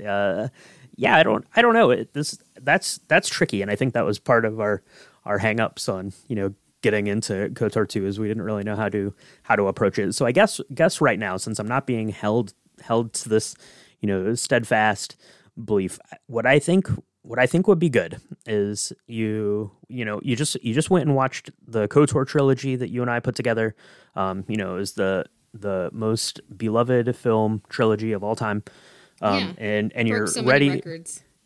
Yeah, 1.00 1.16
I 1.16 1.24
don't 1.24 1.46
I 1.56 1.62
don't 1.62 1.74
know. 1.74 1.92
It, 1.92 2.14
this 2.14 2.38
that's 2.62 3.00
that's 3.08 3.30
tricky, 3.30 3.62
and 3.62 3.72
I 3.72 3.76
think 3.78 3.94
that 3.94 4.06
was 4.06 4.20
part 4.20 4.44
of 4.44 4.60
our 4.60 4.84
our 5.24 5.40
hangups 5.40 5.88
on 5.88 6.12
you 6.28 6.36
know 6.36 6.54
getting 6.82 7.08
into 7.08 7.50
Kotor 7.54 7.88
two 7.88 8.06
is 8.06 8.20
we 8.20 8.28
didn't 8.28 8.44
really 8.44 8.66
know 8.66 8.76
how 8.76 8.90
to 8.90 9.14
how 9.44 9.56
to 9.56 9.68
approach 9.68 9.98
it. 9.98 10.14
So 10.14 10.26
I 10.26 10.34
guess 10.34 10.60
guess 10.74 11.00
right 11.00 11.18
now, 11.18 11.38
since 11.38 11.58
I'm 11.58 11.70
not 11.70 11.88
being 11.88 12.10
held 12.10 12.54
held 12.82 13.14
to 13.14 13.30
this 13.30 13.56
you 14.02 14.08
know 14.08 14.36
steadfast 14.36 15.16
belief, 15.64 16.00
what 16.28 16.46
I 16.46 16.60
think 16.60 16.90
what 17.22 17.40
I 17.40 17.46
think 17.46 17.70
would 17.70 17.80
be 17.80 17.90
good 17.90 18.18
is 18.46 18.92
you 19.08 19.72
you 19.88 20.04
know 20.04 20.20
you 20.22 20.36
just 20.36 20.62
you 20.62 20.74
just 20.74 20.90
went 20.90 21.06
and 21.06 21.16
watched 21.16 21.50
the 21.66 21.88
Kotor 21.88 22.28
trilogy 22.28 22.76
that 22.76 22.90
you 22.90 23.02
and 23.02 23.10
I 23.10 23.22
put 23.22 23.36
together. 23.36 23.74
Um, 24.18 24.44
you 24.50 24.58
know, 24.58 24.76
is 24.76 24.94
the 24.94 25.24
the 25.54 25.92
most 25.94 26.42
beloved 26.58 27.16
film 27.16 27.62
trilogy 27.70 28.12
of 28.12 28.22
all 28.22 28.36
time 28.36 28.64
um, 29.22 29.40
yeah. 29.40 29.54
and 29.58 29.94
and 29.96 30.08
you're 30.08 30.28
so 30.28 30.44
ready 30.44 30.82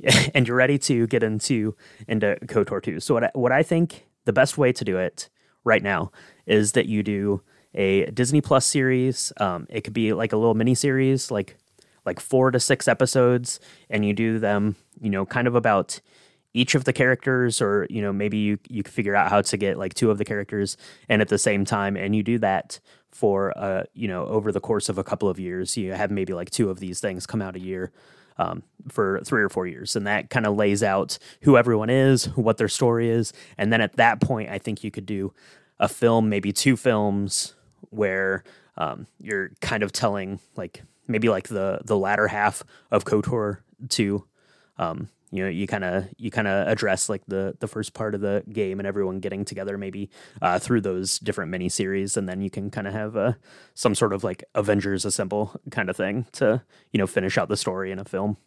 and 0.34 0.48
you're 0.48 0.58
ready 0.58 0.78
to 0.78 1.08
get 1.08 1.24
into 1.24 1.76
into 2.08 2.38
Kotor 2.46 2.82
2. 2.82 3.00
So 3.00 3.14
what 3.14 3.24
I, 3.26 3.32
what 3.34 3.52
I 3.52 3.64
think 3.64 4.08
the 4.26 4.34
best 4.34 4.58
way 4.58 4.72
to 4.74 4.84
do 4.84 4.98
it 4.98 5.30
right 5.64 5.84
now 5.84 6.12
is 6.46 6.74
that 6.74 6.88
you 6.88 7.04
do 7.04 7.42
a 7.74 8.06
Disney 8.12 8.42
Plus 8.42 8.66
series. 8.66 9.32
Um, 9.38 9.68
it 9.70 9.82
could 9.82 9.94
be 9.94 10.14
like 10.14 10.34
a 10.34 10.38
little 10.38 10.54
mini 10.54 10.76
series, 10.76 11.32
like 11.32 11.58
like 12.06 12.20
four 12.20 12.52
to 12.52 12.60
six 12.60 12.88
episodes, 12.88 13.60
and 13.90 14.06
you 14.06 14.14
do 14.14 14.40
them, 14.40 14.76
you 15.00 15.10
know, 15.10 15.26
kind 15.26 15.48
of 15.48 15.56
about 15.56 16.02
each 16.54 16.76
of 16.76 16.84
the 16.84 16.94
characters, 16.94 17.62
or 17.62 17.88
you 17.90 18.02
know, 18.02 18.14
maybe 18.14 18.38
you 18.38 18.60
you 18.70 18.84
figure 18.84 19.16
out 19.16 19.30
how 19.30 19.42
to 19.42 19.58
get 19.58 19.78
like 19.78 19.94
two 19.94 20.12
of 20.12 20.18
the 20.18 20.26
characters, 20.26 20.78
and 21.10 21.22
at 21.22 21.30
the 21.30 21.38
same 21.38 21.66
time, 21.66 21.96
and 21.96 22.16
you 22.16 22.24
do 22.24 22.38
that 22.40 22.80
for 23.14 23.58
uh, 23.58 23.84
you 23.94 24.08
know 24.08 24.26
over 24.26 24.52
the 24.52 24.60
course 24.60 24.90
of 24.90 24.98
a 24.98 25.04
couple 25.04 25.30
of 25.30 25.40
years 25.40 25.78
you 25.78 25.94
have 25.94 26.10
maybe 26.10 26.34
like 26.34 26.50
two 26.50 26.70
of 26.70 26.80
these 26.80 27.00
things 27.00 27.26
come 27.26 27.42
out 27.42 27.56
a 27.56 27.60
year 27.60 27.92
um, 28.38 28.64
for 28.90 29.22
three 29.24 29.44
or 29.44 29.50
four 29.50 29.68
years 29.68 29.96
and 29.96 30.08
that 30.08 30.32
kind 30.32 30.48
of 30.48 30.56
lays 30.56 30.82
out 30.82 31.20
who 31.42 31.56
everyone 31.56 31.90
is 31.90 32.26
what 32.36 32.58
their 32.58 32.68
story 32.68 33.10
is 33.10 33.32
and 33.58 33.72
then 33.72 33.82
at 33.82 33.96
that 33.98 34.20
point 34.20 34.50
i 34.50 34.58
think 34.58 34.84
you 34.84 34.90
could 34.90 35.06
do 35.06 35.32
a 35.80 35.88
film 35.88 36.28
maybe 36.28 36.52
two 36.52 36.76
films 36.76 37.54
where 37.92 38.44
um, 38.78 39.06
you're 39.20 39.52
kind 39.62 39.84
of 39.84 39.92
telling 39.92 40.40
like 40.56 40.82
maybe 41.08 41.30
like 41.30 41.48
the 41.50 41.80
the 41.86 41.98
latter 41.98 42.28
half 42.28 42.64
of 42.90 43.06
kotor 43.06 43.60
2 43.90 44.26
um, 44.80 45.08
you 45.34 45.44
know 45.44 45.50
you 45.50 45.66
kind 45.68 45.84
of 45.84 46.06
you 46.18 46.30
kind 46.30 46.48
of 46.48 46.68
address 46.68 47.10
like 47.10 47.24
the 47.28 47.56
the 47.60 47.68
first 47.68 47.94
part 47.94 48.14
of 48.14 48.22
the 48.22 48.44
game 48.52 48.80
and 48.80 48.88
everyone 48.88 49.20
getting 49.20 49.44
together 49.44 49.78
maybe 49.78 50.10
uh, 50.42 50.60
through 50.60 50.80
those 50.82 51.18
different 51.20 51.50
mini 51.50 51.70
series 51.70 52.16
and 52.16 52.30
then 52.30 52.40
you 52.40 52.50
can 52.52 52.70
kind 52.70 52.88
of 52.88 52.94
have 52.94 53.18
uh, 53.18 53.34
some 53.74 53.96
sort 53.96 54.14
of 54.14 54.24
like 54.24 54.44
avengers 54.54 55.06
assemble 55.06 55.60
kind 55.72 55.90
of 55.90 55.98
thing 55.98 56.28
to 56.34 56.62
you 56.92 56.98
know 57.00 57.08
finish 57.08 57.38
out 57.38 57.50
the 57.50 57.58
story 57.58 57.92
in 57.92 57.98
a 58.00 58.06
film 58.06 58.38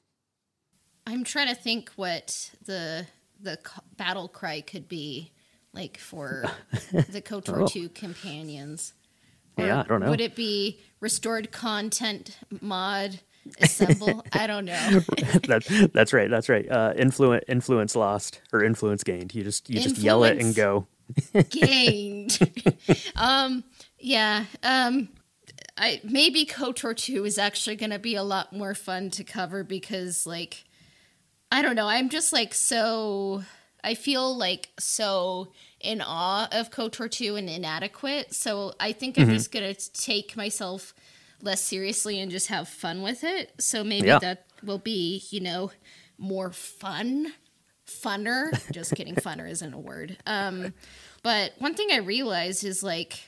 I'm 1.06 1.24
trying 1.24 1.48
to 1.48 1.54
think 1.54 1.90
what 1.96 2.50
the 2.64 3.06
the 3.40 3.58
battle 3.96 4.28
cry 4.28 4.60
could 4.60 4.88
be 4.88 5.32
like 5.72 5.98
for 5.98 6.44
the 6.92 7.20
KOTOR 7.22 7.62
Oh. 7.62 7.66
2 7.66 7.88
companions. 7.90 8.94
Yeah, 9.58 9.80
I 9.80 9.82
don't 9.84 10.00
know. 10.00 10.10
Would 10.10 10.20
it 10.20 10.34
be 10.34 10.80
restored 11.00 11.50
content 11.52 12.38
mod 12.60 13.20
assemble? 13.60 14.24
I 14.32 14.46
don't 14.46 14.64
know. 14.64 15.00
that's 15.46 15.68
that's 15.92 16.12
right 16.12 16.30
that's 16.30 16.48
right 16.48 16.70
uh 16.70 16.94
influence 16.96 17.44
influence 17.48 17.96
lost 17.96 18.40
or 18.52 18.64
influence 18.64 19.04
gained 19.04 19.34
you 19.34 19.42
just 19.42 19.68
you 19.70 19.80
just 19.80 19.98
yell 19.98 20.24
it 20.24 20.40
and 20.40 20.54
go 20.54 20.86
Gained. 21.50 22.38
um 23.16 23.64
yeah, 23.98 24.44
um 24.62 25.08
I 25.76 26.00
maybe 26.04 26.44
KOTOR 26.46 26.96
2 26.96 27.24
is 27.24 27.38
actually 27.38 27.76
going 27.76 27.90
to 27.90 27.98
be 27.98 28.14
a 28.14 28.22
lot 28.22 28.52
more 28.52 28.74
fun 28.74 29.10
to 29.10 29.24
cover 29.24 29.62
because 29.62 30.26
like 30.26 30.64
I 31.50 31.62
don't 31.62 31.76
know, 31.76 31.88
I'm 31.88 32.08
just 32.08 32.32
like 32.32 32.54
so 32.54 33.44
I 33.84 33.94
feel 33.94 34.36
like 34.36 34.70
so 34.78 35.52
in 35.80 36.00
awe 36.00 36.48
of 36.50 36.70
KOTOR 36.70 37.10
2 37.10 37.36
and 37.36 37.48
inadequate. 37.48 38.34
So 38.34 38.72
I 38.80 38.92
think 38.92 39.18
I'm 39.18 39.30
just 39.30 39.52
going 39.52 39.72
to 39.72 39.92
take 39.92 40.36
myself 40.36 40.92
less 41.42 41.60
seriously 41.62 42.20
and 42.20 42.30
just 42.30 42.48
have 42.48 42.68
fun 42.68 43.02
with 43.02 43.24
it. 43.24 43.52
So 43.58 43.84
maybe 43.84 44.08
Yeah. 44.08 44.18
that 44.20 44.46
will 44.62 44.78
be, 44.78 45.24
you 45.30 45.40
know, 45.40 45.70
more 46.18 46.52
fun. 46.52 47.32
Funner. 47.86 48.50
Just 48.72 48.94
kidding, 48.96 49.14
funner 49.14 49.48
isn't 49.48 49.72
a 49.72 49.78
word. 49.78 50.16
Um 50.26 50.74
but 51.22 51.52
one 51.58 51.74
thing 51.74 51.88
I 51.92 51.98
realized 51.98 52.64
is 52.64 52.82
like 52.82 53.20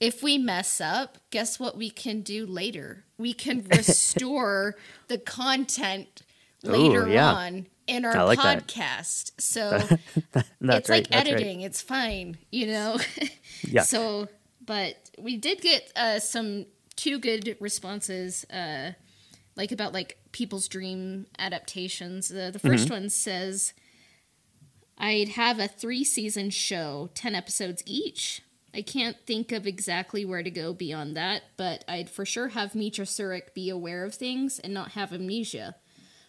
if 0.00 0.22
we 0.22 0.38
mess 0.38 0.80
up, 0.80 1.18
guess 1.30 1.58
what 1.60 1.76
we 1.76 1.90
can 1.90 2.20
do 2.22 2.46
later? 2.46 3.04
We 3.18 3.32
can 3.32 3.64
restore 3.70 4.76
the 5.08 5.18
content 5.18 6.22
later 6.62 7.08
yeah. 7.08 7.32
on 7.32 7.66
in 7.86 8.04
our 8.04 8.24
like 8.24 8.38
that. 8.38 8.66
podcast. 8.66 9.32
So 9.38 9.70
that's 9.80 9.88
it's 10.32 10.34
right 10.34 10.44
like 10.62 10.88
that's 10.88 10.88
right. 10.90 11.10
editing. 11.12 11.60
It's 11.60 11.80
fine, 11.82 12.36
you 12.50 12.66
know. 12.68 12.98
Yeah. 13.62 13.82
So, 13.82 14.28
but 14.64 14.96
we 15.18 15.36
did 15.36 15.60
get 15.60 15.92
uh, 15.96 16.18
some 16.18 16.66
two 16.96 17.18
good 17.18 17.56
responses, 17.60 18.44
uh, 18.50 18.92
like 19.56 19.72
about 19.72 19.92
like 19.92 20.18
people's 20.32 20.68
dream 20.68 21.26
adaptations. 21.38 22.30
Uh, 22.30 22.50
the 22.52 22.58
1st 22.58 22.84
Mm-hmm. 22.84 22.92
one 22.92 23.10
says, 23.10 23.72
"I'd 24.98 25.30
have 25.30 25.58
a 25.58 25.68
three 25.68 26.04
season 26.04 26.50
show, 26.50 27.10
ten 27.14 27.34
episodes 27.34 27.82
each." 27.86 28.42
I 28.76 28.82
can't 28.82 29.16
think 29.24 29.52
of 29.52 29.68
exactly 29.68 30.24
where 30.24 30.42
to 30.42 30.50
go 30.50 30.72
beyond 30.72 31.16
that, 31.16 31.42
but 31.56 31.84
I'd 31.86 32.10
for 32.10 32.24
sure 32.26 32.48
have 32.48 32.72
Meetra 32.72 33.06
Surik 33.06 33.54
be 33.54 33.68
aware 33.70 34.04
of 34.04 34.14
things 34.16 34.58
and 34.58 34.74
not 34.74 34.92
have 34.92 35.12
amnesia. 35.12 35.76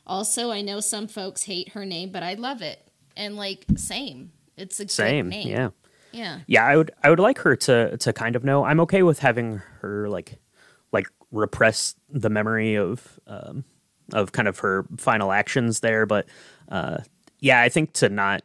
Also, 0.05 0.51
I 0.51 0.61
know 0.61 0.80
some 0.80 1.07
folks 1.07 1.43
hate 1.45 1.70
her 1.70 1.86
name, 1.86 2.11
but 2.11 2.22
I 2.22 2.36
love 2.36 2.61
it. 2.61 2.88
And 3.18 3.36
like, 3.36 3.66
same. 3.78 4.32
It's 4.57 4.80
a 4.80 4.88
same 4.88 5.30
name. 5.30 5.47
yeah 5.47 5.70
Yeah. 6.11 6.39
yeah 6.47 6.63
i 6.66 6.78
would 6.78 6.91
i 7.03 7.09
would 7.09 7.20
like 7.20 7.39
her 7.39 7.55
to 7.57 7.97
to 7.97 8.13
kind 8.13 8.36
of 8.38 8.43
know 8.45 8.63
i'm 8.63 8.80
okay 8.82 9.03
with 9.03 9.20
having 9.20 9.57
her 9.82 10.07
like 10.07 10.39
repress 11.36 11.96
the 12.10 12.30
memory 12.30 12.76
of 12.76 13.20
um 13.28 13.64
of 14.14 14.32
kind 14.32 14.48
of 14.48 14.60
her 14.60 14.86
final 14.98 15.32
actions 15.32 15.80
there 15.82 16.06
but 16.06 16.26
uh 16.70 16.98
yeah 17.40 17.62
i 17.62 17.70
think 17.70 17.94
to 17.94 18.10
not 18.10 18.42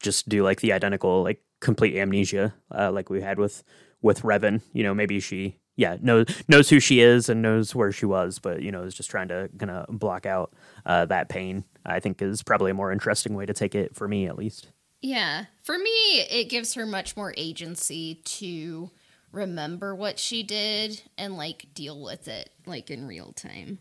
just 0.00 0.28
do 0.28 0.42
like 0.42 0.60
the 0.60 0.72
identical 0.72 1.22
like 1.22 1.40
complete 1.60 1.96
amnesia 1.96 2.52
uh, 2.74 2.90
like 2.90 3.08
we 3.10 3.20
had 3.20 3.38
with 3.38 3.62
with 4.00 4.22
Revan 4.22 4.60
you 4.72 4.82
know 4.82 4.94
maybe 4.94 5.20
she 5.20 5.56
yeah 5.76 5.96
knows 6.00 6.26
knows 6.48 6.68
who 6.68 6.80
she 6.80 7.00
is 7.00 7.28
and 7.28 7.40
knows 7.42 7.74
where 7.74 7.92
she 7.92 8.06
was 8.06 8.38
but 8.38 8.62
you 8.62 8.72
know 8.72 8.82
is 8.82 8.94
just 8.94 9.10
trying 9.10 9.28
to 9.28 9.48
kind 9.58 9.70
of 9.70 9.86
block 9.98 10.26
out 10.26 10.52
uh, 10.86 11.04
that 11.06 11.28
pain 11.28 11.64
i 11.86 12.00
think 12.00 12.20
is 12.20 12.42
probably 12.42 12.70
a 12.70 12.74
more 12.74 12.90
interesting 12.92 13.34
way 13.34 13.46
to 13.46 13.54
take 13.54 13.74
it 13.74 13.94
for 13.94 14.08
me 14.08 14.26
at 14.26 14.36
least 14.36 14.68
Yeah. 15.00 15.46
For 15.62 15.78
me, 15.78 16.20
it 16.30 16.48
gives 16.48 16.74
her 16.74 16.86
much 16.86 17.16
more 17.16 17.34
agency 17.36 18.20
to 18.24 18.90
remember 19.32 19.94
what 19.94 20.18
she 20.18 20.42
did 20.42 21.02
and 21.18 21.36
like 21.36 21.66
deal 21.74 22.00
with 22.02 22.28
it 22.28 22.50
like 22.66 22.90
in 22.90 23.06
real 23.06 23.32
time. 23.32 23.78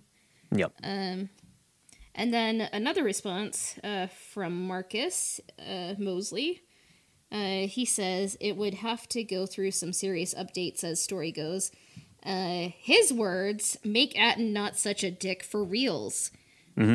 yep 0.52 0.74
Um, 0.84 1.30
And 2.16 2.34
then 2.34 2.70
another 2.74 3.04
response 3.04 3.78
uh, 3.84 4.08
from 4.08 4.68
Marcus 4.68 5.39
uh, 5.60 5.93
Mosley. 5.97 6.62
Uh, 7.32 7.68
he 7.68 7.86
says 7.86 8.36
it 8.41 8.58
would 8.58 8.76
have 8.76 9.08
to 9.10 9.24
go 9.24 9.45
through 9.45 9.72
some 9.72 9.93
serious 9.93 10.34
updates 10.34 10.84
as 10.84 11.02
story 11.02 11.32
goes. 11.32 11.72
Uh, 12.26 12.70
his 12.78 13.14
words 13.14 13.78
make 13.86 14.20
Atton 14.20 14.52
not 14.52 14.76
such 14.78 15.04
a 15.04 15.12
dick 15.12 15.41
for 15.43 15.64
reals. 15.64 16.32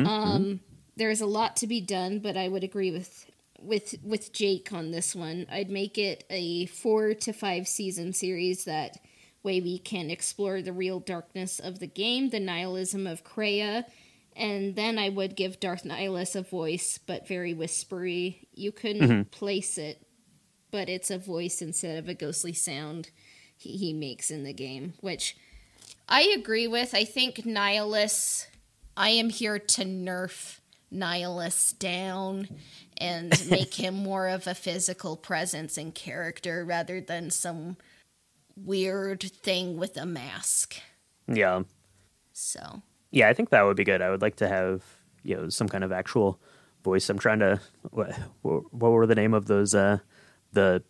Um, 0.07 0.59
there's 0.95 1.21
a 1.21 1.25
lot 1.25 1.55
to 1.57 1.67
be 1.67 1.81
done, 1.81 2.19
but 2.19 2.37
I 2.37 2.47
would 2.47 2.63
agree 2.63 2.91
with 2.91 3.25
with 3.67 3.95
with 4.03 4.33
Jake 4.33 4.71
on 4.71 4.91
this 4.91 5.15
one. 5.15 5.45
I'd 5.51 5.69
make 5.69 5.97
it 5.97 6.23
a 6.29 6.65
four 6.67 7.13
to 7.13 7.33
five 7.33 7.67
season 7.67 8.13
series 8.13 8.65
that 8.65 8.97
way 9.43 9.61
we 9.61 9.77
can 9.77 10.09
explore 10.09 10.61
the 10.61 10.73
real 10.73 10.99
darkness 10.99 11.59
of 11.59 11.79
the 11.79 11.87
game, 11.87 12.29
the 12.29 12.39
nihilism 12.39 13.07
of 13.07 13.23
Kreia, 13.23 13.85
and 14.35 14.75
then 14.75 14.99
I 14.99 15.09
would 15.09 15.35
give 15.35 15.59
Darth 15.59 15.83
Nihilus 15.83 16.35
a 16.35 16.41
voice, 16.41 16.97
but 16.97 17.27
very 17.27 17.53
whispery. 17.53 18.47
You 18.53 18.71
couldn't 18.71 19.09
mm-hmm. 19.09 19.21
place 19.23 19.77
it, 19.77 20.05
but 20.71 20.89
it's 20.89 21.09
a 21.09 21.17
voice 21.17 21.61
instead 21.61 21.97
of 21.97 22.07
a 22.07 22.13
ghostly 22.13 22.53
sound 22.53 23.09
he, 23.57 23.77
he 23.77 23.93
makes 23.93 24.29
in 24.29 24.43
the 24.43 24.53
game, 24.53 24.93
which 25.01 25.35
I 26.07 26.21
agree 26.37 26.67
with. 26.67 26.93
I 26.93 27.03
think 27.03 27.37
Nihilus, 27.37 28.47
I 28.95 29.09
am 29.09 29.29
here 29.29 29.59
to 29.59 29.83
nerf 29.83 30.59
Nihilus 30.93 31.77
down 31.77 32.47
and 32.99 33.31
make 33.49 33.75
him 33.75 33.93
more 33.95 34.27
of 34.27 34.47
a 34.47 34.55
physical 34.55 35.15
presence 35.17 35.77
and 35.77 35.93
character 35.95 36.63
rather 36.65 36.99
than 37.01 37.29
some 37.29 37.77
weird 38.55 39.21
thing 39.21 39.77
with 39.77 39.97
a 39.97 40.05
mask. 40.05 40.77
yeah 41.27 41.61
So, 42.33 42.81
Yeah, 43.11 43.29
I 43.29 43.33
think 43.33 43.49
that 43.49 43.63
would 43.63 43.77
be 43.77 43.83
good. 43.83 44.01
I 44.01 44.09
would 44.09 44.21
like 44.21 44.35
to 44.37 44.47
have 44.47 44.83
you 45.23 45.35
know 45.35 45.49
some 45.49 45.67
kind 45.67 45.83
of 45.83 45.91
actual 45.91 46.39
voice. 46.83 47.09
I'm 47.09 47.19
trying 47.19 47.39
to 47.39 47.59
what 47.91 48.13
what 48.41 48.91
were 48.91 49.07
the 49.07 49.15
name 49.15 49.33
of 49.33 49.45
those 49.45 49.75
uh 49.75 49.99
the 50.53 50.83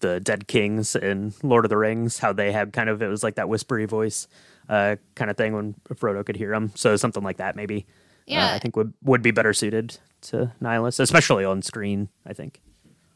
the 0.00 0.20
dead 0.20 0.46
kings 0.46 0.94
in 0.94 1.32
Lord 1.42 1.64
of 1.64 1.70
the 1.70 1.76
Rings? 1.76 2.18
How 2.18 2.32
they 2.32 2.52
had 2.52 2.72
kind 2.72 2.88
of 2.88 3.02
it 3.02 3.08
was 3.08 3.22
like 3.24 3.34
that 3.36 3.48
whispery 3.48 3.86
voice 3.86 4.28
uh 4.68 4.96
kind 5.14 5.30
of 5.30 5.36
thing 5.36 5.54
when 5.54 5.74
Frodo 5.94 6.24
could 6.24 6.36
hear 6.36 6.52
him. 6.54 6.70
So 6.74 6.96
something 6.96 7.22
like 7.24 7.38
that 7.38 7.56
maybe. 7.56 7.86
uh, 8.28 8.32
Yeah. 8.32 8.52
I 8.54 8.58
think 8.58 8.76
would 8.76 8.92
would 9.02 9.22
be 9.22 9.30
better 9.32 9.52
suited 9.52 9.98
to 10.22 10.52
Nihilus, 10.60 11.00
especially 11.00 11.44
on 11.44 11.62
screen. 11.62 12.08
I 12.26 12.32
think. 12.32 12.60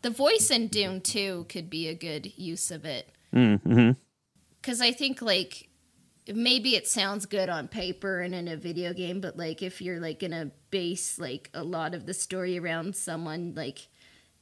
the 0.02 0.10
voice 0.10 0.50
in 0.50 0.68
Dune 0.68 1.00
2 1.00 1.46
could 1.48 1.70
be 1.70 1.88
a 1.88 1.94
good 1.94 2.32
use 2.36 2.70
of 2.70 2.84
it. 2.84 3.08
Mm-hmm. 3.34 3.92
Because 4.60 4.80
I 4.80 4.92
think, 4.92 5.22
like, 5.22 5.68
maybe 6.32 6.76
it 6.76 6.86
sounds 6.86 7.26
good 7.26 7.48
on 7.48 7.68
paper 7.68 8.20
and 8.20 8.34
in 8.34 8.48
a 8.48 8.56
video 8.56 8.92
game, 8.92 9.20
but, 9.20 9.36
like, 9.36 9.62
if 9.62 9.80
you're, 9.80 10.00
like, 10.00 10.20
going 10.20 10.32
to 10.32 10.50
base, 10.70 11.18
like, 11.18 11.50
a 11.54 11.64
lot 11.64 11.94
of 11.94 12.06
the 12.06 12.14
story 12.14 12.58
around 12.58 12.94
someone, 12.94 13.54
like, 13.56 13.88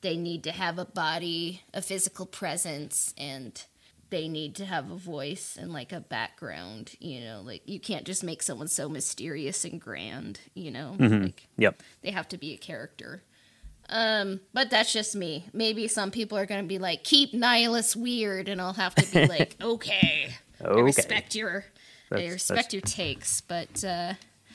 they 0.01 0.17
need 0.17 0.43
to 0.45 0.53
have 0.53 0.79
a 0.79 0.85
body, 0.85 1.63
a 1.73 1.83
physical 1.83 2.27
presence, 2.27 3.15
and 3.19 3.65
they 4.11 4.29
need 4.29 4.55
to 4.57 4.65
have 4.65 4.91
a 4.91 4.97
voice 4.97 5.57
and, 5.61 5.73
like, 5.73 5.93
a 5.93 6.01
background, 6.01 6.93
you 7.01 7.21
know? 7.21 7.43
Like, 7.45 7.63
you 7.67 7.81
can't 7.81 8.05
just 8.05 8.23
make 8.25 8.43
someone 8.43 8.69
so 8.69 8.89
mysterious 8.89 9.65
and 9.65 9.81
grand, 9.81 10.41
you 10.55 10.71
know? 10.71 10.97
Like, 10.99 11.49
Yep. 11.57 11.83
they 12.03 12.11
have 12.11 12.29
to 12.29 12.37
be 12.39 12.53
a 12.53 12.57
character. 12.59 13.23
Um, 13.89 14.41
but 14.53 14.71
that's 14.71 14.93
just 14.93 15.17
me. 15.17 15.47
Maybe 15.53 15.89
some 15.89 16.11
people 16.11 16.39
are 16.39 16.47
going 16.47 16.63
to 16.63 16.69
be 16.69 16.79
like, 16.79 17.03
"Keep 17.03 17.33
Nihilus 17.33 17.97
weird," 17.97 18.49
and 18.49 18.61
I'll 18.61 18.75
have 18.75 18.95
to 18.95 19.05
be 19.13 19.27
like, 19.37 19.57
"Okay, 19.61 20.31
I 20.65 20.69
respect 20.79 21.35
your, 21.35 21.65
I 22.13 22.27
respect 22.29 22.57
that's- 22.71 22.73
your 22.73 22.83
takes." 22.83 23.41
But 23.41 23.83
uh, 23.85 24.15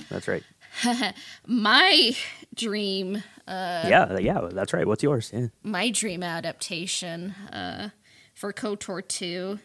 That's 0.09 0.29
right. 0.29 0.43
my 1.47 2.15
dream, 2.53 3.17
uh, 3.47 3.85
yeah, 3.87 4.17
yeah, 4.19 4.47
that's 4.51 4.71
right. 4.73 4.87
What's 4.87 5.03
yours? 5.03 5.31
Yeah. 5.33 5.47
my 5.63 5.89
dream 5.91 6.23
adaptation 6.23 7.31
uh, 7.51 7.89
for 8.35 8.53
KOTOR 8.53 9.07
two, 9.07 9.59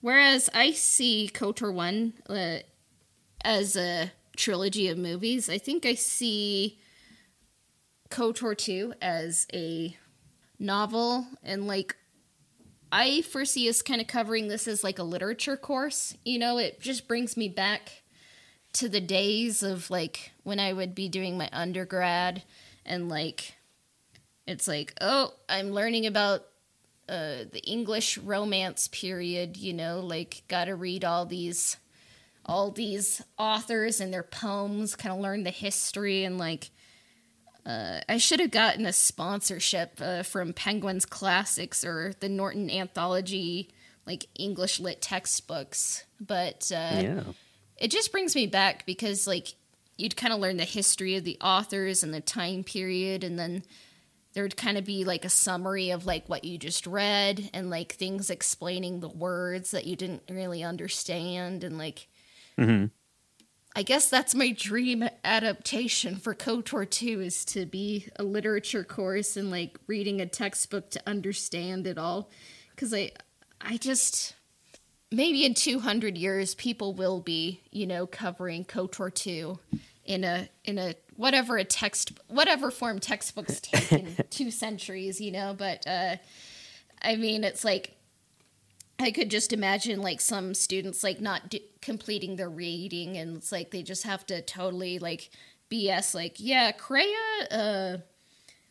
whereas 0.00 0.48
I 0.54 0.70
see 0.70 1.28
KOTOR 1.32 1.72
one 1.72 2.12
uh, 2.28 2.58
as 3.44 3.76
a 3.76 4.12
trilogy 4.36 4.88
of 4.88 4.96
movies, 4.96 5.50
I 5.50 5.58
think 5.58 5.84
I 5.84 5.94
see 5.94 6.78
KOTOR 8.10 8.56
2 8.56 8.94
as 9.02 9.46
a 9.52 9.96
novel 10.58 11.26
and 11.42 11.66
like 11.66 11.96
I 12.90 13.20
foresee 13.22 13.68
us 13.68 13.82
kind 13.82 14.00
of 14.00 14.06
covering 14.06 14.48
this 14.48 14.66
as 14.66 14.82
like 14.82 14.98
a 14.98 15.02
literature 15.02 15.56
course. 15.56 16.16
You 16.24 16.38
know, 16.38 16.56
it 16.56 16.80
just 16.80 17.06
brings 17.06 17.36
me 17.36 17.48
back 17.48 18.02
to 18.74 18.88
the 18.88 19.00
days 19.00 19.62
of 19.62 19.90
like 19.90 20.32
when 20.42 20.58
I 20.58 20.72
would 20.72 20.94
be 20.94 21.08
doing 21.08 21.36
my 21.36 21.50
undergrad 21.52 22.44
and 22.86 23.08
like 23.08 23.56
it's 24.46 24.66
like 24.66 24.94
oh 25.00 25.30
i'm 25.48 25.70
learning 25.70 26.06
about 26.06 26.42
uh, 27.08 27.44
the 27.52 27.62
english 27.64 28.18
romance 28.18 28.88
period 28.88 29.56
you 29.56 29.72
know 29.72 30.00
like 30.00 30.42
gotta 30.48 30.74
read 30.74 31.04
all 31.04 31.24
these 31.26 31.76
all 32.46 32.70
these 32.70 33.22
authors 33.38 34.00
and 34.00 34.12
their 34.12 34.22
poems 34.22 34.96
kind 34.96 35.14
of 35.14 35.20
learn 35.20 35.42
the 35.44 35.50
history 35.50 36.24
and 36.24 36.38
like 36.38 36.70
uh, 37.66 38.00
I 38.08 38.16
should 38.16 38.40
have 38.40 38.50
gotten 38.50 38.86
a 38.86 38.92
sponsorship 38.94 40.00
uh, 40.00 40.22
from 40.22 40.54
Penguins 40.54 41.04
Classics 41.04 41.84
or 41.84 42.14
the 42.18 42.28
Norton 42.30 42.70
Anthology, 42.70 43.68
like 44.06 44.26
English 44.38 44.80
lit 44.80 45.02
textbooks. 45.02 46.04
But 46.18 46.72
uh, 46.74 47.02
Yeah. 47.02 47.22
it 47.76 47.90
just 47.90 48.10
brings 48.10 48.34
me 48.34 48.46
back 48.46 48.86
because, 48.86 49.26
like, 49.26 49.48
you'd 49.98 50.16
kind 50.16 50.32
of 50.32 50.40
learn 50.40 50.56
the 50.56 50.64
history 50.64 51.16
of 51.16 51.24
the 51.24 51.36
authors 51.42 52.02
and 52.02 52.14
the 52.14 52.22
time 52.22 52.64
period, 52.64 53.22
and 53.22 53.38
then 53.38 53.64
there'd 54.38 54.56
kind 54.56 54.78
of 54.78 54.84
be 54.84 55.02
like 55.02 55.24
a 55.24 55.28
summary 55.28 55.90
of 55.90 56.06
like 56.06 56.28
what 56.28 56.44
you 56.44 56.56
just 56.56 56.86
read 56.86 57.50
and 57.52 57.70
like 57.70 57.92
things 57.94 58.30
explaining 58.30 59.00
the 59.00 59.08
words 59.08 59.72
that 59.72 59.84
you 59.84 59.96
didn't 59.96 60.22
really 60.30 60.62
understand, 60.62 61.64
and 61.64 61.76
like. 61.76 62.06
Mm-hmm. 62.56 62.86
I 63.74 63.82
guess 63.82 64.08
that's 64.08 64.34
my 64.34 64.50
dream 64.52 65.08
adaptation 65.22 66.16
for 66.16 66.34
KOTOR 66.34 66.88
2 66.88 67.20
is 67.20 67.44
to 67.46 67.66
be 67.66 68.06
a 68.16 68.22
literature 68.22 68.82
course 68.82 69.36
and 69.36 69.50
like 69.50 69.78
reading 69.86 70.20
a 70.20 70.26
textbook 70.26 70.90
to 70.92 71.02
understand 71.06 71.86
it 71.86 71.98
all 71.98 72.30
cuz 72.76 72.94
I 72.94 73.12
I 73.60 73.76
just 73.76 74.34
maybe 75.12 75.44
in 75.44 75.54
200 75.54 76.16
years 76.16 76.54
people 76.54 76.94
will 76.94 77.20
be, 77.20 77.60
you 77.70 77.86
know, 77.86 78.06
covering 78.06 78.64
KOTOR 78.64 79.14
2 79.14 79.58
in 80.08 80.24
a 80.24 80.48
in 80.64 80.78
a 80.78 80.94
whatever 81.16 81.58
a 81.58 81.64
text 81.64 82.18
whatever 82.28 82.70
form 82.70 82.98
textbooks 82.98 83.60
take 83.60 83.92
in 83.92 84.16
2 84.30 84.50
centuries, 84.50 85.20
you 85.20 85.30
know, 85.30 85.54
but 85.56 85.86
uh 85.86 86.16
I 87.02 87.14
mean 87.16 87.44
it's 87.44 87.64
like 87.64 87.94
I 88.98 89.12
could 89.12 89.30
just 89.30 89.52
imagine 89.52 90.00
like 90.00 90.20
some 90.20 90.54
students 90.54 91.04
like 91.04 91.20
not 91.20 91.50
d- 91.50 91.66
completing 91.82 92.34
their 92.36 92.48
reading 92.48 93.16
and 93.16 93.36
it's 93.36 93.52
like 93.52 93.70
they 93.70 93.82
just 93.82 94.02
have 94.04 94.26
to 94.26 94.40
totally 94.42 94.98
like 94.98 95.30
BS 95.70 96.14
like 96.14 96.36
yeah 96.38 96.72
Kreia 96.72 97.46
uh 97.50 97.98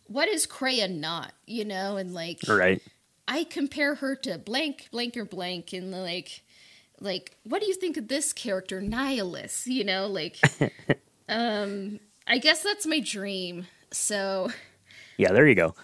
what 0.08 0.28
is 0.28 0.48
Kreia 0.48 0.90
not 0.94 1.34
you 1.46 1.64
know 1.64 1.98
and 1.98 2.14
like 2.14 2.40
Right. 2.48 2.82
I 3.28 3.44
compare 3.44 3.96
her 3.96 4.16
to 4.16 4.38
blank 4.40 4.88
blank 4.92 5.16
or 5.16 5.26
blank 5.26 5.72
and 5.72 5.92
like 5.92 6.42
like 7.00 7.38
what 7.44 7.62
do 7.62 7.68
you 7.68 7.76
think 7.76 7.96
of 7.96 8.08
this 8.08 8.34
character 8.34 8.82
Nihilus 8.82 9.68
you 9.68 9.84
know 9.84 10.08
like 10.08 10.38
um 11.30 12.00
I 12.28 12.38
guess 12.40 12.64
that's 12.64 12.86
my 12.86 13.00
dream 13.00 13.68
so 13.92 14.50
Yeah, 15.18 15.32
there 15.32 15.48
you 15.48 15.56
go. 15.56 15.76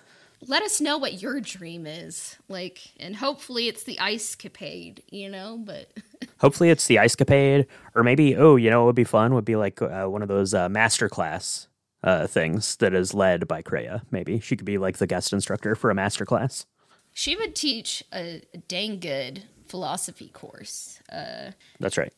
let 0.48 0.62
us 0.62 0.82
know 0.82 0.98
what 0.98 1.22
your 1.22 1.40
dream 1.40 1.86
is 1.86 2.36
like 2.50 2.80
and 3.00 3.16
hopefully 3.16 3.68
it's 3.68 3.84
the 3.84 4.00
ice 4.00 4.36
capade 4.36 5.00
you 5.10 5.30
know 5.30 5.58
but 5.64 5.90
Hopefully 6.40 6.70
it's 6.70 6.88
the 6.88 7.00
Ice 7.00 7.16
Capade, 7.16 7.68
or 7.96 8.04
maybe, 8.04 8.36
oh, 8.36 8.58
you 8.58 8.70
know, 8.70 8.84
it 8.84 8.86
would 8.88 8.96
be 8.96 9.06
fun 9.06 9.34
would 9.34 9.46
be 9.46 9.56
like 9.56 9.82
uh, 9.82 10.06
one 10.08 10.22
of 10.22 10.28
those 10.28 10.54
uh, 10.54 10.68
masterclass 10.68 11.68
uh, 12.04 12.28
things 12.28 12.76
that 12.78 12.94
is 12.94 13.14
led 13.14 13.48
by 13.48 13.62
Kreia. 13.62 14.02
Maybe 14.12 14.42
she 14.42 14.58
could 14.58 14.66
be 14.66 14.78
like 14.78 14.98
the 14.98 15.08
guest 15.08 15.32
instructor 15.32 15.74
for 15.74 15.90
a 15.90 15.96
masterclass. 15.96 16.66
she 17.14 17.38
would 17.38 17.56
teach 17.56 18.04
a, 18.14 18.42
a 18.54 18.58
dang 18.58 19.00
good 19.00 19.44
philosophy 19.68 20.28
course 20.34 21.00
uh, 21.14 21.52
That's 21.80 21.98
right. 21.98 22.12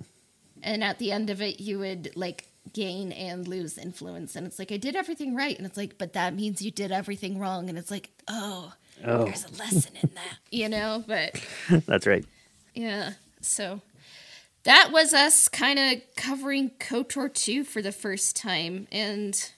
and 0.63 0.83
at 0.83 0.97
the 0.97 1.11
end 1.11 1.29
of 1.29 1.39
it 1.39 1.59
you 1.59 1.77
would 1.77 2.09
like 2.15 2.47
gain 2.73 3.11
and 3.11 3.47
lose 3.47 3.77
influence 3.77 4.35
and 4.35 4.45
it's 4.47 4.59
like 4.59 4.71
i 4.71 4.77
did 4.77 4.95
everything 4.95 5.35
right 5.35 5.57
and 5.57 5.65
it's 5.65 5.77
like 5.77 5.97
but 5.97 6.13
that 6.13 6.33
means 6.35 6.61
you 6.61 6.71
did 6.71 6.91
everything 6.91 7.37
wrong 7.39 7.69
and 7.69 7.77
it's 7.77 7.91
like 7.91 8.09
oh, 8.27 8.73
Oh. 9.05 9.25
there's 9.25 9.45
a 9.45 9.51
lesson 9.57 9.91
in 10.01 10.09
that 10.15 10.37
you 10.51 10.69
know 10.69 11.03
but 11.07 11.39
That's 11.85 12.07
right. 12.07 12.25
Yeah. 12.73 13.11
So 13.41 13.81
that 14.63 14.89
was 14.91 15.13
us 15.13 15.47
kind 15.49 15.77
of 15.79 16.01
covering 16.15 16.71
KOTOR 16.79 17.33
2 17.33 17.63
for 17.65 17.81
the 17.81 17.91
first 17.91 18.35
time. 18.35 18.87
And 18.91 19.51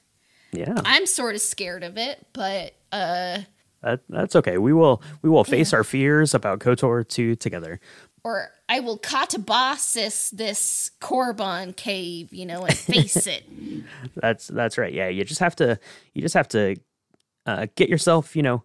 Yeah, 0.51 0.75
I'm 0.85 1.05
sort 1.05 1.35
of 1.35 1.41
scared 1.41 1.83
of 1.83 1.97
it, 1.97 2.25
but 2.33 2.73
uh 2.91 3.41
that, 3.83 4.01
that's 4.09 4.35
okay. 4.35 4.57
We 4.57 4.73
will 4.73 5.01
we 5.21 5.29
will 5.29 5.43
face 5.43 5.71
our 5.71 5.83
fears 5.83 6.33
about 6.33 6.59
Kotor 6.59 7.07
2 7.07 7.35
together. 7.35 7.79
or 8.23 8.51
I 8.69 8.81
will 8.81 8.99
katabasis 8.99 10.31
this 10.31 10.91
Korriban 10.99 11.75
cave, 11.75 12.33
you 12.33 12.45
know, 12.45 12.63
and 12.63 12.75
face 12.75 13.25
it. 13.27 13.45
That's 14.15 14.47
that's 14.47 14.77
right. 14.77 14.93
Yeah, 14.93 15.07
you 15.07 15.23
just 15.23 15.39
have 15.39 15.55
to 15.57 15.79
you 16.13 16.21
just 16.21 16.33
have 16.33 16.47
to 16.49 16.75
uh, 17.45 17.67
get 17.75 17.87
yourself, 17.89 18.35
you 18.35 18.43
know, 18.43 18.63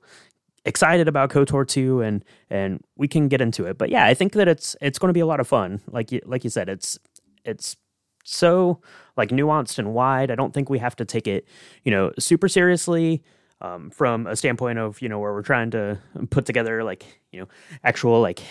excited 0.64 1.08
about 1.08 1.30
KOTOR 1.30 1.66
2 1.66 2.00
and 2.02 2.24
and 2.50 2.80
we 2.96 3.06
can 3.06 3.28
get 3.28 3.40
into 3.40 3.66
it. 3.66 3.78
But 3.78 3.90
yeah, 3.90 4.04
I 4.04 4.14
think 4.14 4.32
that 4.32 4.48
it's 4.48 4.76
it's 4.80 4.98
going 4.98 5.08
to 5.08 5.14
be 5.14 5.20
a 5.20 5.26
lot 5.26 5.40
of 5.40 5.46
fun. 5.46 5.80
Like 5.90 6.10
you 6.10 6.20
like 6.24 6.42
you 6.44 6.50
said, 6.50 6.68
it's 6.68 6.98
it's 7.44 7.76
so 8.24 8.80
like 9.16 9.30
nuanced 9.30 9.78
and 9.78 9.94
wide. 9.94 10.30
I 10.30 10.34
don't 10.34 10.52
think 10.52 10.68
we 10.68 10.78
have 10.78 10.96
to 10.96 11.04
take 11.04 11.26
it, 11.26 11.46
you 11.84 11.90
know, 11.90 12.12
super 12.18 12.48
seriously 12.48 13.22
um, 13.62 13.90
from 13.90 14.26
a 14.26 14.34
standpoint 14.34 14.78
of 14.78 15.00
you 15.00 15.08
know 15.08 15.18
where 15.20 15.32
we're 15.32 15.42
trying 15.42 15.70
to 15.70 15.98
put 16.30 16.44
together 16.44 16.82
like 16.82 17.06
you 17.30 17.40
know 17.40 17.48
actual 17.84 18.20
like 18.20 18.42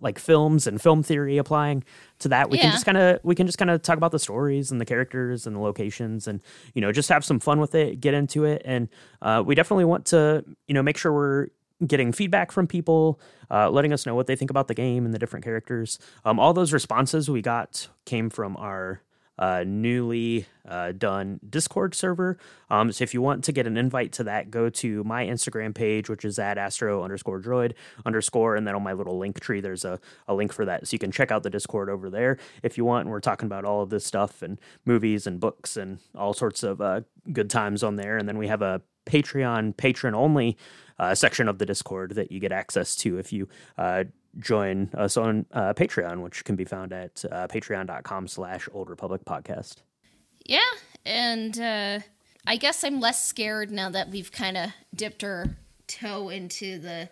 like 0.00 0.18
films 0.18 0.66
and 0.66 0.82
film 0.82 1.02
theory 1.02 1.38
applying 1.38 1.84
to 2.18 2.28
that. 2.28 2.50
We 2.50 2.58
can 2.58 2.72
just 2.72 2.84
kind 2.84 2.98
of 2.98 3.20
we 3.22 3.34
can 3.34 3.46
just 3.46 3.58
kind 3.58 3.70
of 3.70 3.80
talk 3.80 3.96
about 3.96 4.10
the 4.10 4.18
stories 4.18 4.70
and 4.70 4.80
the 4.80 4.84
characters 4.84 5.46
and 5.46 5.56
the 5.56 5.60
locations 5.60 6.26
and 6.26 6.42
you 6.74 6.82
know 6.82 6.92
just 6.92 7.08
have 7.08 7.24
some 7.24 7.38
fun 7.40 7.60
with 7.60 7.74
it, 7.74 8.00
get 8.00 8.12
into 8.12 8.44
it, 8.44 8.60
and 8.64 8.88
uh, 9.22 9.42
we 9.46 9.54
definitely 9.54 9.84
want 9.84 10.04
to 10.06 10.44
you 10.66 10.74
know 10.74 10.82
make 10.82 10.98
sure 10.98 11.12
we're 11.12 11.46
getting 11.86 12.12
feedback 12.12 12.52
from 12.52 12.66
people, 12.66 13.18
uh, 13.50 13.70
letting 13.70 13.92
us 13.92 14.04
know 14.04 14.14
what 14.14 14.26
they 14.26 14.36
think 14.36 14.50
about 14.50 14.68
the 14.68 14.74
game 14.74 15.06
and 15.06 15.14
the 15.14 15.18
different 15.18 15.44
characters. 15.44 15.98
Um, 16.26 16.38
all 16.38 16.52
those 16.52 16.74
responses 16.74 17.30
we 17.30 17.40
got 17.40 17.88
came 18.04 18.28
from 18.28 18.56
our 18.58 19.02
uh, 19.40 19.64
newly 19.66 20.46
uh, 20.68 20.92
done 20.92 21.40
Discord 21.48 21.94
server. 21.94 22.38
Um, 22.68 22.92
so 22.92 23.02
if 23.02 23.14
you 23.14 23.22
want 23.22 23.42
to 23.44 23.52
get 23.52 23.66
an 23.66 23.76
invite 23.76 24.12
to 24.12 24.24
that, 24.24 24.50
go 24.50 24.68
to 24.68 25.02
my 25.02 25.26
Instagram 25.26 25.74
page, 25.74 26.08
which 26.08 26.24
is 26.24 26.38
at 26.38 26.58
astro 26.58 27.02
underscore 27.02 27.40
droid 27.40 27.72
underscore, 28.04 28.54
and 28.54 28.66
then 28.66 28.74
on 28.74 28.82
my 28.82 28.92
little 28.92 29.18
link 29.18 29.40
tree, 29.40 29.60
there's 29.60 29.84
a, 29.84 29.98
a 30.28 30.34
link 30.34 30.52
for 30.52 30.66
that. 30.66 30.86
So 30.86 30.94
you 30.94 30.98
can 30.98 31.10
check 31.10 31.32
out 31.32 31.42
the 31.42 31.50
Discord 31.50 31.88
over 31.88 32.10
there 32.10 32.38
if 32.62 32.76
you 32.76 32.84
want. 32.84 33.06
And 33.06 33.10
we're 33.10 33.20
talking 33.20 33.46
about 33.46 33.64
all 33.64 33.82
of 33.82 33.90
this 33.90 34.04
stuff 34.04 34.42
and 34.42 34.60
movies 34.84 35.26
and 35.26 35.40
books 35.40 35.76
and 35.76 35.98
all 36.14 36.34
sorts 36.34 36.62
of 36.62 36.80
uh, 36.80 37.00
good 37.32 37.48
times 37.48 37.82
on 37.82 37.96
there. 37.96 38.18
And 38.18 38.28
then 38.28 38.38
we 38.38 38.48
have 38.48 38.62
a 38.62 38.82
Patreon 39.06 39.76
patron 39.76 40.14
only 40.14 40.56
uh, 40.98 41.14
section 41.14 41.48
of 41.48 41.58
the 41.58 41.66
Discord 41.66 42.14
that 42.14 42.30
you 42.30 42.38
get 42.38 42.52
access 42.52 42.94
to 42.96 43.18
if 43.18 43.32
you 43.32 43.48
uh, 43.78 44.04
join 44.38 44.90
us 44.94 45.16
on 45.16 45.46
uh, 45.52 45.74
Patreon, 45.74 46.22
which 46.22 46.44
can 46.44 46.56
be 46.56 46.64
found 46.64 46.92
at 46.92 47.24
uh, 47.30 47.46
patreon.com 47.48 48.28
slash 48.28 48.68
old 48.72 48.90
republic 48.90 49.24
podcast. 49.24 49.76
Yeah, 50.46 50.60
and 51.04 51.58
uh, 51.58 52.00
I 52.46 52.56
guess 52.56 52.84
I'm 52.84 53.00
less 53.00 53.24
scared 53.24 53.70
now 53.70 53.90
that 53.90 54.10
we've 54.10 54.32
kind 54.32 54.56
of 54.56 54.70
dipped 54.94 55.24
our 55.24 55.46
toe 55.86 56.28
into 56.28 56.78
the 56.78 57.08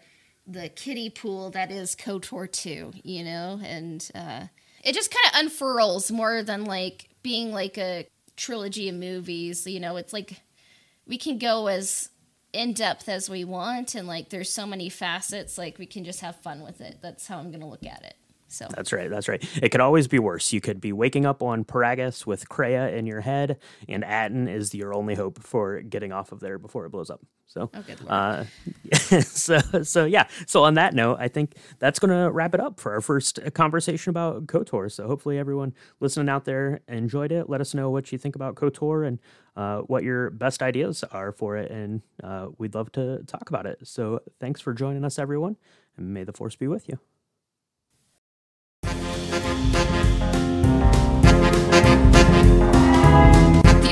the 0.47 0.71
kiddie 0.71 1.11
pool 1.11 1.51
that 1.51 1.71
is 1.71 1.95
KOTOR 1.95 2.51
2, 2.51 2.93
you 3.03 3.23
know, 3.23 3.61
and 3.63 4.11
uh, 4.15 4.45
it 4.83 4.95
just 4.95 5.13
kind 5.13 5.35
of 5.35 5.41
unfurls 5.41 6.11
more 6.11 6.43
than 6.43 6.65
like 6.65 7.11
being 7.23 7.53
like 7.53 7.77
a 7.77 8.07
trilogy 8.35 8.89
of 8.89 8.95
movies. 8.95 9.67
You 9.67 9.79
know, 9.79 9.97
it's 9.97 10.15
like 10.15 10.41
we 11.07 11.19
can 11.19 11.39
go 11.39 11.67
as 11.67 12.09
in 12.53 12.73
depth 12.73 13.09
as 13.09 13.29
we 13.29 13.45
want, 13.45 13.95
and 13.95 14.07
like 14.09 14.31
there's 14.31 14.51
so 14.51 14.67
many 14.67 14.89
facets, 14.89 15.59
like 15.59 15.79
we 15.79 15.87
can 15.87 16.05
just 16.05 16.21
have 16.21 16.37
fun 16.37 16.63
with 16.63 16.81
it. 16.81 16.99
That's 17.03 17.27
how 17.27 17.39
I'm 17.39 17.51
gonna 17.51 17.69
look 17.69 17.87
at 17.87 18.03
it. 18.05 18.15
So 18.49 18.67
That's 18.71 18.93
right. 18.93 19.11
That's 19.11 19.29
right. 19.29 19.43
It 19.63 19.69
could 19.69 19.81
always 19.81 20.09
be 20.09 20.19
worse. 20.19 20.53
You 20.53 20.61
could 20.61 20.81
be 20.81 20.93
waking 20.93 21.27
up 21.27 21.43
on 21.43 21.65
Peragus 21.65 22.27
with 22.27 22.49
Kreia 22.49 22.93
in 22.93 23.07
your 23.07 23.21
head, 23.21 23.59
and 23.89 24.05
Atton 24.05 24.49
is 24.49 24.75
your 24.75 24.95
only 24.95 25.15
hope 25.15 25.43
for 25.43 25.81
getting 25.83 26.13
off 26.13 26.33
of 26.33 26.41
there 26.41 26.59
before 26.59 26.87
it 26.87 26.91
blows 26.91 27.11
up. 27.11 27.21
So, 27.47 27.71
Oh, 27.75 28.09
uh, 28.09 28.45
so, 29.21 29.59
so 29.83 30.05
yeah. 30.05 30.29
So 30.47 30.65
on 30.65 30.75
that 30.75 30.95
note, 30.95 31.17
I 31.19 31.29
think 31.29 31.57
that's 31.79 31.99
going 31.99 32.11
to 32.11 32.31
wrap 32.31 32.55
it 32.55 32.61
up 32.61 32.79
for 32.79 32.93
our 32.93 33.01
first 33.01 33.41
conversation 33.55 34.11
about 34.11 34.47
Kotor. 34.47 34.93
So 34.93 35.07
hopefully 35.07 35.39
everyone 35.39 35.73
listening 36.01 36.29
out 36.29 36.45
there 36.45 36.81
enjoyed 36.89 37.33
it. 37.33 37.49
Let 37.49 37.61
us 37.63 37.75
know 37.75 37.89
what 37.91 38.13
you 38.13 38.19
think 38.19 38.37
about 38.37 38.55
Kotor 38.55 39.07
and 39.07 39.19
uh, 39.57 39.79
what 39.81 40.05
your 40.05 40.31
best 40.31 40.63
ideas 40.63 41.05
are 41.05 41.33
for 41.33 41.57
it, 41.57 41.71
and 41.71 42.03
uh, 42.23 42.49
we'd 42.59 42.75
love 42.75 42.93
to 42.93 43.25
talk 43.25 43.49
about 43.49 43.67
it. 43.67 43.79
So 43.83 44.21
thanks 44.41 44.61
for 44.61 44.73
joining 44.73 45.05
us, 45.05 45.19
everyone, 45.19 45.57
and 45.97 46.15
may 46.15 46.25
the 46.25 46.33
force 46.33 46.55
be 46.55 46.69
with 46.69 46.89
you. 46.89 46.99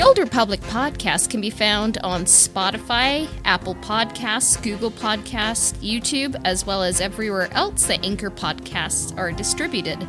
Old 0.07 0.19
Republic 0.19 0.61
podcast 0.61 1.31
can 1.31 1.41
be 1.41 1.51
found 1.51 1.99
on 2.05 2.27
Spotify, 2.27 3.29
Apple 3.45 3.75
Podcasts, 3.75 4.63
Google 4.63 4.93
Podcasts, 4.93 5.75
YouTube, 5.79 6.41
as 6.45 6.65
well 6.65 6.85
as 6.85 7.01
everywhere 7.01 7.53
else 7.53 7.87
that 7.87 8.07
Anchor 8.07 8.31
podcasts 8.31 9.19
are 9.19 9.33
distributed. 9.33 10.07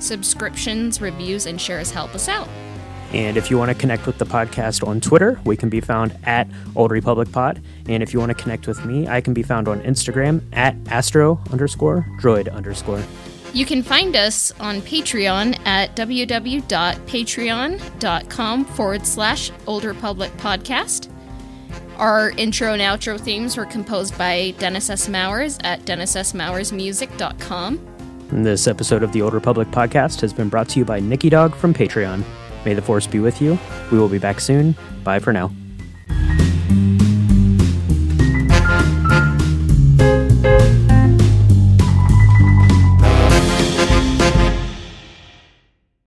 Subscriptions, 0.00 1.00
reviews, 1.00 1.46
and 1.46 1.60
shares 1.60 1.92
help 1.92 2.12
us 2.12 2.28
out. 2.28 2.48
And 3.12 3.36
if 3.36 3.52
you 3.52 3.56
want 3.56 3.68
to 3.68 3.76
connect 3.76 4.04
with 4.04 4.18
the 4.18 4.26
podcast 4.26 4.84
on 4.84 5.00
Twitter, 5.00 5.40
we 5.44 5.56
can 5.56 5.68
be 5.68 5.80
found 5.80 6.12
at 6.24 6.48
Old 6.74 6.90
Republic 6.90 7.30
Pod. 7.30 7.62
And 7.86 8.02
if 8.02 8.12
you 8.12 8.18
want 8.18 8.36
to 8.36 8.42
connect 8.42 8.66
with 8.66 8.84
me, 8.84 9.06
I 9.06 9.20
can 9.20 9.32
be 9.32 9.44
found 9.44 9.68
on 9.68 9.80
Instagram 9.82 10.42
at 10.52 10.74
astro 10.88 11.40
underscore 11.52 12.04
droid 12.20 12.52
underscore. 12.52 13.04
You 13.52 13.66
can 13.66 13.82
find 13.82 14.14
us 14.14 14.52
on 14.60 14.80
Patreon 14.80 15.58
at 15.66 15.96
www.patreon.com 15.96 18.64
forward 18.64 19.06
slash 19.06 19.50
Old 19.66 19.84
Republic 19.84 20.30
Podcast. 20.36 21.08
Our 21.96 22.30
intro 22.30 22.72
and 22.72 22.80
outro 22.80 23.20
themes 23.20 23.56
were 23.56 23.66
composed 23.66 24.16
by 24.16 24.54
Dennis 24.58 24.88
S. 24.88 25.08
Mowers 25.08 25.58
at 25.64 25.80
dennissmowersmusic.com. 25.80 27.86
And 28.30 28.46
this 28.46 28.68
episode 28.68 29.02
of 29.02 29.12
the 29.12 29.22
Old 29.22 29.34
Republic 29.34 29.68
Podcast 29.68 30.20
has 30.20 30.32
been 30.32 30.48
brought 30.48 30.68
to 30.70 30.78
you 30.78 30.84
by 30.84 31.00
Nikki 31.00 31.28
Dog 31.28 31.56
from 31.56 31.74
Patreon. 31.74 32.24
May 32.64 32.74
the 32.74 32.82
Force 32.82 33.06
be 33.06 33.18
with 33.18 33.42
you. 33.42 33.58
We 33.90 33.98
will 33.98 34.08
be 34.08 34.18
back 34.18 34.40
soon. 34.40 34.76
Bye 35.02 35.18
for 35.18 35.32
now. 35.32 35.50